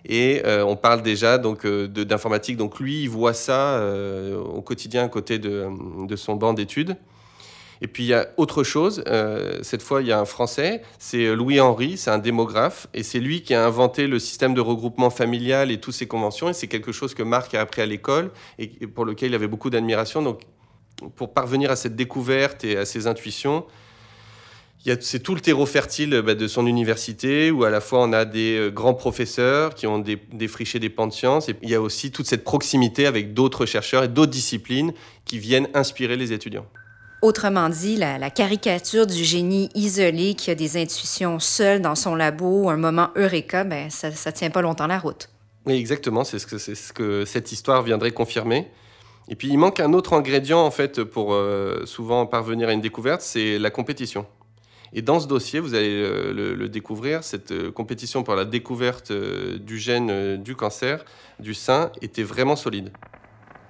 Et 0.05 0.43
euh, 0.45 0.65
on 0.65 0.77
parle 0.77 1.03
déjà 1.03 1.39
donc 1.39 1.65
euh, 1.65 1.87
d'informatique. 1.87 2.57
Donc 2.57 2.79
lui, 2.81 3.03
il 3.03 3.09
voit 3.09 3.35
ça 3.35 3.79
euh, 3.79 4.39
au 4.39 4.63
quotidien 4.63 5.05
à 5.05 5.09
côté 5.09 5.39
de, 5.39 5.67
de 6.07 6.17
son 6.17 6.37
banc 6.37 6.53
d'études. 6.53 6.97
Et 7.81 7.87
puis 7.87 8.03
il 8.03 8.07
y 8.09 8.15
a 8.15 8.27
autre 8.37 8.65
chose, 8.65 9.05
cette 9.63 9.83
fois 9.83 10.03
il 10.03 10.09
y 10.09 10.11
a 10.11 10.19
un 10.19 10.25
Français, 10.25 10.83
c'est 10.99 11.33
Louis 11.37 11.61
Henry, 11.61 11.97
c'est 11.97 12.11
un 12.11 12.19
démographe, 12.19 12.89
et 12.93 13.05
c'est 13.05 13.21
lui 13.21 13.43
qui 13.43 13.55
a 13.55 13.65
inventé 13.65 14.09
le 14.09 14.19
système 14.19 14.53
de 14.53 14.61
regroupement 14.61 15.11
familial 15.11 15.71
et 15.71 15.79
toutes 15.79 15.95
ces 15.95 16.09
conventions, 16.09 16.49
et 16.49 16.55
c'est 16.55 16.67
quelque 16.67 16.91
chose 16.91 17.15
que 17.15 17.23
Marc 17.23 17.55
a 17.55 17.61
appris 17.61 17.81
à 17.81 17.87
l'école, 17.87 18.33
et 18.59 18.67
pour 18.89 19.05
lequel 19.05 19.31
il 19.31 19.35
avait 19.37 19.47
beaucoup 19.47 19.71
d'admiration. 19.71 20.23
Donc 20.23 20.41
pour 21.15 21.33
parvenir 21.33 21.71
à 21.71 21.77
cette 21.77 21.95
découverte 21.95 22.65
et 22.65 22.77
à 22.77 22.85
ces 22.85 23.07
intuitions, 23.07 23.65
c'est 25.01 25.21
tout 25.21 25.35
le 25.35 25.41
terreau 25.41 25.67
fertile 25.67 26.23
bah, 26.25 26.35
de 26.35 26.47
son 26.49 26.67
université, 26.67 27.51
où 27.51 27.65
à 27.65 27.71
la 27.71 27.81
fois 27.81 28.03
on 28.03 28.13
a 28.13 28.25
des 28.25 28.57
euh, 28.57 28.71
grands 28.71 28.95
professeurs 28.95 29.75
qui 29.75 29.87
ont 29.87 29.99
dé- 29.99 30.21
défriché 30.33 30.79
des 30.79 30.91
pans 30.91 31.07
de 31.07 31.13
sciences, 31.13 31.49
et 31.49 31.57
il 31.63 31.71
y 31.71 31.75
a 31.75 31.81
aussi 31.81 32.11
toute 32.11 32.27
cette 32.27 32.45
proximité 32.45 33.07
avec 33.07 33.35
d'autres 33.35 33.67
chercheurs 33.67 34.05
et 34.05 34.09
d'autres 34.09 34.31
disciplines 34.33 34.93
qui 35.25 35.39
viennent 35.39 35.69
inspirer 35.75 36.17
les 36.17 36.33
étudiants. 36.33 36.67
Autrement 37.21 37.69
dit, 37.69 37.97
la, 37.97 38.17
la 38.17 38.31
caricature 38.31 39.07
du 39.07 39.25
génie 39.25 39.71
isolé 39.75 40.35
qui 40.35 40.53
a 40.53 40.55
des 40.55 40.81
intuitions 40.81 41.41
seul 41.41 41.81
dans 41.81 41.97
son 41.97 42.15
labo, 42.15 42.69
un 42.69 42.77
moment 42.77 43.11
eureka, 43.17 43.65
ben, 43.65 43.91
ça 43.91 44.11
ne 44.11 44.31
tient 44.31 44.51
pas 44.51 44.63
longtemps 44.63 44.87
la 44.87 45.01
route. 45.01 45.29
Oui, 45.67 45.75
exactement, 45.75 46.23
c'est 46.23 46.39
ce, 46.39 46.47
que, 46.47 46.59
c'est 46.59 46.77
ce 46.77 46.93
que 46.93 47.25
cette 47.25 47.51
histoire 47.51 47.83
viendrait 47.83 48.13
confirmer. 48.13 48.69
Et 49.29 49.35
puis 49.35 49.49
il 49.49 49.59
manque 49.59 49.81
un 49.81 49.93
autre 49.93 50.15
ingrédient 50.15 50.61
en 50.65 50.71
fait 50.71 51.03
pour 51.05 51.35
euh, 51.35 51.85
souvent 51.85 52.25
parvenir 52.25 52.69
à 52.69 52.73
une 52.73 52.81
découverte, 52.81 53.21
c'est 53.21 53.59
la 53.59 53.71
compétition. 53.71 54.25
Et 54.93 55.03
dans 55.03 55.21
ce 55.21 55.27
dossier, 55.27 55.61
vous 55.61 55.75
allez 55.75 56.03
euh, 56.03 56.33
le, 56.33 56.55
le 56.55 56.69
découvrir, 56.69 57.23
cette 57.23 57.53
euh, 57.53 57.71
compétition 57.71 58.23
pour 58.23 58.35
la 58.35 58.45
découverte 58.45 59.11
euh, 59.11 59.59
du 59.59 59.79
gène 59.79 60.43
du 60.43 60.57
cancer 60.57 61.05
du 61.39 61.55
sein 61.55 61.93
était 62.01 62.23
vraiment 62.23 62.57
solide. 62.57 62.91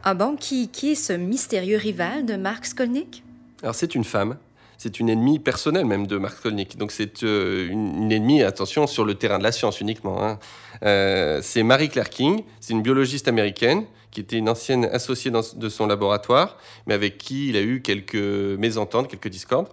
Ah 0.04 0.14
bon, 0.14 0.36
qui, 0.36 0.68
qui 0.68 0.92
est 0.92 0.94
ce 0.94 1.12
mystérieux 1.12 1.76
rival 1.76 2.24
de 2.24 2.36
Mark 2.36 2.64
Skolnick? 2.64 3.24
Alors 3.62 3.74
c'est 3.74 3.96
une 3.96 4.04
femme, 4.04 4.38
c'est 4.76 5.00
une 5.00 5.08
ennemie 5.08 5.40
personnelle 5.40 5.84
même 5.86 6.06
de 6.06 6.16
Mark 6.18 6.36
Skolnick. 6.38 6.78
Donc 6.78 6.92
c'est 6.92 7.24
euh, 7.24 7.68
une, 7.68 8.04
une 8.04 8.12
ennemie, 8.12 8.42
attention, 8.44 8.86
sur 8.86 9.04
le 9.04 9.14
terrain 9.16 9.38
de 9.38 9.42
la 9.42 9.50
science 9.52 9.80
uniquement. 9.80 10.22
hein. 10.24 10.38
Euh, 10.84 11.40
c'est 11.42 11.64
Marie 11.64 11.88
Claire 11.88 12.10
King, 12.10 12.44
c'est 12.60 12.72
une 12.72 12.82
biologiste 12.82 13.26
américaine 13.26 13.84
qui 14.12 14.20
était 14.20 14.38
une 14.38 14.48
ancienne 14.48 14.84
associée 14.84 15.32
dans- 15.32 15.42
de 15.56 15.68
son 15.68 15.88
laboratoire, 15.88 16.56
mais 16.86 16.94
avec 16.94 17.18
qui 17.18 17.48
il 17.48 17.56
a 17.56 17.60
eu 17.62 17.82
quelques 17.82 18.14
mésententes, 18.14 19.08
quelques 19.08 19.28
discordes. 19.28 19.68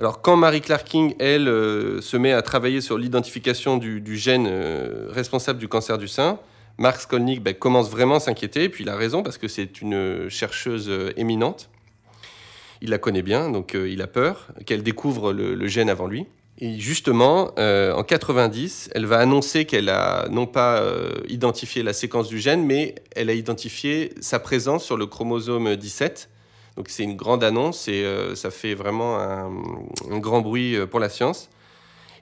Alors 0.00 0.22
quand 0.22 0.36
Marie 0.36 0.60
Claire 0.60 0.84
King, 0.84 1.16
elle, 1.18 1.48
euh, 1.48 2.00
se 2.00 2.16
met 2.16 2.32
à 2.32 2.40
travailler 2.40 2.80
sur 2.80 2.98
l'identification 2.98 3.78
du, 3.78 4.16
gène 4.16 4.46
euh, 4.48 5.06
responsable 5.10 5.58
du 5.58 5.66
cancer 5.66 5.98
du 5.98 6.06
sein, 6.06 6.38
Mark 6.78 7.00
Skolnick 7.00 7.42
ben, 7.42 7.52
commence 7.52 7.90
vraiment 7.90 8.14
à 8.14 8.20
s'inquiéter, 8.20 8.62
et 8.62 8.68
puis 8.68 8.84
il 8.84 8.90
a 8.90 8.96
raison 8.96 9.24
parce 9.24 9.38
que 9.38 9.48
c'est 9.48 9.82
une 9.82 10.28
chercheuse 10.28 10.88
euh, 10.88 11.10
éminente. 11.16 11.68
Il 12.80 12.90
la 12.90 12.98
connaît 12.98 13.22
bien, 13.22 13.50
donc 13.50 13.74
il 13.74 14.00
a 14.02 14.06
peur 14.06 14.46
qu'elle 14.64 14.84
découvre 14.84 15.32
le, 15.32 15.56
le 15.56 15.66
gène 15.66 15.90
avant 15.90 16.06
lui. 16.06 16.26
Et 16.60 16.78
justement, 16.78 17.52
en 17.56 18.02
90, 18.04 18.90
elle 18.94 19.06
va 19.06 19.18
annoncer 19.18 19.64
qu'elle 19.64 19.88
a 19.88 20.28
non 20.30 20.46
pas 20.46 20.80
identifié 21.28 21.82
la 21.82 21.92
séquence 21.92 22.28
du 22.28 22.38
gène, 22.38 22.64
mais 22.64 22.94
elle 23.16 23.30
a 23.30 23.32
identifié 23.32 24.12
sa 24.20 24.38
présence 24.38 24.84
sur 24.84 24.96
le 24.96 25.06
chromosome 25.06 25.74
17. 25.74 26.28
Donc 26.78 26.90
c'est 26.90 27.02
une 27.02 27.16
grande 27.16 27.42
annonce 27.42 27.88
et 27.88 28.04
euh, 28.04 28.36
ça 28.36 28.52
fait 28.52 28.74
vraiment 28.74 29.18
un, 29.18 29.50
un 30.12 30.18
grand 30.20 30.42
bruit 30.42 30.76
euh, 30.76 30.86
pour 30.86 31.00
la 31.00 31.08
science. 31.08 31.50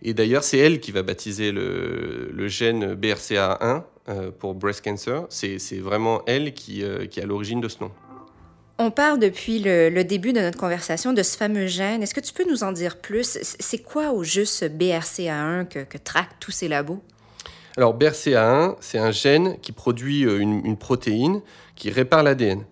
Et 0.01 0.15
d'ailleurs, 0.15 0.45
c'est 0.45 0.57
elle 0.57 0.81
qui 0.81 0.93
va 0.93 1.03
baptiser 1.03 1.53
le, 1.53 2.31
le 2.33 2.49
gène 2.49 2.95
BRCA1 2.95 3.83
euh, 4.09 4.31
pour 4.31 4.55
breast 4.55 4.83
cancer. 4.83 5.27
C'est 5.29 5.59
vraiment 5.79 6.23
elle 6.27 6.55
qui, 6.55 6.83
euh, 6.83 7.05
qui 7.05 7.21
est 7.21 7.25
à 7.25 7.27
l'origine 7.27 7.61
de 7.61 7.69
ce 7.69 7.81
nom. 7.81 7.91
On 8.79 8.91
parle 8.91 9.19
depuis 9.19 9.59
le, 9.59 9.91
le 9.91 10.05
début 10.05 10.33
de 10.33 10.41
notre 10.41 10.57
conversation 10.57 11.13
de 11.13 11.23
ce 11.23 11.37
fameux 11.37 11.67
gène. 11.67 12.03
Est-ce 12.03 12.15
que 12.15 12.21
tu 12.21 12.33
peux 12.33 12.49
nous 12.49 12.65
en 12.65 12.73
dire 12.73 12.97
plus? 12.97 13.39
C'est 13.43 13.83
quoi 13.83 14.13
au 14.13 14.25
juste 14.25 14.55
ce 14.55 14.65
BRCA1 14.65 15.69
que, 15.69 15.81
que 15.81 15.99
traquent 15.99 16.41
tous 16.41 16.51
ces 16.51 16.69
labos? 16.69 17.03
Alors 17.77 17.95
BRCA1, 17.99 18.77
c'est 18.81 18.99
un 18.99 19.11
gène 19.11 19.59
qui 19.61 19.73
produit 19.73 20.23
une, 20.23 20.65
une 20.65 20.79
protéine 20.79 21.43
qui 21.75 21.91
répare 21.91 22.23
l'ADN. 22.23 22.65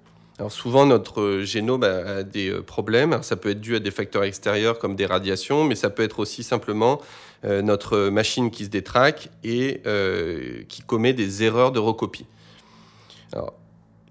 Souvent 0.48 0.84
notre 0.84 1.42
génome 1.42 1.84
a, 1.84 2.24
des 2.24 2.50
euh, 2.50 2.60
problèmes. 2.60 3.22
Ça 3.22 3.36
peut 3.36 3.50
être 3.50 3.60
dû 3.60 3.76
à 3.76 3.80
des 3.80 3.92
facteurs 3.92 4.24
extérieurs 4.24 4.78
comme 4.80 4.96
des 4.96 5.06
radiations, 5.06 5.62
mais 5.64 5.76
ça 5.76 5.90
peut 5.90 6.02
être 6.02 6.18
aussi 6.18 6.42
simplement 6.42 7.00
euh, 7.44 7.62
notre 7.62 8.08
machine 8.08 8.50
qui 8.50 8.64
se 8.64 8.70
détraque 8.70 9.28
et 9.44 9.80
euh, 9.86 10.62
qui 10.68 10.82
commet 10.82 11.12
des 11.12 11.44
erreurs 11.44 11.70
de 11.70 11.78
recopie. 11.78 12.26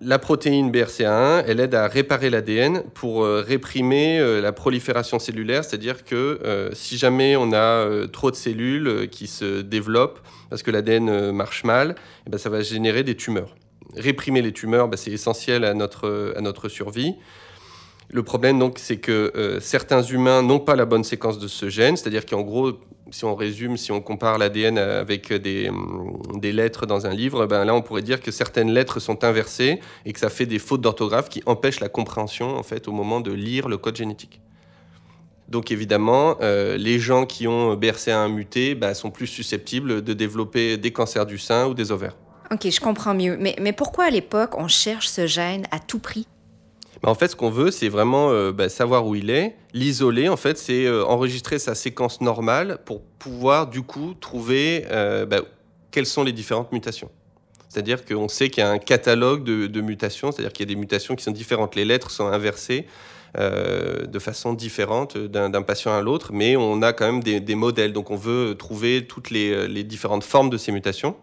La 0.01 0.19
protéine 0.19 0.69
BRCA1, 0.69 1.45
elle 1.47 1.61
aide 1.61 1.75
à 1.75 1.87
réparer 1.87 2.29
l'ADN 2.29 2.83
pour 2.93 3.25
réprimer 3.25 4.41
la 4.41 4.51
prolifération 4.51 5.17
cellulaire, 5.17 5.63
c'est-à-dire 5.63 6.03
que 6.03 6.71
si 6.73 6.97
jamais 6.97 7.37
on 7.37 7.53
a 7.53 8.05
trop 8.11 8.29
de 8.29 8.35
cellules 8.35 9.07
qui 9.09 9.27
se 9.27 9.61
développent 9.61 10.19
parce 10.49 10.61
que 10.61 10.71
l'ADN 10.71 11.31
marche 11.31 11.63
mal, 11.63 11.95
eh 12.27 12.29
ben, 12.29 12.37
ça 12.37 12.49
va 12.49 12.59
générer 12.59 13.03
des 13.03 13.15
tumeurs. 13.15 13.55
Réprimer 13.95 14.41
les 14.41 14.51
tumeurs, 14.51 14.87
ben, 14.87 14.97
c'est 14.97 15.11
essentiel 15.11 15.63
à 15.63 15.73
notre, 15.73 16.33
à 16.35 16.41
notre 16.41 16.69
survie. 16.69 17.15
Le 18.09 18.23
problème, 18.23 18.59
donc, 18.59 18.79
c'est 18.79 18.97
que 18.97 19.57
certains 19.59 20.03
humains 20.03 20.41
n'ont 20.43 20.59
pas 20.59 20.75
la 20.75 20.85
bonne 20.85 21.03
séquence 21.03 21.39
de 21.39 21.47
ce 21.47 21.69
gène, 21.69 21.97
c'est-à-dire 21.97 22.25
qu'en 22.25 22.41
gros, 22.41 22.73
si 23.13 23.25
on 23.25 23.35
résume, 23.35 23.77
si 23.77 23.91
on 23.91 24.01
compare 24.01 24.37
l'ADN 24.37 24.77
avec 24.77 25.31
des, 25.31 25.69
des, 26.35 26.51
lettres 26.51 26.85
dans 26.85 27.05
un 27.05 27.13
livre, 27.13 27.45
ben 27.45 27.63
là 27.63 27.75
on 27.75 27.81
pourrait 27.81 28.01
dire 28.01 28.21
que 28.21 28.31
certaines 28.31 28.71
lettres 28.71 28.99
sont 28.99 29.23
inversées 29.23 29.79
et 30.05 30.13
que 30.13 30.19
ça 30.19 30.29
fait 30.29 30.45
des 30.45 30.59
fautes 30.59 30.81
d'orthographe 30.81 31.29
qui 31.29 31.43
empêchent 31.45 31.79
la 31.79 31.89
compréhension 31.89 32.57
en 32.57 32.63
fait 32.63 32.87
au 32.87 32.91
moment 32.91 33.21
de 33.21 33.31
lire 33.31 33.67
le 33.67 33.77
code 33.77 33.95
génétique. 33.95 34.41
Donc 35.49 35.71
évidemment, 35.71 36.37
euh, 36.41 36.77
les 36.77 36.99
gens 36.99 37.25
qui 37.25 37.47
ont 37.47 37.75
BRCA1 37.75 38.31
muté 38.31 38.75
ben, 38.75 38.93
sont 38.93 39.11
plus 39.11 39.27
susceptibles 39.27 40.03
de 40.03 40.13
développer 40.13 40.77
des 40.77 40.91
cancers 40.91 41.25
du 41.25 41.37
sein 41.37 41.67
ou 41.67 41.73
des 41.73 41.91
ovaires. 41.91 42.15
Ok, 42.53 42.69
je 42.69 42.79
comprends 42.79 43.15
mieux. 43.15 43.35
Mais, 43.39 43.73
pourquoi 43.73 44.05
à 44.05 44.09
l'époque 44.11 44.51
on 44.57 44.67
cherche 44.67 45.07
ce 45.07 45.25
gène 45.25 45.65
à 45.71 45.79
tout 45.79 45.97
prix? 45.97 46.27
Bah, 47.01 47.09
en 47.09 47.15
fait, 47.15 47.29
ce 47.29 47.35
qu'on 47.35 47.49
veut, 47.49 47.71
c'est 47.71 47.89
vraiment 47.89 48.29
euh, 48.29 48.51
bah, 48.51 48.69
savoir 48.69 49.07
où 49.07 49.15
il 49.15 49.31
est. 49.31 49.55
L'isoler, 49.73 50.29
en 50.29 50.37
fait, 50.37 50.59
c'est 50.59 50.85
euh, 50.85 51.03
enregistrer 51.03 51.57
sa 51.57 51.73
séquence 51.73 52.21
normale 52.21 52.77
pour 52.85 53.01
pouvoir, 53.01 53.67
du 53.67 53.81
coup, 53.81 54.13
trouver 54.13 54.85
euh, 54.91 55.25
bah, 55.25 55.37
quelles 55.89 56.05
sont 56.05 56.23
les 56.23 56.31
différentes 56.31 56.71
mutations. 56.71 57.09
C'est-à-dire 57.69 58.05
qu'on 58.05 58.27
sait 58.27 58.49
qu'il 58.49 58.63
y 58.63 58.67
a 58.67 58.69
un 58.69 58.77
catalogue 58.77 59.43
de, 59.43 59.81
mutations, 59.81 60.31
c'est-à-dire 60.31 60.53
qu'il 60.53 60.69
y 60.69 60.71
a 60.71 60.75
des 60.75 60.79
mutations 60.79 61.15
qui 61.15 61.23
sont 61.23 61.31
différentes. 61.31 61.75
Les 61.75 61.85
lettres 61.85 62.11
sont 62.11 62.27
inversées 62.27 62.85
de 63.35 64.19
façon 64.19 64.53
différente 64.53 65.17
d'un 65.17 65.63
patient 65.63 65.91
à 65.91 66.03
l'autre, 66.03 66.33
mais 66.33 66.55
on 66.55 66.83
a 66.83 66.93
quand 66.93 67.11
même 67.11 67.23
des, 67.23 67.55
modèles. 67.55 67.91
Donc 67.91 68.11
on 68.11 68.15
veut 68.15 68.53
trouver 68.53 69.07
toutes 69.07 69.31
les 69.31 69.83
différentes 69.83 70.23
formes 70.23 70.51
de 70.51 70.57
ces 70.57 70.71
mutations. 70.71 71.15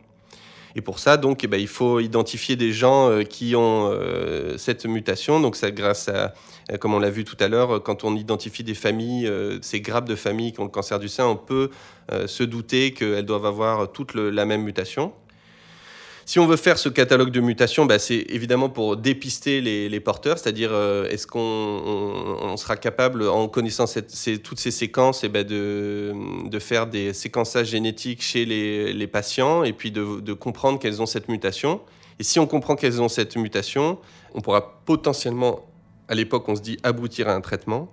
Et 0.76 0.80
pour 0.80 0.98
ça, 0.98 1.16
donc, 1.16 1.44
eh 1.44 1.46
ben, 1.46 1.60
il 1.60 1.68
faut 1.68 2.00
identifier 2.00 2.56
des 2.56 2.72
gens 2.72 3.08
euh, 3.08 3.22
qui 3.22 3.56
ont 3.56 3.90
euh, 3.90 4.56
cette 4.56 4.86
mutation. 4.86 5.40
Donc, 5.40 5.56
ça, 5.56 5.70
grâce 5.70 6.08
à, 6.08 6.34
euh, 6.70 6.76
comme 6.78 6.94
on 6.94 6.98
l'a 6.98 7.10
vu 7.10 7.24
tout 7.24 7.36
à 7.40 7.48
l'heure, 7.48 7.82
quand 7.82 8.04
on 8.04 8.14
identifie 8.14 8.64
des 8.64 8.74
familles, 8.74 9.30
ces 9.62 9.80
grappes 9.80 10.08
de 10.08 10.14
familles 10.14 10.52
qui 10.52 10.60
ont 10.60 10.64
le 10.64 10.70
cancer 10.70 10.98
du 10.98 11.08
sein, 11.08 11.26
on 11.26 11.36
peut 11.36 11.70
se 12.26 12.42
douter 12.42 12.92
qu'elles 12.92 13.24
doivent 13.24 13.46
avoir 13.46 13.92
toutes 13.92 14.14
la 14.14 14.44
même 14.44 14.62
mutation. 14.62 15.12
Si 16.26 16.38
on 16.38 16.46
veut 16.46 16.56
faire 16.56 16.78
ce 16.78 16.88
catalogue 16.88 17.30
de 17.30 17.40
mutations, 17.40 17.86
bah, 17.86 17.98
c'est 17.98 18.26
évidemment 18.28 18.68
pour 18.68 18.96
dépister 18.96 19.60
les, 19.60 20.00
porteurs, 20.00 20.38
c'est-à-dire 20.38 20.70
euh, 20.72 21.08
est-ce 21.08 21.26
qu'on 21.26 22.54
sera 22.56 22.76
capable, 22.76 23.28
en 23.28 23.48
connaissant 23.48 23.84
toutes 24.42 24.58
ces 24.58 24.70
séquences, 24.70 25.24
eh 25.24 25.28
ben, 25.28 25.44
de, 25.44 26.58
faire 26.58 26.86
des 26.86 27.12
séquençages 27.12 27.68
génétiques 27.68 28.22
chez 28.22 28.44
les, 28.44 29.06
patients 29.06 29.64
et 29.64 29.72
puis 29.72 29.90
de, 29.90 30.32
comprendre 30.32 30.78
qu'elles 30.78 31.02
ont 31.02 31.06
cette 31.06 31.28
mutation. 31.28 31.80
Et 32.18 32.22
si 32.22 32.38
on 32.38 32.46
comprend 32.46 32.76
qu'elles 32.76 33.00
ont 33.00 33.08
cette 33.08 33.36
mutation, 33.36 33.98
on 34.34 34.40
pourra 34.40 34.82
potentiellement, 34.84 35.66
à 36.08 36.14
l'époque 36.14 36.48
on 36.48 36.54
se 36.54 36.60
dit, 36.60 36.78
aboutir 36.82 37.28
à 37.28 37.34
un 37.34 37.40
traitement. 37.40 37.92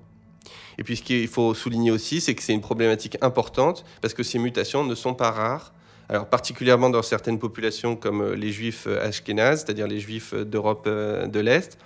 Et 0.78 0.84
puis 0.84 0.98
ce 0.98 1.02
qu'il 1.02 1.28
faut 1.28 1.54
souligner 1.54 1.92
aussi, 1.92 2.22
c'est 2.22 2.36
que 2.36 2.44
c'est 2.44 2.54
une 2.54 2.62
problématique 2.62 3.18
importante 3.22 3.84
parce 4.02 4.14
que 4.14 4.24
ces 4.24 4.38
mutations 4.38 4.84
ne 4.84 4.96
sont 4.96 5.14
pas 5.14 5.32
rares 5.32 5.74
alors 6.10 6.28
particulièrement 6.28 6.90
dans 6.90 7.02
certaines 7.02 7.40
populations 7.40 7.96
comme 7.96 8.22
euh, 8.22 8.36
les 8.36 8.52
juifs 8.52 8.86
euh, 8.88 9.06
ashkénazes, 9.06 9.64
c'est-à-dire 9.66 9.88
les 9.88 10.00
juifs 10.00 10.34
euh, 10.34 10.46
d'Europe 10.46 10.88
de 10.88 11.40
l'Est, 11.40 11.78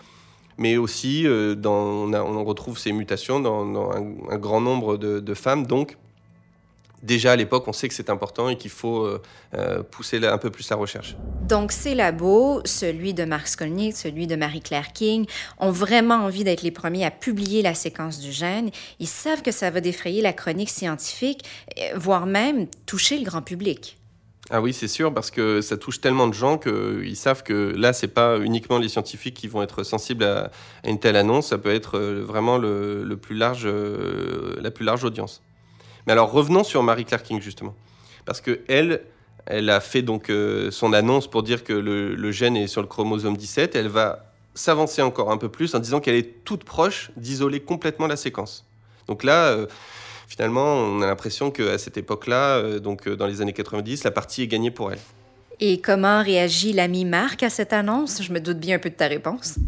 mais 0.57 0.77
aussi 0.77 1.25
dans, 1.57 2.13
on, 2.13 2.43
retrouve 2.43 2.77
ces 2.77 2.91
mutations 2.91 3.39
dans, 3.39 3.91
un, 3.91 4.37
grand 4.37 4.61
nombre 4.61 4.97
de, 4.97 5.33
femmes. 5.33 5.65
Donc 5.65 5.97
déjà 7.01 7.31
à 7.31 7.35
l'époque, 7.35 7.67
on 7.67 7.73
sait 7.73 7.87
que 7.87 7.95
c'est 7.95 8.11
important 8.11 8.47
et 8.49 8.57
qu'il 8.57 8.69
faut 8.69 9.09
pousser 9.89 10.23
un 10.23 10.37
peu 10.37 10.51
plus 10.51 10.69
la 10.69 10.75
recherche. 10.75 11.15
Donc 11.47 11.71
ces 11.71 11.95
labos, 11.95 12.61
celui 12.65 13.15
de 13.15 13.23
Mark 13.23 13.47
Skolnick, 13.47 13.95
celui 13.95 14.27
de 14.27 14.35
Marie-Claire 14.35 14.93
King, 14.93 15.25
ont 15.57 15.71
vraiment 15.71 16.15
envie 16.15 16.43
d'être 16.43 16.61
les 16.61 16.71
premiers 16.71 17.05
à 17.05 17.11
publier 17.11 17.63
la 17.63 17.73
séquence 17.73 18.19
du 18.19 18.31
gène. 18.31 18.69
Ils 18.99 19.07
savent 19.07 19.41
que 19.41 19.51
ça 19.51 19.71
va 19.71 19.81
défrayer 19.81 20.21
la 20.21 20.33
chronique 20.33 20.69
scientifique, 20.69 21.43
voire 21.95 22.27
même 22.27 22.67
toucher 22.85 23.17
le 23.17 23.23
grand 23.23 23.41
public. 23.41 23.97
Ah 24.49 24.59
oui, 24.59 24.73
c'est 24.73 24.87
sûr, 24.87 25.13
parce 25.13 25.29
que 25.29 25.61
ça 25.61 25.77
touche 25.77 26.01
tellement 26.01 26.27
de 26.27 26.33
gens 26.33 26.57
qu'ils 26.57 27.15
savent 27.15 27.43
que 27.43 27.73
là, 27.77 27.93
c'est 27.93 28.07
pas 28.07 28.39
uniquement 28.39 28.79
les 28.79 28.89
scientifiques 28.89 29.35
qui 29.35 29.47
vont 29.47 29.61
être 29.61 29.83
sensibles 29.83 30.23
à, 30.23 30.51
une 30.83 30.99
telle 30.99 31.15
annonce, 31.15 31.47
ça 31.47 31.57
peut 31.57 31.73
être 31.73 31.97
euh, 31.97 32.23
vraiment 32.25 32.57
le, 32.57 33.15
plus 33.15 33.35
large, 33.35 33.63
euh, 33.65 34.55
la 34.59 34.71
plus 34.71 34.83
large 34.83 35.03
audience. 35.03 35.41
Mais 36.05 36.13
alors 36.13 36.31
revenons 36.31 36.63
sur 36.63 36.81
Marie 36.81 37.05
Claire 37.05 37.21
King 37.21 37.39
justement, 37.39 37.75
parce 38.25 38.41
que 38.41 38.61
elle, 38.67 39.01
a 39.47 39.79
fait 39.79 40.01
donc 40.01 40.29
euh, 40.29 40.71
son 40.71 40.91
annonce 40.91 41.29
pour 41.29 41.43
dire 41.43 41.63
que 41.63 41.73
le, 41.73 42.15
le, 42.15 42.31
gène 42.31 42.57
est 42.57 42.67
sur 42.67 42.81
le 42.81 42.87
chromosome 42.87 43.37
17. 43.37 43.75
Elle 43.75 43.87
va 43.89 44.33
s'avancer 44.55 45.03
encore 45.03 45.31
un 45.31 45.37
peu 45.37 45.49
plus 45.49 45.75
en 45.75 45.79
disant 45.79 45.99
qu'elle 45.99 46.15
est 46.15 46.43
toute 46.43 46.63
proche 46.63 47.11
d'isoler 47.15 47.59
complètement 47.59 48.07
la 48.07 48.17
séquence. 48.17 48.65
Donc 49.07 49.23
là 49.23 49.55
finalement, 50.31 50.75
on 50.75 51.01
a 51.01 51.07
l'impression 51.07 51.51
qu'à 51.51 51.77
cette 51.77 51.97
époque-là, 51.97 52.57
euh, 52.57 52.79
donc 52.79 53.05
euh, 53.05 53.17
dans 53.17 53.27
les 53.27 53.41
années 53.41 53.51
90, 53.51 54.05
la 54.05 54.11
partie 54.11 54.43
est 54.43 54.47
gagnée 54.47 54.71
pour 54.71 54.93
elle. 54.93 54.99
Et 55.59 55.81
comment 55.81 56.23
réagit 56.23 56.71
l'ami 56.71 57.03
Marc 57.03 57.43
à 57.43 57.49
cette 57.49 57.73
annonce? 57.73 58.23
Je 58.23 58.31
me 58.31 58.39
doute 58.39 58.57
bien 58.57 58.77
un 58.77 58.79
peu 58.79 58.89
de 58.89 58.95
ta 58.95 59.07
réponse. 59.07 59.59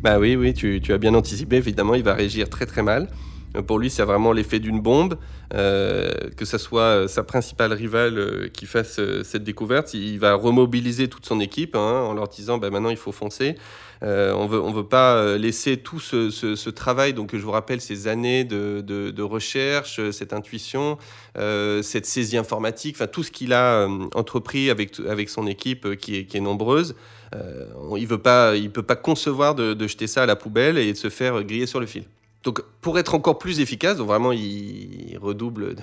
Bah 0.00 0.20
oui, 0.20 0.36
oui, 0.36 0.54
tu, 0.54 0.80
tu 0.80 0.92
as 0.92 0.98
bien 0.98 1.14
anticipé. 1.14 1.56
Évidemment, 1.56 1.96
il 1.96 2.04
va 2.04 2.14
réagir 2.14 2.48
très 2.48 2.64
très 2.64 2.82
mal. 2.82 3.08
Euh, 3.56 3.62
pour 3.62 3.78
lui, 3.78 3.90
c'est 3.90 4.04
vraiment 4.04 4.32
l'effet 4.32 4.58
d'une 4.58 4.80
bombe. 4.80 5.16
que 5.50 6.44
ce 6.44 6.58
soit 6.58 7.06
sa 7.08 7.22
principale 7.22 7.72
rivale 7.72 8.50
qui 8.52 8.66
fasse 8.66 9.00
cette 9.22 9.44
découverte, 9.44 9.94
il 9.94 10.18
va 10.18 10.34
remobiliser 10.34 11.08
toute 11.08 11.26
son 11.26 11.38
équipe 11.40 11.76
hein, 11.76 12.02
en 12.08 12.12
leur 12.12 12.28
disant 12.28 12.58
bah, 12.58 12.70
maintenant 12.70 12.90
il 12.90 12.96
faut 12.96 13.12
foncer. 13.12 13.56
Euh, 14.04 14.32
on 14.34 14.48
ne 14.48 14.74
veut 14.74 14.86
pas 14.86 15.16
euh, 15.16 15.38
laisser 15.38 15.78
tout 15.78 15.98
ce, 15.98 16.70
travail, 16.70 17.14
donc 17.14 17.34
je 17.34 17.40
vous 17.40 17.50
rappelle 17.50 17.80
ces 17.80 18.06
années 18.06 18.44
de, 18.44 19.22
recherche, 19.22 20.10
cette 20.10 20.32
intuition, 20.32 20.98
euh, 21.38 21.82
cette 21.82 22.06
saisie 22.06 22.36
informatique, 22.36 22.96
enfin 22.96 23.06
tout 23.06 23.22
ce 23.22 23.30
qu'il 23.30 23.52
a 23.52 23.88
entrepris 24.14 24.70
avec, 24.70 25.28
son 25.28 25.46
équipe 25.46 25.96
qui 25.96 26.26
est 26.32 26.40
nombreuse. 26.40 26.94
il 27.32 28.02
ne 28.02 28.68
peut 28.68 28.82
pas 28.82 28.96
concevoir 28.96 29.54
de, 29.54 29.86
jeter 29.86 30.06
ça 30.06 30.24
à 30.24 30.26
la 30.26 30.36
poubelle 30.36 30.78
et 30.78 30.92
de 30.92 30.98
se 30.98 31.08
faire 31.08 31.42
griller 31.42 31.66
sur 31.66 31.80
le 31.80 31.86
fil. 31.86 32.04
Donc, 32.44 32.62
pour 32.80 32.98
être 32.98 33.14
encore 33.14 33.38
plus 33.38 33.60
efficace, 33.60 33.96
donc 33.96 34.06
vraiment 34.06 34.30
il, 34.30 35.18
redouble 35.20 35.76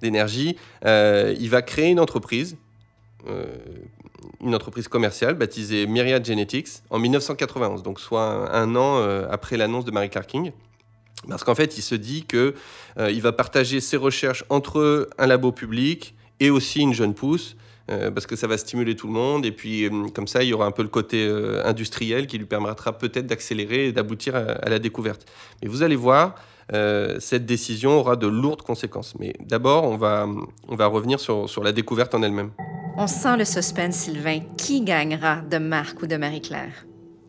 d'énergie, 0.00 0.56
il 0.84 1.48
va 1.50 1.62
créer 1.62 1.90
une 1.90 2.00
entreprise 2.00 2.56
une 4.40 4.54
entreprise 4.54 4.88
commerciale 4.88 5.34
baptisée 5.34 5.86
Myriad 5.86 6.24
Genetics 6.24 6.82
en 6.90 6.98
1991, 6.98 7.82
donc 7.82 8.00
soit 8.00 8.54
un, 8.54 8.76
an 8.76 8.98
euh, 8.98 9.26
après 9.30 9.56
l'annonce 9.56 9.84
de 9.84 9.90
Mary 9.90 10.10
Clark 10.10 10.28
King. 10.28 10.52
Parce 11.28 11.44
qu'en 11.44 11.54
fait, 11.54 11.78
il 11.78 11.82
se 11.82 11.94
dit 11.94 12.24
que 12.26 12.54
euh, 12.98 13.10
il 13.10 13.22
va 13.22 13.32
partager 13.32 13.80
ses 13.80 13.96
recherches 13.96 14.44
entre 14.50 15.08
un 15.18 15.26
labo 15.26 15.52
public 15.52 16.14
et 16.40 16.50
aussi 16.50 16.80
une 16.80 16.92
jeune 16.92 17.14
pousse, 17.14 17.56
euh, 17.90 18.10
parce 18.10 18.26
que 18.26 18.36
ça 18.36 18.46
va 18.46 18.56
stimuler 18.58 18.96
tout 18.96 19.06
le 19.06 19.12
monde. 19.12 19.44
Et 19.46 19.52
puis, 19.52 19.88
comme 20.14 20.26
ça, 20.26 20.42
il 20.42 20.48
y 20.48 20.52
aura 20.52 20.66
un 20.66 20.70
peu 20.70 20.82
le 20.82 20.88
côté 20.88 21.28
industriel 21.64 22.26
qui 22.26 22.38
lui 22.38 22.46
permettra 22.46 22.96
peut-être 22.96 23.26
d'accélérer 23.26 23.88
et 23.88 23.92
d'aboutir 23.92 24.36
à, 24.36 24.68
la 24.68 24.78
découverte. 24.78 25.26
Mais 25.62 25.68
vous 25.68 25.82
allez 25.82 25.96
voir, 25.96 26.34
cette 27.18 27.46
décision 27.46 27.98
aura 27.98 28.16
de 28.16 28.26
lourdes 28.26 28.62
conséquences. 28.62 29.14
Mais 29.18 29.34
d'abord, 29.40 29.84
on 29.84 29.96
va, 29.96 30.26
on 30.68 30.76
va 30.76 30.86
revenir 30.86 31.20
sur, 31.20 31.48
sur 31.48 31.62
la 31.62 31.72
découverte 31.72 32.14
en 32.14 32.22
elle-même. 32.22 32.50
On 32.96 33.06
sent 33.06 33.36
le 33.36 33.44
suspense, 33.44 33.96
Sylvain. 33.96 34.40
Qui 34.56 34.82
gagnera 34.82 35.40
de 35.40 35.58
Marc 35.58 36.00
ou 36.02 36.06
de 36.06 36.16
Marie-Claire? 36.16 36.86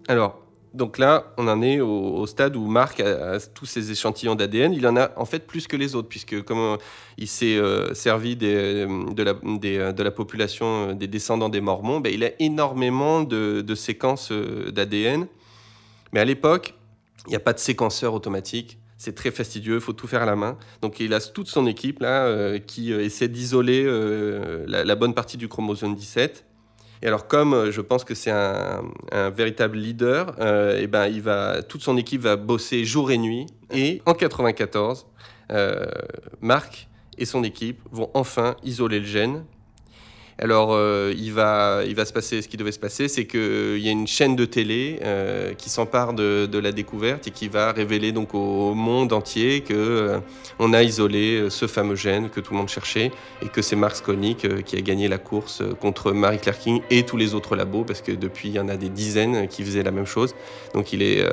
Alors, 0.07 0.44
donc 0.75 0.97
là, 0.97 1.33
on 1.37 1.47
en 1.47 1.61
est 1.61 1.79
au, 1.79 2.25
stade 2.27 2.55
où 2.55 2.67
Marc 2.67 2.99
a, 2.99 3.39
tous 3.53 3.65
ses 3.65 3.91
échantillons 3.91 4.35
d'ADN. 4.35 4.73
Il 4.73 4.85
en 4.87 4.97
a 4.97 5.11
en 5.15 5.25
fait 5.25 5.47
plus 5.47 5.67
que 5.67 5.77
les 5.77 5.95
autres, 5.95 6.09
puisque 6.09 6.41
comme 6.43 6.59
euh, 6.59 6.77
il 7.17 7.27
s'est 7.27 7.55
euh, 7.55 7.93
servi 7.93 8.35
de, 8.35 8.85
la, 9.23 9.31
euh, 9.31 9.91
de, 9.93 10.03
la, 10.03 10.11
population 10.11 10.93
des 10.93 11.07
descendants 11.07 11.49
des 11.49 11.61
Mormons, 11.61 12.01
ben, 12.01 12.13
il 12.13 12.23
a 12.23 12.31
énormément 12.39 13.21
de, 13.21 13.75
séquences 13.75 14.31
d'ADN. 14.31 15.27
Mais 16.11 16.19
à 16.19 16.25
l'époque, 16.25 16.73
il 17.27 17.29
n'y 17.29 17.35
a 17.35 17.39
pas 17.39 17.53
de 17.53 17.59
séquenceur 17.59 18.13
automatique. 18.13 18.77
C'est 18.97 19.15
très 19.15 19.31
fastidieux, 19.31 19.75
il 19.75 19.81
faut 19.81 19.93
tout 19.93 20.07
faire 20.07 20.23
à 20.23 20.25
la 20.25 20.35
main. 20.35 20.57
Donc 20.81 20.99
il 20.99 21.13
a 21.13 21.19
toute 21.19 21.47
son 21.47 21.67
équipe 21.67 21.99
là 21.99 22.59
qui 22.59 22.93
essaie 22.93 23.27
d'isoler 23.27 23.83
la, 24.67 24.95
bonne 24.95 25.13
partie 25.13 25.35
du 25.35 25.49
chromosome 25.49 25.95
17. 25.95 26.45
Et 27.01 27.07
alors 27.07 27.27
comme 27.27 27.71
je 27.71 27.81
pense 27.81 28.03
que 28.03 28.15
c'est 28.15 28.31
un, 28.31 28.81
véritable 29.35 29.77
leader, 29.77 30.29
et 30.39 30.83
eh 30.83 30.87
ben 30.87 31.07
il 31.07 31.21
va 31.21 31.61
toute 31.61 31.81
son 31.81 31.97
équipe 31.97 32.21
va 32.21 32.35
bosser 32.35 32.85
jour 32.85 33.11
et 33.11 33.17
nuit. 33.17 33.45
Et 33.71 34.01
en 34.05 34.13
94, 34.13 35.05
Marc 36.41 36.87
et 37.17 37.25
son 37.25 37.43
équipe 37.43 37.79
vont 37.91 38.09
enfin 38.13 38.55
isoler 38.63 38.99
le 38.99 39.05
gène. 39.05 39.45
Alors, 40.37 40.73
euh, 40.73 41.13
il, 41.17 41.31
va, 41.31 41.83
il 41.87 41.95
va 41.95 42.03
se 42.03 42.11
passer 42.11 42.41
ce 42.41 42.49
qui 42.49 42.57
devait 42.57 42.73
se 42.73 42.79
passer, 42.79 43.07
c'est 43.07 43.25
qu'il 43.25 43.77
y 43.77 43.87
a 43.87 43.91
une 43.91 44.05
chaîne 44.05 44.35
de 44.35 44.43
télé 44.43 44.99
euh, 45.01 45.53
qui 45.53 45.69
s'empare 45.69 46.13
de, 46.13 46.59
la 46.59 46.73
découverte 46.73 47.27
et 47.27 47.31
qui 47.31 47.47
va 47.47 47.71
révéler 47.71 48.11
donc 48.11 48.33
au 48.33 48.73
monde 48.73 49.13
entier 49.13 49.61
que 49.61 49.73
euh, 49.73 50.19
on 50.59 50.73
a 50.73 50.83
isolé 50.83 51.49
ce 51.49 51.67
fameux 51.67 51.95
gène 51.95 52.29
que 52.29 52.41
tout 52.41 52.51
le 52.51 52.59
monde 52.59 52.67
cherchait 52.67 53.11
et 53.41 53.47
que 53.47 53.61
c'est 53.61 53.77
Mark 53.77 53.95
Skolnick 53.95 54.63
qui 54.65 54.75
a 54.75 54.81
gagné 54.81 55.07
la 55.07 55.17
course 55.17 55.63
contre 55.79 56.11
Marie 56.11 56.39
Claire 56.39 56.57
King 56.57 56.81
et 56.89 57.03
tous 57.03 57.17
les 57.17 57.33
autres 57.33 57.55
labos 57.55 57.83
parce 57.83 58.01
que 58.01 58.11
depuis 58.11 58.49
il 58.49 58.55
y 58.55 58.59
en 58.59 58.67
a 58.67 58.75
des 58.75 58.89
dizaines 58.89 59.47
qui 59.47 59.63
faisaient 59.63 59.83
la 59.83 59.91
même 59.91 60.05
chose. 60.05 60.33
Donc 60.73 60.91
il 60.91 61.01
est, 61.01 61.25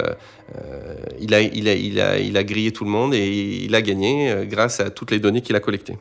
il 1.20 1.34
a, 1.34 1.40
il 1.40 1.68
a, 1.68 1.74
il 1.74 2.00
a, 2.00 2.18
il 2.18 2.36
a 2.36 2.44
grillé 2.44 2.72
tout 2.72 2.84
le 2.84 2.90
monde 2.90 3.14
et 3.14 3.64
il 3.64 3.74
a 3.74 3.82
gagné 3.82 4.44
grâce 4.46 4.80
à 4.80 4.90
toutes 4.90 5.12
les 5.12 5.18
données 5.18 5.40
qu'il 5.40 5.56
a 5.56 5.60
collectées. 5.60 5.96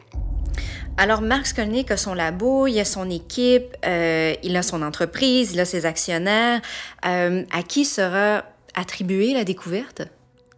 Alors, 0.97 1.21
Mark 1.21 1.47
Skolnick 1.47 1.89
a 1.91 1.97
son 1.97 2.13
labo, 2.13 2.67
il 2.67 2.79
a 2.79 2.85
son 2.85 3.09
équipe, 3.09 3.75
euh, 3.85 4.33
il 4.43 4.55
a 4.55 4.61
son 4.61 4.81
entreprise, 4.81 5.53
il 5.53 5.59
a 5.59 5.65
ses 5.65 5.85
actionnaires. 5.85 6.61
Euh, 7.05 7.43
à 7.51 7.63
qui 7.63 7.85
sera 7.85 8.43
attribuée 8.75 9.33
la 9.33 9.43
découverte? 9.43 10.03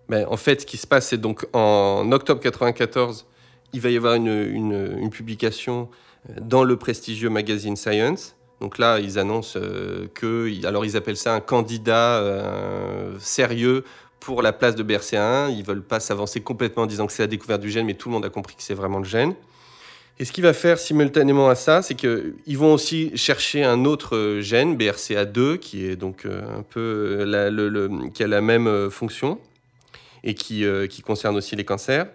Ben, 0.10 0.26
en 0.30 0.38
fait, 0.38 0.62
ce 0.62 0.65
qui 0.65 0.78
se 0.78 0.88
passe, 0.88 1.08
c'est 1.08 1.17
donc 1.17 1.48
en 1.54 2.12
octobre 2.12 2.41
94, 2.41 3.26
il 3.74 3.82
va 3.82 3.89
y 3.89 3.98
avoir 3.98 4.15
une, 4.15 4.28
une, 4.28 5.10
publication 5.10 5.89
euh, 6.30 6.34
dans 6.41 6.63
le 6.63 6.76
prestigieux 6.78 7.30
magazine 7.30 7.76
Science. 7.76 8.36
Donc 8.60 8.78
là, 8.78 9.00
ils 9.00 9.19
annoncent 9.19 9.60
que, 10.13 10.65
alors 10.65 10.86
ils 10.86 10.96
appellent 10.96 11.17
ça 11.17 11.34
un 11.34 11.41
candidat 11.41 12.24
sérieux 13.19 13.84
pour 14.22 14.41
la 14.41 14.54
place 14.54 14.76
de 14.76 14.84
BRCA1. 14.84 15.54
Ils 15.54 15.65
veulent 15.65 15.84
pas 15.84 16.00
s'avancer 16.00 16.39
complètement 16.39 16.84
en 16.84 16.86
disant 16.86 17.06
que 17.06 17.12
c'est 17.12 17.24
la 17.24 17.28
découverte 17.28 17.60
du 17.60 17.69
gène, 17.69 17.86
mais 17.86 17.96
tout 17.96 18.08
le 18.08 18.13
monde 18.13 18.24
a 18.24 18.30
compris 18.30 18.56
que 18.56 18.63
c'est 18.63 18.74
vraiment 18.74 19.00
le 19.00 19.04
gène. 19.04 19.36
Et 20.19 20.26
ce 20.26 20.32
qu'il 20.32 20.43
va 20.43 20.54
faire 20.54 20.78
simultanément 20.78 21.49
à 21.49 21.56
ça, 21.56 21.82
c'est 21.82 21.95
qu'ils 21.95 22.58
vont 22.58 22.73
aussi 22.73 23.12
chercher 23.15 23.63
un 23.63 23.86
autre 23.86 24.39
gène, 24.41 24.78
BRCA2, 24.78 25.58
qui 25.58 25.86
est 25.86 25.95
donc 25.95 26.26
euh, 26.26 26.60
un 26.60 26.62
peu 26.62 27.26
euh, 27.28 28.10
qui 28.13 28.23
a 28.23 28.28
la 28.28 28.41
même 28.41 28.67
euh, 28.67 28.89
fonction 28.89 29.39
et 30.23 30.34
qui, 30.34 30.65
euh, 30.65 30.88
concerne 31.04 31.36
aussi 31.36 31.56
les 31.56 31.65
cancers. 31.65 32.08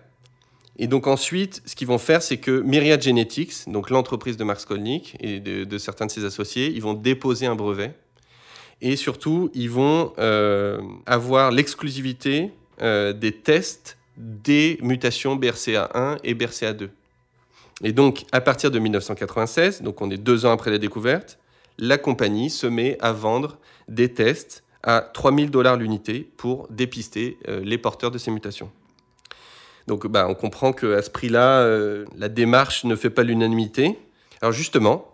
Et 0.79 0.87
donc 0.87 1.07
ensuite, 1.07 1.63
ce 1.67 1.75
qu'ils 1.75 1.89
vont 1.89 1.99
faire, 1.99 2.23
c'est 2.23 2.37
que 2.37 2.61
Myriad 2.61 3.03
Genetics, 3.03 3.69
donc 3.69 3.91
l'entreprise 3.91 4.37
de 4.37 4.45
Mark 4.45 4.61
Skolnick 4.61 5.17
et 5.21 5.41
de, 5.41 5.79
certains 5.79 6.07
de 6.07 6.11
ses 6.11 6.25
associés, 6.25 6.73
ils 6.73 6.83
vont 6.83 6.95
déposer 6.95 7.47
un 7.47 7.57
brevet. 7.57 7.95
Et 8.81 8.95
surtout, 8.95 9.51
ils 9.55 9.71
vont 9.71 10.13
euh, 10.19 10.81
avoir 11.05 11.51
l'exclusivité 11.51 12.53
euh, 12.81 13.13
des 13.13 13.33
tests 13.33 13.99
des 14.17 14.79
mutations 14.81 15.37
BRCA1 15.37 16.19
et 16.23 16.35
BRCA2. 16.35 16.89
Et 17.85 17.93
donc, 17.93 18.25
à 18.33 18.41
partir 18.41 18.71
de 18.71 18.79
1996, 18.79 19.83
donc 19.83 20.01
on 20.03 20.11
est 20.11 20.17
deux 20.17 20.47
ans 20.47 20.53
après 20.53 20.71
la 20.71 20.79
découverte, 20.79 21.39
la 21.79 21.97
compagnie 21.97 22.51
se 22.51 22.67
met 22.67 22.99
à 23.01 23.13
vendre 23.13 23.59
des 23.89 24.13
tests 24.13 24.65
à 24.83 25.01
3000 25.01 25.51
dollars 25.51 25.77
l'unité 25.77 26.29
pour 26.37 26.67
dépister 26.71 27.39
euh, 27.49 27.61
les 27.63 27.79
porteurs 27.79 28.11
de 28.11 28.19
ces 28.19 28.31
mutations. 28.31 28.71
Donc, 29.87 30.07
bah, 30.07 30.27
on 30.29 30.35
comprend 30.35 30.73
qu'à 30.73 31.03
ce 31.03 31.11
prix-là, 31.11 31.61
euh, 31.61 32.05
la 32.17 32.29
démarche 32.29 32.85
ne 32.85 32.95
fait 32.95 33.11
pas 33.11 33.23
l'unanimité. 33.23 33.99
Alors, 34.43 34.53
justement, 34.53 35.13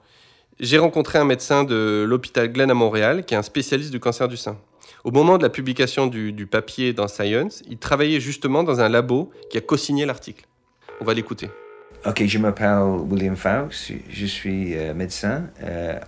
j'ai 0.59 0.79
rencontré 0.79 1.19
un 1.19 1.25
médecin 1.25 1.65
de 1.65 2.05
l'hôpital 2.07 2.51
Glenn 2.53 2.71
à 2.71 2.75
Montréal 2.75 3.25
qui 3.25 3.35
est 3.35 3.37
un 3.37 3.43
spécialiste 3.43 3.91
du 3.91 4.01
cancer 4.01 4.27
du 4.27 4.37
sein. 4.37 4.59
Au 5.05 5.11
moment 5.11 5.39
de 5.39 5.43
la 5.43 5.51
publication 5.51 6.07
du, 6.07 6.33
du 6.33 6.47
papier 6.47 6.93
dans 6.93 7.09
Science, 7.09 7.63
il 7.69 7.79
travaillait 7.79 8.21
justement 8.21 8.63
dans 8.63 8.81
un 8.81 8.89
labo 8.89 9.31
qui 9.51 9.59
a 9.59 9.61
co-signé 9.61 10.07
l'article. 10.07 10.47
On 11.01 11.05
va 11.05 11.15
l'écouter. 11.15 11.51
Ok, 12.07 12.27
je 12.27 12.39
m'appelle 12.39 12.83
William 13.09 13.35
Fawkes, 13.35 13.91
je 14.11 14.27
suis 14.27 14.77
euh, 14.77 14.93
médecin 14.93 15.49
euh, 15.63 15.99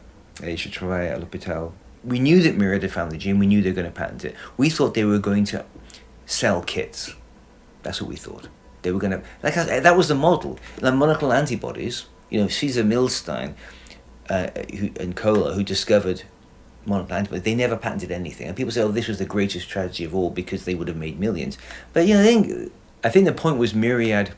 et 0.45 0.55
je 0.55 0.69
travaille 0.69 1.09
à 1.09 1.17
l'hôpital. 1.17 1.71
We 2.05 2.21
knew 2.21 2.43
that 2.43 2.59
Myriad 2.59 2.83
had 2.83 2.91
found 2.91 3.13
the 3.13 3.19
gene, 3.19 3.39
we 3.39 3.47
knew 3.47 3.63
they 3.63 3.71
were 3.71 3.83
going 3.83 3.91
to 3.91 3.99
patent 3.99 4.23
it. 4.23 4.35
We 4.59 4.69
thought 4.69 4.93
they 4.93 5.07
were 5.07 5.19
going 5.19 5.47
to 5.53 5.65
sell 6.27 6.61
kits. 6.61 7.17
That's 7.83 8.03
what 8.03 8.11
we 8.11 8.17
thought. 8.17 8.51
They 8.83 8.93
were 8.93 9.01
going 9.01 9.13
to, 9.13 9.23
like 9.43 9.55
that 9.55 9.97
was 9.97 10.09
the 10.09 10.15
model. 10.15 10.59
The 10.77 10.91
monoclonal 10.91 11.35
antibodies, 11.35 12.05
you 12.29 12.43
know, 12.43 12.49
Caesar 12.49 12.85
Milstein 12.85 13.55
uh, 14.29 14.49
who, 14.79 14.91
and 15.01 15.17
Kohler, 15.17 15.55
who 15.55 15.63
discovered 15.63 16.25
monoclonal 16.87 17.21
antibodies, 17.21 17.45
they 17.45 17.55
never 17.55 17.77
patented 17.77 18.13
anything. 18.13 18.49
And 18.49 18.55
people 18.55 18.71
say, 18.71 18.83
oh, 18.83 18.89
this 18.93 19.09
was 19.09 19.19
the 19.19 19.25
greatest 19.25 19.71
tragedy 19.71 20.05
of 20.05 20.15
all 20.15 20.29
because 20.29 20.67
they 20.67 20.75
would 20.75 20.89
have 20.89 20.99
made 20.99 21.19
millions. 21.19 21.57
But, 21.95 22.07
you 22.07 22.13
know, 22.13 22.21
I 22.21 22.25
think, 22.25 22.73
I 23.03 23.09
think 23.09 23.25
the 23.25 23.33
point 23.33 23.57
was 23.57 23.75
Myriad 23.75 24.35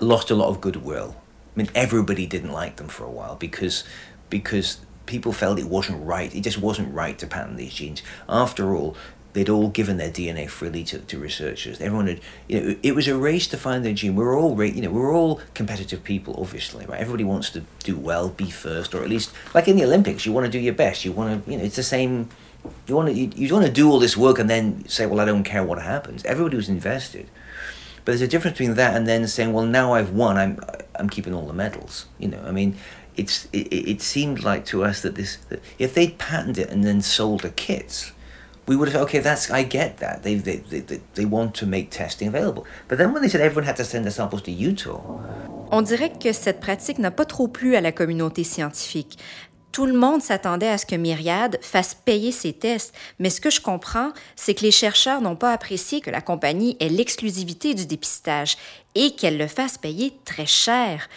lost 0.00 0.30
a 0.30 0.34
lot 0.34 0.48
of 0.48 0.60
goodwill. 0.60 1.16
I 1.54 1.58
mean, 1.58 1.68
everybody 1.74 2.26
didn't 2.26 2.52
like 2.52 2.76
them 2.76 2.88
for 2.88 3.04
a 3.04 3.10
while 3.10 3.36
because 3.36 3.84
because 4.28 4.78
people 5.06 5.32
felt 5.32 5.58
it 5.58 5.66
wasn't 5.66 6.04
right. 6.04 6.34
It 6.34 6.42
just 6.42 6.58
wasn't 6.58 6.92
right 6.92 7.18
to 7.18 7.26
patent 7.26 7.56
these 7.56 7.74
genes. 7.74 8.02
After 8.28 8.74
all, 8.74 8.96
they'd 9.36 9.48
all 9.48 9.68
given 9.68 9.98
their 9.98 10.10
DNA 10.10 10.48
freely 10.48 10.82
to, 10.82 10.98
to 10.98 11.18
researchers. 11.18 11.78
Everyone 11.80 12.06
had, 12.06 12.20
you 12.48 12.60
know, 12.60 12.76
it 12.82 12.94
was 12.94 13.06
a 13.06 13.16
race 13.16 13.46
to 13.48 13.56
find 13.58 13.84
their 13.84 13.92
gene. 13.92 14.16
We 14.16 14.24
were 14.24 14.34
all, 14.34 14.62
you 14.64 14.80
know, 14.80 14.90
we 14.90 14.98
were 14.98 15.12
all 15.12 15.40
competitive 15.52 16.02
people, 16.02 16.36
obviously, 16.38 16.86
right? 16.86 16.98
Everybody 16.98 17.24
wants 17.24 17.50
to 17.50 17.62
do 17.84 17.96
well, 17.96 18.30
be 18.30 18.50
first, 18.50 18.94
or 18.94 19.02
at 19.02 19.10
least, 19.10 19.32
like 19.54 19.68
in 19.68 19.76
the 19.76 19.84
Olympics, 19.84 20.24
you 20.24 20.32
want 20.32 20.46
to 20.46 20.50
do 20.50 20.58
your 20.58 20.74
best. 20.74 21.04
You 21.04 21.12
want 21.12 21.44
to, 21.44 21.50
you 21.50 21.58
know, 21.58 21.64
it's 21.64 21.76
the 21.76 21.82
same. 21.82 22.30
You 22.88 22.96
want 22.96 23.08
to, 23.08 23.14
you, 23.14 23.30
you 23.36 23.52
want 23.52 23.66
to 23.66 23.72
do 23.72 23.90
all 23.90 23.98
this 23.98 24.16
work 24.16 24.38
and 24.38 24.48
then 24.48 24.88
say, 24.88 25.04
well, 25.06 25.20
I 25.20 25.26
don't 25.26 25.44
care 25.44 25.62
what 25.62 25.82
happens. 25.82 26.24
Everybody 26.24 26.56
was 26.56 26.70
invested. 26.70 27.28
But 28.06 28.12
there's 28.12 28.22
a 28.22 28.28
difference 28.28 28.56
between 28.56 28.76
that 28.76 28.96
and 28.96 29.04
then 29.04 29.26
saying, 29.26 29.52
well, 29.52 29.66
now 29.66 29.94
I've 29.94 30.10
won, 30.10 30.36
I'm, 30.36 30.60
I'm 30.94 31.10
keeping 31.10 31.34
all 31.34 31.44
the 31.44 31.52
medals. 31.52 32.06
You 32.20 32.28
know, 32.28 32.40
I 32.46 32.52
mean, 32.52 32.76
it's, 33.16 33.48
it, 33.52 33.66
it 33.72 34.00
seemed 34.00 34.44
like 34.44 34.64
to 34.66 34.84
us 34.84 35.02
that 35.02 35.16
this, 35.16 35.38
that 35.48 35.60
if 35.80 35.92
they'd 35.94 36.16
patented 36.16 36.68
it 36.68 36.70
and 36.70 36.84
then 36.84 37.02
sold 37.02 37.40
the 37.40 37.50
kits, 37.50 38.12
we 38.66 38.76
would 38.76 38.88
have 38.88 39.02
okay, 39.02 39.20
that's 39.20 39.50
I 39.50 39.62
get 39.62 39.98
that 39.98 40.24
they 40.24 40.34
they, 40.34 40.56
they 40.56 41.00
they 41.14 41.24
want 41.24 41.54
to 41.54 41.66
make 41.66 41.90
testing 41.90 42.26
available. 42.26 42.66
But 42.88 42.98
then 42.98 43.12
when 43.12 43.22
they 43.22 43.28
said 43.28 43.40
everyone 43.40 43.64
had 43.64 43.76
to 43.76 43.84
send 43.84 44.04
their 44.04 44.10
samples 44.10 44.42
to 44.42 44.50
Utah. 44.50 45.20
On 45.70 45.82
dirait 45.82 46.18
que 46.20 46.32
cette 46.32 46.60
pratique 46.60 46.98
n'a 46.98 47.10
pas 47.10 47.24
trop 47.24 47.48
plu 47.48 47.76
à 47.76 47.80
la 47.80 47.92
communauté 47.92 48.44
scientifique. 48.44 49.18
Tout 49.76 49.84
le 49.84 49.92
monde 49.92 50.22
s'attendait 50.22 50.70
à 50.70 50.78
ce 50.78 50.86
que 50.86 50.96
Myriad 50.96 51.58
fasse 51.60 51.92
payer 51.92 52.32
ses 52.32 52.54
tests, 52.54 52.94
mais 53.18 53.28
ce 53.28 53.42
que 53.42 53.50
je 53.50 53.60
comprends, 53.60 54.12
c'est 54.34 54.54
que 54.54 54.62
les 54.62 54.70
chercheurs 54.70 55.20
n'ont 55.20 55.36
pas 55.36 55.52
apprécié 55.52 56.00
que 56.00 56.08
la 56.08 56.22
compagnie 56.22 56.78
ait 56.80 56.88
l'exclusivité 56.88 57.74
du 57.74 57.84
dépistage 57.84 58.56
et 58.94 59.10
qu'elle 59.10 59.36
le 59.36 59.46
fasse 59.46 59.76
payer 59.76 60.14
très 60.24 60.46
cher. 60.46 61.10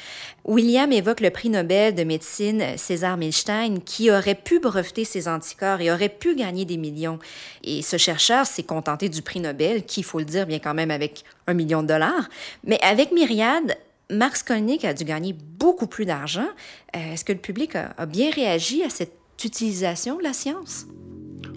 William 0.43 0.91
évoque 0.91 1.21
le 1.21 1.29
prix 1.29 1.49
Nobel 1.49 1.95
de 1.95 2.03
médecine 2.03 2.75
César 2.75 3.15
Milstein 3.15 3.79
qui 3.79 4.11
aurait 4.11 4.35
pu 4.35 4.59
breveter 4.59 5.05
ses 5.05 5.29
anticorps 5.29 5.79
et 5.79 5.89
aurait 5.89 6.09
pu 6.09 6.35
gagner 6.35 6.65
des 6.65 6.75
millions. 6.75 7.19
Et 7.63 7.81
ce 7.81 7.95
chercheur 7.95 8.45
s'est 8.45 8.63
contenté 8.63 9.07
du 9.07 9.21
prix 9.21 9.39
Nobel, 9.39 9.85
qui, 9.85 10.01
il 10.01 10.03
faut 10.03 10.19
le 10.19 10.25
dire, 10.25 10.45
vient 10.45 10.59
quand 10.59 10.73
même 10.73 10.91
avec 10.91 11.23
un 11.47 11.53
million 11.53 11.81
de 11.81 11.87
dollars. 11.87 12.27
Mais 12.65 12.79
avec 12.81 13.13
Myriad, 13.13 13.77
Mark 14.11 14.37
Skolnick 14.37 14.85
a 14.85 14.93
dû 14.93 15.03
gagner 15.03 15.33
beaucoup 15.33 15.87
plus 15.87 16.05
d'argent. 16.05 16.47
Euh, 16.95 17.13
Est-ce 17.13 17.23
que 17.23 17.33
le 17.33 17.39
public 17.39 17.75
a, 17.75 18.05
bien 18.05 18.31
réagi 18.31 18.83
à 18.83 18.89
cette 18.89 19.13
utilisation 19.43 20.17
de 20.17 20.23
la 20.23 20.33
science? 20.33 20.87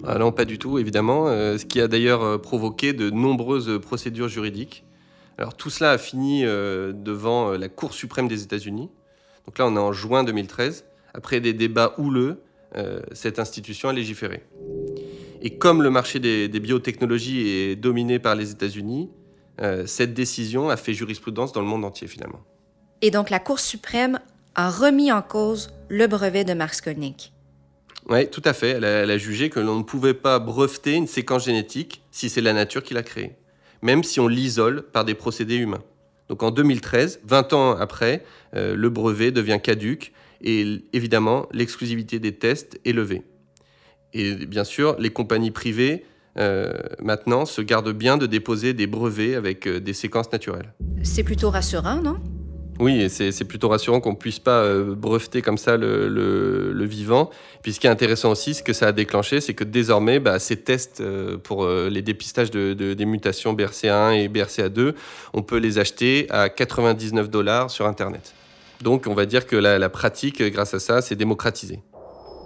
Ah 0.05 0.17
non, 0.17 0.31
pas 0.31 0.45
du 0.45 0.59
tout, 0.59 0.77
évidemment. 0.77 1.27
Euh, 1.27 1.57
ce 1.57 1.65
qui 1.65 1.81
a 1.81 1.87
d'ailleurs 1.87 2.41
provoqué 2.41 2.93
de 2.93 3.09
nombreuses 3.09 3.79
procédures 3.81 4.27
juridiques. 4.27 4.83
Alors 5.37 5.55
tout 5.55 5.69
cela 5.69 5.91
a 5.91 5.97
fini 5.97 6.45
euh, 6.45 6.93
devant 6.93 7.51
la 7.51 7.69
Cour 7.69 7.93
suprême 7.93 8.27
des 8.27 8.43
États-Unis. 8.43 8.89
Donc 9.45 9.57
là, 9.57 9.67
on 9.67 9.75
est 9.75 9.79
en 9.79 9.91
juin 9.91 10.23
2013. 10.23 10.85
Après 11.13 11.39
des 11.39 11.53
débats 11.53 11.95
houleux, 11.97 12.41
euh, 12.75 13.01
cette 13.11 13.39
institution 13.39 13.89
a 13.89 13.93
légiféré. 13.93 14.43
Et 15.41 15.57
comme 15.57 15.81
le 15.83 15.89
marché 15.89 16.19
des 16.19 16.47
biotechnologies 16.47 17.47
est 17.49 17.75
dominé 17.75 18.19
par 18.19 18.35
les 18.35 18.51
États-Unis, 18.51 19.09
euh, 19.61 19.85
cette 19.85 20.13
décision 20.13 20.69
a 20.69 20.77
fait 20.77 20.93
jurisprudence 20.93 21.51
dans 21.51 21.61
le 21.61 21.67
monde 21.67 21.85
entier 21.85 22.07
finalement. 22.07 22.41
Et 23.01 23.11
donc 23.11 23.29
la 23.29 23.39
Cour 23.39 23.59
suprême 23.59 24.19
a 24.55 24.69
remis 24.69 25.11
en 25.11 25.21
cause 25.21 25.71
le 25.89 26.07
brevet 26.07 26.43
de 26.43 26.53
Mark 26.53 26.73
Skolnick. 26.73 27.33
Oui, 28.09 28.29
tout 28.29 28.41
à 28.45 28.53
fait. 28.53 28.69
Elle 28.69 28.85
a, 28.85 29.03
elle 29.03 29.11
a 29.11 29.17
jugé 29.17 29.49
que 29.49 29.59
l'on 29.59 29.77
ne 29.77 29.83
pouvait 29.83 30.13
pas 30.13 30.39
breveter 30.39 30.93
une 30.93 31.07
séquence 31.07 31.45
génétique 31.45 32.03
si 32.11 32.29
c'est 32.29 32.41
la 32.41 32.53
nature 32.53 32.83
qui 32.83 32.93
l'a 32.93 33.03
créée, 33.03 33.35
même 33.81 34.03
si 34.03 34.19
on 34.19 34.27
l'isole 34.27 34.83
par 34.83 35.05
des 35.05 35.13
procédés 35.13 35.55
humains. 35.55 35.83
Donc 36.29 36.43
en 36.43 36.51
2013, 36.51 37.21
20 37.23 37.53
ans 37.53 37.71
après, 37.71 38.23
euh, 38.55 38.75
le 38.75 38.89
brevet 38.89 39.31
devient 39.31 39.59
caduque 39.61 40.13
et 40.41 40.81
évidemment 40.91 41.47
l'exclusivité 41.51 42.19
des 42.19 42.33
tests 42.33 42.79
est 42.85 42.93
levée. 42.93 43.23
Et 44.13 44.33
bien 44.45 44.63
sûr, 44.63 44.95
les 44.99 45.09
compagnies 45.09 45.51
privées 45.51 46.05
euh, 46.37 46.73
maintenant 47.01 47.45
se 47.45 47.61
gardent 47.61 47.93
bien 47.93 48.17
de 48.17 48.25
déposer 48.25 48.73
des 48.73 48.87
brevets 48.87 49.35
avec 49.35 49.67
euh, 49.67 49.79
des 49.79 49.93
séquences 49.93 50.31
naturelles. 50.31 50.73
C'est 51.03 51.23
plutôt 51.23 51.49
rassurant, 51.49 52.01
non? 52.01 52.17
Oui, 52.79 53.07
c'est 53.07 53.45
plutôt 53.45 53.69
rassurant 53.69 53.99
qu'on 53.99 54.13
ne 54.13 54.17
puisse 54.17 54.39
pas 54.39 54.63
euh, 54.63 54.95
breveter 54.95 55.43
comme 55.43 55.59
ça 55.59 55.77
le, 55.77 56.07
le, 56.07 56.73
le, 56.73 56.85
vivant. 56.85 57.29
Puis 57.61 57.73
ce 57.73 57.79
qui 57.79 57.85
est 57.85 57.89
intéressant 57.89 58.31
aussi, 58.31 58.55
ce 58.55 58.63
que 58.63 58.73
ça 58.73 58.87
a 58.87 58.91
déclenché, 58.91 59.41
c'est 59.41 59.53
que 59.53 59.63
désormais, 59.63 60.19
bah, 60.19 60.39
ces 60.39 60.57
tests 60.57 61.03
pour 61.43 61.67
les 61.67 62.01
dépistages 62.01 62.49
de, 62.49 62.73
de, 62.73 62.95
des 62.95 63.05
mutations 63.05 63.53
BRCA1 63.53 64.15
et 64.15 64.27
BRCA2, 64.27 64.95
on 65.33 65.43
peut 65.43 65.57
les 65.57 65.77
acheter 65.77 66.25
à 66.31 66.49
99 66.49 67.29
dollars 67.29 67.69
sur 67.69 67.85
Internet. 67.85 68.33
Donc 68.81 69.05
on 69.07 69.13
va 69.13 69.25
dire 69.25 69.47
que 69.47 69.55
la, 69.55 69.89
pratique, 69.89 70.41
grâce 70.41 70.73
à 70.73 70.79
ça, 70.79 71.01
s'est 71.01 71.15
démocratisée. 71.15 71.79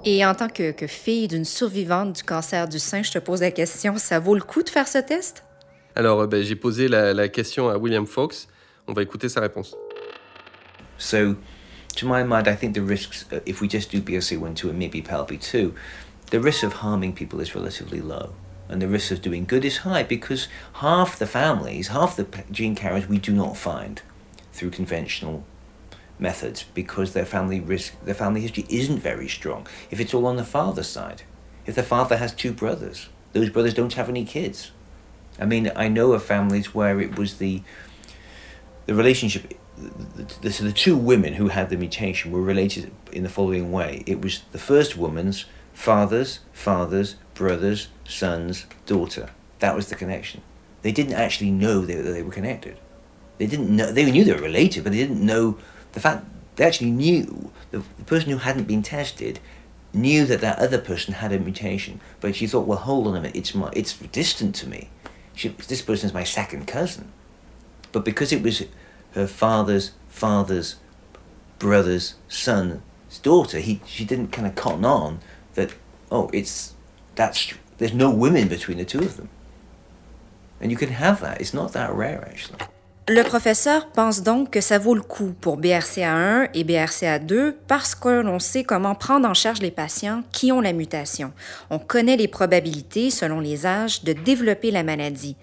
Et 0.10 0.26
en 0.26 0.34
tant 0.34 0.48
que, 0.48 0.74
fille 0.88 1.28
d'une 1.28 1.43
survivante 1.43 2.15
du 2.15 2.24
cancer 2.24 2.70
du 2.70 2.80
sein, 2.80 3.04
je 3.04 3.12
te 3.12 3.20
pose 3.20 3.41
la 3.41 3.52
question, 3.52 3.98
ça 3.98 4.20
vaut 4.20 4.36
le 4.36 4.41
coup 4.41 4.63
de 4.63 4.70
faire 4.70 4.88
ce 4.88 5.00
test? 5.00 5.43
Alors 5.98 6.26
ben, 6.30 6.41
j'ai 6.41 6.56
posé 6.56 6.88
la, 6.88 7.13
la 7.13 7.28
question 7.28 7.67
à 7.67 7.78
William 7.78 8.08
Fox. 8.08 8.48
On 8.88 8.93
va 8.93 9.02
écouter 9.04 9.28
sa 9.28 9.41
réponse. 9.41 9.76
So, 10.98 11.36
to 11.98 12.08
my 12.08 12.24
mind, 12.24 12.48
I 12.48 12.56
think 12.56 12.74
the 12.74 12.88
risks, 12.88 13.26
uh, 13.34 13.41
if 13.46 13.60
we 13.60 13.70
just 13.70 13.91
do 13.91 14.00
BRCA1, 14.00 14.56
2, 14.56 14.70
and 14.70 14.80
maybe 14.80 15.02
PALB2, 15.02 15.74
the 16.32 16.39
risk 16.39 16.63
of 16.63 16.76
harming 16.82 17.12
people 17.12 17.41
is 17.41 17.54
relatively 17.54 18.00
low. 18.00 18.30
And 18.70 18.80
the 18.80 18.88
risk 18.88 19.12
of 19.12 19.22
doing 19.22 19.46
good 19.46 19.65
is 19.65 19.80
high 19.80 20.04
because 20.04 20.48
half 20.76 21.20
the 21.20 21.28
families, 21.28 21.89
half 21.89 22.15
the 22.15 22.26
gene 22.50 22.76
carriers 22.76 23.10
we 23.10 23.17
do 23.17 23.34
not 23.34 23.58
find 23.58 24.02
through 24.54 24.70
conventional 24.70 25.43
methods 26.20 26.66
because 26.74 27.14
their 27.14 27.26
family 27.26 27.60
risk, 27.60 27.94
their 28.04 28.16
family 28.16 28.42
history 28.42 28.66
isn't 28.70 29.00
very 29.00 29.28
strong. 29.28 29.68
If 29.92 30.00
it's 30.00 30.14
all 30.14 30.26
on 30.26 30.38
the 30.38 30.44
father's 30.44 30.88
side, 30.88 31.24
if 31.66 31.76
the 31.76 31.84
father 31.84 32.18
has 32.18 32.34
two 32.34 32.52
brothers, 32.52 33.10
those 33.34 33.50
brothers 33.50 33.74
don't 33.74 33.94
have 33.94 34.10
any 34.10 34.26
kids. 34.26 34.72
I 35.40 35.46
mean, 35.46 35.72
I 35.76 35.88
know 35.88 36.14
of 36.14 36.24
families 36.24 36.74
where 36.74 37.00
it 37.00 37.18
was 37.18 37.38
the 37.38 37.62
the 38.86 38.96
relationship 38.96 39.54
the, 40.42 40.52
so 40.52 40.64
the 40.64 40.72
two 40.72 40.98
women 40.98 41.34
who 41.34 41.50
had 41.50 41.70
the 41.70 41.78
mutation 41.78 42.32
were 42.32 42.42
related 42.42 42.92
in 43.12 43.24
the 43.24 43.30
following 43.30 43.72
way. 43.72 44.04
It 44.06 44.22
was 44.22 44.42
the 44.52 44.58
first 44.58 44.98
woman's 44.98 45.46
fathers, 45.74 46.40
fathers, 46.52 47.16
brothers, 47.34 47.90
sons, 48.04 48.66
daughter. 48.86 49.30
That 49.60 49.76
was 49.76 49.90
the 49.90 49.96
connection. 49.96 50.42
They 50.82 50.92
didn't 50.92 51.14
actually 51.14 51.52
know 51.52 51.82
they, 51.82 51.96
they 51.96 52.24
were 52.24 52.32
connected. 52.32 52.78
They 53.38 53.46
didn't 53.46 53.76
know. 53.76 53.92
They 53.92 54.10
knew 54.10 54.24
they 54.24 54.34
were 54.34 54.42
related, 54.42 54.84
but 54.84 54.94
they 54.94 55.00
didn't 55.00 55.24
know 55.24 55.58
the 55.98 56.02
fact. 56.02 56.26
They 56.56 56.66
actually 56.66 56.92
knew 56.92 57.52
the, 57.72 57.84
the 57.98 58.04
person 58.06 58.30
who 58.32 58.38
hadn't 58.38 58.68
been 58.68 58.84
tested 58.84 59.40
knew 59.94 60.26
that 60.26 60.42
that 60.42 60.60
other 60.60 60.78
person 60.78 61.16
had 61.16 61.32
a 61.32 61.40
mutation, 61.40 62.00
but 62.20 62.36
she 62.36 62.46
thought, 62.48 62.68
well, 62.68 62.78
hold 62.78 63.08
on 63.08 63.16
a 63.16 63.22
minute, 63.22 63.36
it's 63.36 63.56
my, 63.56 63.70
it's 63.74 63.94
distant 63.94 64.54
to 64.56 64.68
me. 64.68 64.90
She, 65.34 65.50
this 65.50 65.82
person 65.82 66.08
is 66.08 66.14
my 66.14 66.24
second 66.24 66.68
cousin, 66.68 67.12
but 67.92 68.06
because 68.06 68.32
it 68.32 68.42
was 68.44 68.64
her 69.14 69.28
father's 69.28 69.92
father's 70.08 70.76
brother's 71.60 72.16
son's 72.28 72.82
daughter, 73.22 73.60
he 73.60 73.82
she 73.86 74.06
didn't 74.06 74.32
kind 74.32 74.48
of 74.48 74.56
cotton 74.56 74.86
on 74.86 75.20
that. 75.56 75.74
Oh, 76.12 76.30
it's 76.34 76.74
that's 77.16 77.54
there's 77.78 77.94
no 77.94 78.10
women 78.12 78.48
between 78.48 78.78
the 78.78 78.86
two 78.86 79.00
of 79.00 79.18
them, 79.18 79.30
and 80.60 80.72
you 80.72 80.78
can 80.78 80.90
have 80.90 81.22
that. 81.22 81.40
It's 81.42 81.54
not 81.54 81.74
that 81.74 81.94
rare 81.94 82.28
actually. 82.30 82.60
Le 83.10 83.24
professeur 83.24 83.88
pense 83.88 84.22
donc 84.22 84.50
que 84.50 84.60
ça 84.60 84.80
vaut 84.80 84.93
le 84.93 85.02
coup 85.02 85.34
pour 85.39 85.58
BRCA1 85.58 86.50
et 86.54 86.65
BRCA2 86.65 87.54
parce 87.65 87.96
que 87.96 88.22
l'on 88.22 88.39
sait 88.39 88.65
comment 88.65 88.96
prendre 88.96 89.30
en 89.30 89.34
charge 89.34 89.62
les 89.62 89.72
patients 89.72 90.24
qui 90.34 90.52
ont 90.52 90.60
la 90.60 90.74
mutation. 90.74 91.32
On 91.70 91.80
connaît 91.80 92.17
les 92.17 92.28
probabilités, 92.28 93.10
selon 93.10 93.39
les 93.39 93.65
âges, 93.65 94.04
de 94.04 94.12
développer 94.12 94.72
la 94.72 94.84
maladie. 94.84 95.38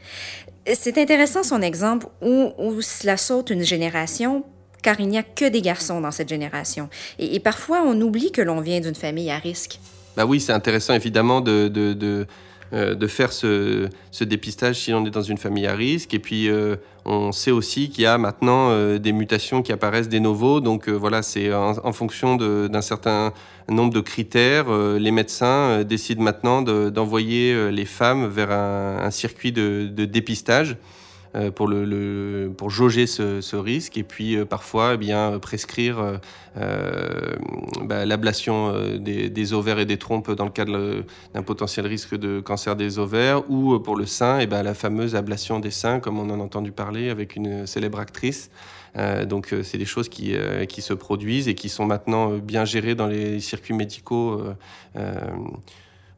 C'est 0.74 0.98
intéressant 0.98 1.42
son 1.42 1.62
exemple 1.62 2.06
où, 2.20 2.52
où, 2.58 2.82
cela 2.82 3.16
saute 3.16 3.48
une 3.48 3.64
génération 3.64 4.44
car 4.82 5.00
il 5.00 5.08
n'y 5.08 5.16
a 5.16 5.22
que 5.22 5.48
des 5.48 5.62
garçons 5.62 6.02
dans 6.02 6.10
cette 6.10 6.28
génération. 6.28 6.90
Et, 7.18 7.40
parfois, 7.40 7.82
on 7.86 7.98
oublie 8.02 8.30
que 8.30 8.42
l'on 8.42 8.60
vient 8.60 8.80
d'une 8.80 8.94
famille 8.94 9.30
à 9.30 9.38
risque. 9.38 9.80
Bah 10.18 10.26
oui, 10.26 10.38
c'est 10.38 10.52
intéressant 10.52 10.92
évidemment 10.92 11.40
de, 11.40 11.68
de, 11.68 11.94
de, 11.94 12.26
euh, 12.74 13.08
faire 13.08 13.32
ce, 13.32 13.88
ce, 14.10 14.24
dépistage 14.24 14.80
si 14.80 14.92
on 14.92 15.06
est 15.06 15.10
dans 15.10 15.22
une 15.22 15.38
famille 15.38 15.66
à 15.66 15.74
risque. 15.74 16.12
Et 16.12 16.18
puis, 16.18 16.50
euh, 16.50 16.76
on 17.04 17.32
sait 17.32 17.50
aussi 17.50 17.90
qu'il 17.90 18.04
y 18.04 18.06
a 18.06 18.18
maintenant 18.18 18.70
euh, 18.70 18.98
des 18.98 19.12
mutations 19.12 19.62
qui 19.62 19.72
apparaissent 19.72 20.08
des 20.08 20.20
nouveaux. 20.20 20.60
Donc 20.60 20.88
voilà, 20.88 21.22
c'est 21.22 21.52
en, 21.52 21.92
fonction 21.92 22.36
d'un 22.36 22.82
certain 22.82 23.32
nombre 23.68 23.92
de 23.92 24.00
critères. 24.00 24.66
les 24.70 25.10
médecins 25.10 25.84
décident 25.84 26.22
maintenant 26.22 26.62
d'envoyer 26.62 27.70
les 27.70 27.84
femmes 27.84 28.26
vers 28.26 28.50
un 28.50 29.10
circuit 29.10 29.52
de, 29.52 29.86
dépistage. 30.04 30.76
Euh, 31.36 31.50
pour, 31.50 31.66
le, 31.66 32.52
pour 32.56 32.70
jauger 32.70 33.08
ce, 33.08 33.56
risque 33.56 33.98
et 33.98 34.04
puis 34.04 34.36
euh, 34.36 34.44
parfois 34.44 34.94
eh 34.94 34.96
bien, 34.96 35.36
prescrire 35.40 36.20
euh, 36.56 37.34
bah, 37.82 38.04
l'ablation 38.04 38.72
des, 38.98 39.52
ovaires 39.52 39.80
et 39.80 39.84
des 39.84 39.96
trompes 39.96 40.30
dans 40.30 40.44
le 40.44 40.52
cadre 40.52 41.02
d'un 41.34 41.42
potentiel 41.42 41.86
risque 41.86 42.16
de 42.16 42.38
cancer 42.38 42.76
des 42.76 43.00
ovaires 43.00 43.50
ou 43.50 43.80
pour 43.80 43.96
le 43.96 44.06
sein 44.06 44.38
eh 44.38 44.46
ben, 44.46 44.62
la 44.62 44.74
fameuse 44.74 45.16
ablation 45.16 45.58
des 45.58 45.72
seins 45.72 45.98
comme 45.98 46.20
on 46.20 46.30
en 46.30 46.38
a 46.38 46.42
entendu 46.42 46.70
parler 46.70 47.10
avec 47.10 47.34
une 47.34 47.66
célèbre 47.66 47.98
actrice. 47.98 48.50
donc 49.26 49.52
c'est 49.64 49.78
des 49.78 49.84
choses 49.84 50.08
qui, 50.08 50.34
qui, 50.68 50.82
se 50.82 50.94
produisent 50.94 51.48
et 51.48 51.56
qui 51.56 51.68
sont 51.68 51.86
maintenant 51.86 52.38
bien 52.38 52.64
gérées 52.64 52.94
dans 52.94 53.08
les 53.08 53.40
circuits 53.40 53.74
médicaux 53.74 54.40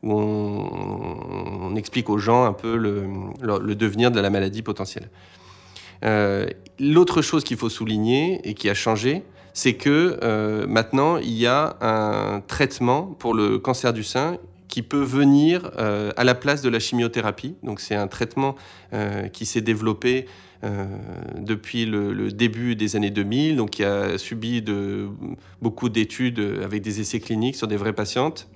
où 0.03 0.13
on, 0.13 1.75
explique 1.77 2.09
aux 2.09 2.19
gens 2.19 2.45
un 2.45 2.53
peu 2.53 2.77
le, 2.77 3.75
devenir 3.75 4.11
de 4.11 4.21
la 4.21 4.31
maladie 4.31 4.63
potentielle. 4.63 5.11
Euh, 6.05 6.47
l'autre 6.79 7.23
chose 7.23 7.45
qu'il 7.45 7.57
faut 7.57 7.69
souligner 7.69 8.41
et 8.49 8.55
qui 8.55 8.69
a 8.69 8.75
changé, 8.75 9.23
c'est 9.53 9.75
que 9.75 10.19
euh, 10.23 10.67
maintenant, 10.67 11.17
il 11.19 11.33
y 11.33 11.47
a 11.47 11.77
un 11.81 12.41
traitement 12.41 13.05
pour 13.19 13.35
le 13.35 13.59
cancer 13.59 13.93
du 13.93 14.05
sein 14.05 14.39
qui 14.69 14.83
peut 14.83 15.03
venir 15.03 15.71
euh, 15.79 16.13
à 16.17 16.25
la 16.25 16.35
place 16.35 16.61
de 16.61 16.69
la 16.69 16.79
chimiothérapie. 16.79 17.55
Donc 17.63 17.81
c'est 17.81 17.95
un 17.95 18.09
traitement 18.09 18.57
qui 19.33 19.45
s'est 19.45 19.61
développé 19.61 20.27
depuis 21.37 21.85
le, 21.85 22.33
début 22.33 22.75
des 22.77 22.97
années 22.97 23.11
2000, 23.11 23.57
donc 23.57 23.71
qui 23.71 23.85
a 23.85 24.17
subi 24.17 24.65
beaucoup 25.61 25.89
d'études 25.91 26.61
avec 26.65 26.83
des 26.83 27.01
essais 27.01 27.21
cliniques 27.21 27.57
sur 27.57 27.69
des 27.69 27.77
vraies 27.77 27.93
patientes 27.93 28.49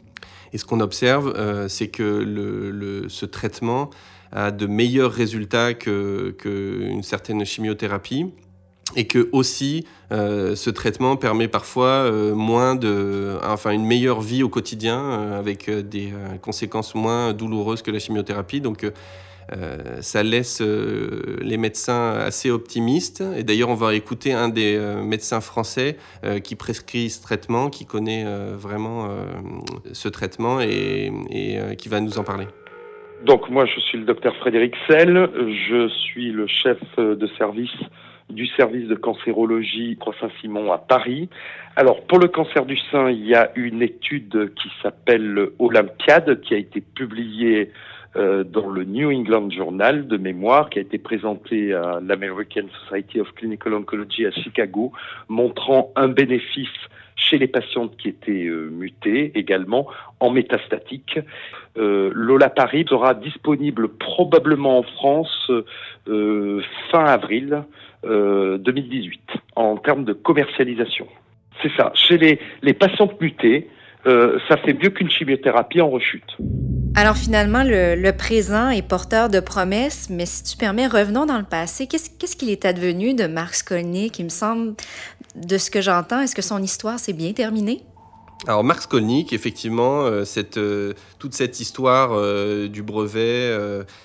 et 0.53 0.59
ce 0.59 0.65
qu'on 0.65 0.81
observe, 0.81 1.33
euh, 1.37 1.69
c'est 1.69 1.89
que 1.89 3.07
ce 3.09 3.27
traitement 3.27 3.91
a 4.33 4.51
de 4.51 4.67
meilleurs 4.67 5.13
résultats 5.13 5.75
qu'une 5.75 6.33
que 6.37 7.01
certaine 7.03 7.45
chimiothérapie 7.45 8.27
et 8.97 9.07
que 9.07 9.29
aussi 9.33 9.87
euh, 10.11 10.57
ce 10.57 10.71
traitement 10.71 11.17
permet 11.17 11.47
parfois 11.47 11.87
euh, 11.87 12.35
moins 12.35 12.75
de, 12.75 13.39
enfin 13.45 13.71
une 13.71 13.87
meilleure 13.87 14.21
vie 14.21 14.43
au 14.43 14.49
quotidien 14.49 15.33
avec 15.37 15.71
des 15.71 16.13
conséquences 16.43 16.95
moins 16.95 17.33
douloureuses 17.33 17.83
que 17.83 17.91
la 17.91 17.99
chimiothérapie. 17.99 18.61
Donc 18.61 18.91
euh, 19.53 20.01
ça 20.01 20.23
laisse 20.23 20.61
euh, 20.61 21.37
les 21.41 21.57
médecins 21.57 22.13
assez 22.13 22.51
optimistes. 22.51 23.23
Et 23.37 23.43
d'ailleurs, 23.43 23.71
on 23.71 23.75
va 23.75 23.95
écouter 23.95 24.33
un 24.33 24.49
des 24.49 24.77
euh, 24.77 25.03
médecins 25.03 25.41
français 25.41 25.97
qui 26.45 26.55
prescrit 26.55 27.11
ce 27.11 27.23
traitement, 27.23 27.71
qui 27.71 27.87
connaît 27.87 28.25
vraiment 28.55 29.09
ce 29.93 30.09
traitement 30.09 30.61
et, 30.61 31.11
qui 31.79 31.89
va 31.89 32.01
nous 32.01 32.19
en 32.19 32.25
parler. 32.25 32.47
Donc 33.25 33.49
moi, 33.49 33.67
je 33.67 33.81
suis 33.81 33.99
le 33.99 34.05
docteur 34.05 34.35
Frédéric 34.37 34.75
Sell. 34.87 35.31
Je 35.69 35.89
suis 35.89 36.31
le 36.31 36.47
chef 36.47 36.79
de 36.99 37.27
service 37.39 37.75
du 38.29 38.47
service 38.47 38.87
de 38.87 38.95
cancérologie 38.95 39.97
Croix 39.99 40.15
Saint-Simon 40.21 40.73
à 40.73 40.79
Paris. 40.79 41.29
Alors, 41.77 42.03
pour 42.03 42.19
le 42.19 42.29
cancer 42.29 42.65
du 42.65 42.77
sein, 42.91 43.11
il 43.11 43.27
y 43.27 43.35
a 43.35 43.51
une 43.57 43.83
étude 43.83 44.53
qui 44.55 44.69
s'appelle 44.83 45.49
Olympiade, 45.59 46.41
qui 46.43 46.55
a 46.55 46.59
été 46.59 46.81
publiée 46.81 47.73
euh, 48.17 48.45
dans 48.45 48.69
le 48.69 48.85
New 48.85 49.11
England 49.11 49.51
Journal 49.51 50.09
de 50.09 50.17
mémoire 50.17 50.69
qui 50.69 50.79
a 50.79 50.83
été 50.83 50.99
présenté 50.99 51.73
à 51.73 52.01
l'American 52.03 52.67
Society 52.85 53.21
of 53.21 53.33
Clinical 53.35 53.75
Oncology 53.75 54.27
à 54.27 54.33
Chicago, 54.33 54.93
montrant 55.29 55.93
un 55.95 56.09
bénéfice 56.09 56.69
chez 57.21 57.39
les 57.39 57.47
patientes 57.47 57.97
qui 57.97 58.09
étaient 58.09 58.47
euh, 58.47 58.69
mutées, 58.71 59.33
également 59.35 59.87
en 60.19 60.31
métastatique. 60.31 61.21
Euh, 61.77 62.11
L'Olaparib 62.15 62.89
sera 62.89 63.15
disponible 63.15 63.89
probablement 63.89 64.79
en 64.79 64.83
France 64.83 65.51
euh, 66.09 66.63
fin 66.91 67.05
avril 67.05 67.63
2018 68.03 69.21
en 69.57 69.77
termes 69.77 70.05
de 70.05 70.15
commercialisation. 70.15 71.07
C'est 71.61 71.71
ça. 71.77 71.93
Chez 71.95 72.17
les, 72.17 72.41
les 72.63 72.73
patientes 72.73 73.21
mutées, 73.21 73.69
ça 74.07 74.57
fait 74.57 74.73
mieux 74.73 74.89
qu'une 74.89 75.11
chimiothérapie 75.11 75.83
en 75.83 75.91
rechute. 75.91 76.39
Alors 76.97 77.17
finalement, 77.17 77.63
le, 77.65 78.11
présent 78.11 78.69
est 78.69 78.83
porteur 78.83 79.29
de 79.29 79.41
promesses, 79.41 80.09
mais 80.11 80.27
si 80.27 80.43
tu 80.43 80.57
permets, 80.57 80.87
revenons 80.87 81.25
dans 81.25 81.39
le 81.39 81.45
passé. 81.45 81.87
Qu'est-ce 81.87 82.37
qu'il 82.37 82.51
est 82.51 82.65
advenu 82.65 83.15
de 83.15 83.27
Mark 83.27 83.55
Skolnick? 83.55 84.19
Il 84.19 84.25
me 84.25 84.31
semble, 84.31 84.75
de 85.37 85.57
ce 85.57 85.71
que 85.71 85.81
j'entends, 85.81 86.21
est-ce 86.21 86.35
que 86.35 86.43
son 86.43 86.63
histoire 86.63 86.99
s'est 86.99 87.13
bien 87.13 87.33
terminée? 87.33 87.83
Alors 88.47 88.65
Mark 88.65 88.83
Skolnick, 88.83 89.33
effectivement, 89.33 90.05
euh, 90.05 90.25
euh, 90.57 90.95
toute 91.19 91.35
cette 91.35 91.61
histoire 91.61 92.11
euh, 92.13 92.69
du 92.69 92.83
brevet, 92.83 93.55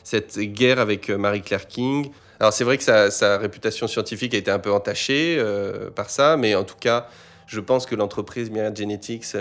cette 0.04 0.38
guerre 0.40 0.80
avec 0.80 1.10
Marie-Claire 1.10 1.68
King, 1.68 2.12
alors 2.40 2.52
c'est 2.52 2.66
vrai 2.66 2.78
que 2.78 2.84
sa, 2.84 3.12
sa, 3.12 3.38
réputation 3.38 3.88
scientifique 3.88 4.34
a 4.34 4.38
été 4.38 4.52
un 4.52 4.60
peu 4.60 4.72
entachée 4.72 5.42
par 5.96 6.10
ça, 6.10 6.36
mais 6.36 6.54
en 6.54 6.66
tout 6.66 6.76
cas, 6.78 7.08
je 7.48 7.62
pense 7.62 7.86
que 7.86 7.96
l'entreprise 7.96 8.52
Myriad 8.52 8.78
Genetics 8.78 9.36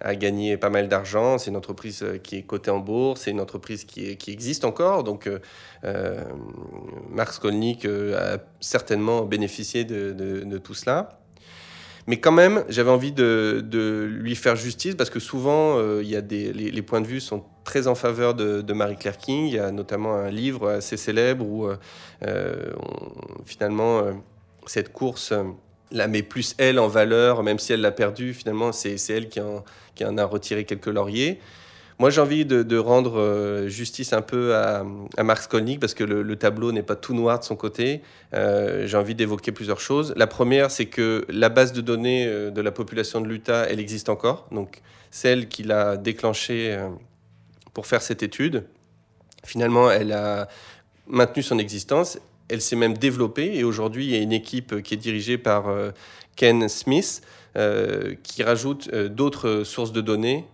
a 0.00 0.14
gagné 0.14 0.56
pas 0.56 0.70
mal 0.70 0.88
d'argent. 0.88 1.38
C'est 1.38 1.50
une 1.50 1.56
entreprise 1.56 2.02
euh, 2.02 2.18
qui 2.18 2.36
est 2.36 2.42
cotée 2.42 2.70
en 2.70 2.78
bourse, 2.78 3.22
c'est 3.22 3.30
une 3.30 3.40
entreprise 3.40 3.84
qui, 3.84 4.16
qui, 4.16 4.32
existe 4.32 4.64
encore. 4.64 5.04
Donc, 5.04 5.26
euh, 5.26 5.38
euh 5.84 6.22
Mark 7.10 7.40
euh, 7.84 8.34
a 8.36 8.38
certainement 8.60 9.22
bénéficié 9.22 9.84
de, 9.84 10.12
de, 10.12 10.58
tout 10.58 10.74
cela. 10.74 11.20
Mais 12.06 12.18
quand 12.18 12.32
même, 12.32 12.64
j'avais 12.68 12.90
envie 12.90 13.12
de, 13.12 13.62
de, 13.64 14.04
lui 14.10 14.34
faire 14.34 14.56
justice 14.56 14.94
parce 14.94 15.10
que 15.10 15.20
souvent, 15.20 15.80
y 16.00 16.16
a 16.16 16.20
des, 16.20 16.52
les, 16.52 16.82
points 16.82 17.00
de 17.00 17.06
vue 17.06 17.20
sont 17.20 17.44
très 17.64 17.86
en 17.86 17.94
faveur 17.94 18.34
de, 18.34 18.72
Marie-Claire 18.72 19.16
King. 19.16 19.46
Il 19.46 19.54
y 19.54 19.58
a 19.58 19.70
notamment 19.70 20.14
un 20.14 20.30
livre 20.30 20.68
assez 20.68 20.98
célèbre 20.98 21.46
où 21.46 21.66
finalement 23.46 24.02
cette 24.66 24.92
course 24.92 25.32
la 25.94 26.08
met 26.08 26.22
plus 26.22 26.54
elle 26.58 26.78
en 26.78 26.88
valeur, 26.88 27.42
même 27.42 27.58
si 27.58 27.72
elle 27.72 27.80
l'a 27.80 27.92
perdue. 27.92 28.34
Finalement, 28.34 28.72
c'est 28.72 28.98
elle 29.08 29.28
qui 29.28 29.40
en, 29.40 29.64
qui 29.94 30.04
en 30.04 30.18
a 30.18 30.24
retiré 30.24 30.64
quelques 30.64 30.86
lauriers. 30.86 31.38
Moi, 32.00 32.10
j'ai 32.10 32.20
envie 32.20 32.44
de, 32.44 32.76
rendre 32.76 33.20
euh, 33.20 33.68
justice 33.68 34.12
un 34.12 34.20
peu 34.20 34.56
à, 34.56 34.84
à 35.16 35.22
Mark 35.22 35.42
Skolnick 35.42 35.78
parce 35.78 35.94
que 35.94 36.02
le, 36.02 36.36
tableau 36.36 36.72
n'est 36.72 36.82
pas 36.82 36.96
tout 36.96 37.14
noir 37.14 37.38
de 37.38 37.44
son 37.44 37.54
côté. 37.54 38.02
Euh, 38.34 38.88
j'ai 38.88 38.96
envie 38.96 39.14
d'évoquer 39.14 39.52
plusieurs 39.52 39.78
choses. 39.78 40.12
La 40.16 40.26
première, 40.26 40.72
c'est 40.72 40.86
que 40.86 41.24
la 41.28 41.48
base 41.48 41.72
de 41.72 41.80
données 41.80 42.26
euh, 42.26 42.50
de 42.50 42.60
la 42.60 42.72
population 42.72 43.20
de 43.20 43.28
l'Utah, 43.28 43.68
elle 43.70 43.78
existe 43.78 44.08
encore. 44.08 44.48
Donc, 44.50 44.82
celle 45.12 45.48
qu'il 45.48 45.70
a 45.70 45.96
déclenchée 45.96 46.76
pour 47.72 47.86
faire 47.86 48.02
cette 48.02 48.24
étude, 48.24 48.64
finalement, 49.44 49.88
elle 49.88 50.10
a 50.10 50.48
maintenu 51.06 51.44
son 51.44 51.58
existence. 51.60 52.18
Elle 52.48 52.60
s'est 52.60 52.76
même 52.76 52.96
développée 52.96 53.56
et 53.56 53.64
aujourd'hui, 53.64 54.04
il 54.04 54.10
y 54.10 54.16
a 54.16 54.18
une 54.20 54.32
équipe 54.32 54.82
qui 54.82 54.94
est 54.94 54.98
dirigée 54.98 55.38
par 55.38 55.64
Ken 56.36 56.68
Smith 56.68 57.22
qui 58.22 58.42
rajoute 58.42 58.94
d'autres 58.94 59.62
sources 59.64 59.92
de 59.92 60.00
données 60.00 60.44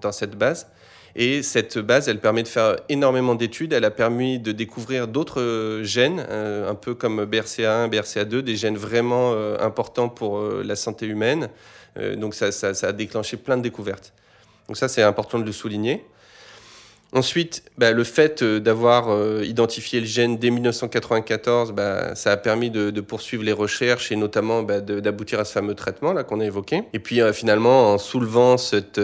dans 0.00 0.12
cette 0.12 0.36
base. 0.36 0.68
Et 1.14 1.42
cette 1.42 1.78
base, 1.78 2.08
elle 2.08 2.20
permet 2.20 2.42
de 2.42 2.48
faire 2.48 2.76
énormément 2.88 3.34
d'études. 3.34 3.72
Elle 3.74 3.84
a 3.84 3.90
permis 3.90 4.38
de 4.38 4.52
découvrir 4.52 5.08
d'autres 5.08 5.42
euh, 5.42 5.84
gènes, 5.84 6.24
euh, 6.28 6.70
un 6.70 6.74
peu 6.74 6.94
comme 6.94 7.24
BRCA1, 7.24 7.90
BRCA2, 7.90 8.40
des 8.40 8.56
gènes 8.56 8.78
vraiment 8.78 9.32
euh, 9.32 9.58
importants 9.60 10.08
pour 10.08 10.40
la 10.40 10.76
santé 10.76 11.06
humaine. 11.06 11.48
donc 12.16 12.34
ça, 12.34 12.48
a 12.48 12.92
déclenché 12.92 13.36
plein 13.36 13.58
de 13.58 13.62
découvertes. 13.62 14.14
Donc 14.66 14.78
ça, 14.78 14.88
c'est 14.88 15.02
important 15.02 15.38
de 15.38 15.44
le 15.44 15.52
souligner. 15.52 16.04
Ensuite, 17.12 17.62
bah, 17.76 17.92
le 17.92 18.04
fait 18.04 18.42
d'avoir 18.42 19.42
identifié 19.42 20.00
le 20.00 20.06
gène 20.06 20.38
dès 20.38 20.50
1994, 20.50 21.72
bah, 21.72 22.14
ça 22.14 22.32
a 22.32 22.36
permis 22.36 22.70
de, 22.70 23.00
poursuivre 23.02 23.44
les 23.44 23.52
recherches 23.52 24.10
et 24.12 24.16
notamment 24.16 24.62
bah, 24.62 24.80
d'aboutir 24.80 25.38
à 25.38 25.44
ce 25.44 25.52
fameux 25.52 25.74
traitement 25.74 26.12
là 26.14 26.24
qu'on 26.24 26.40
a 26.40 26.46
évoqué. 26.46 26.84
Et 26.94 26.98
puis 26.98 27.20
finalement, 27.34 27.92
en 27.92 27.98
soulevant 27.98 28.56
cette 28.56 28.98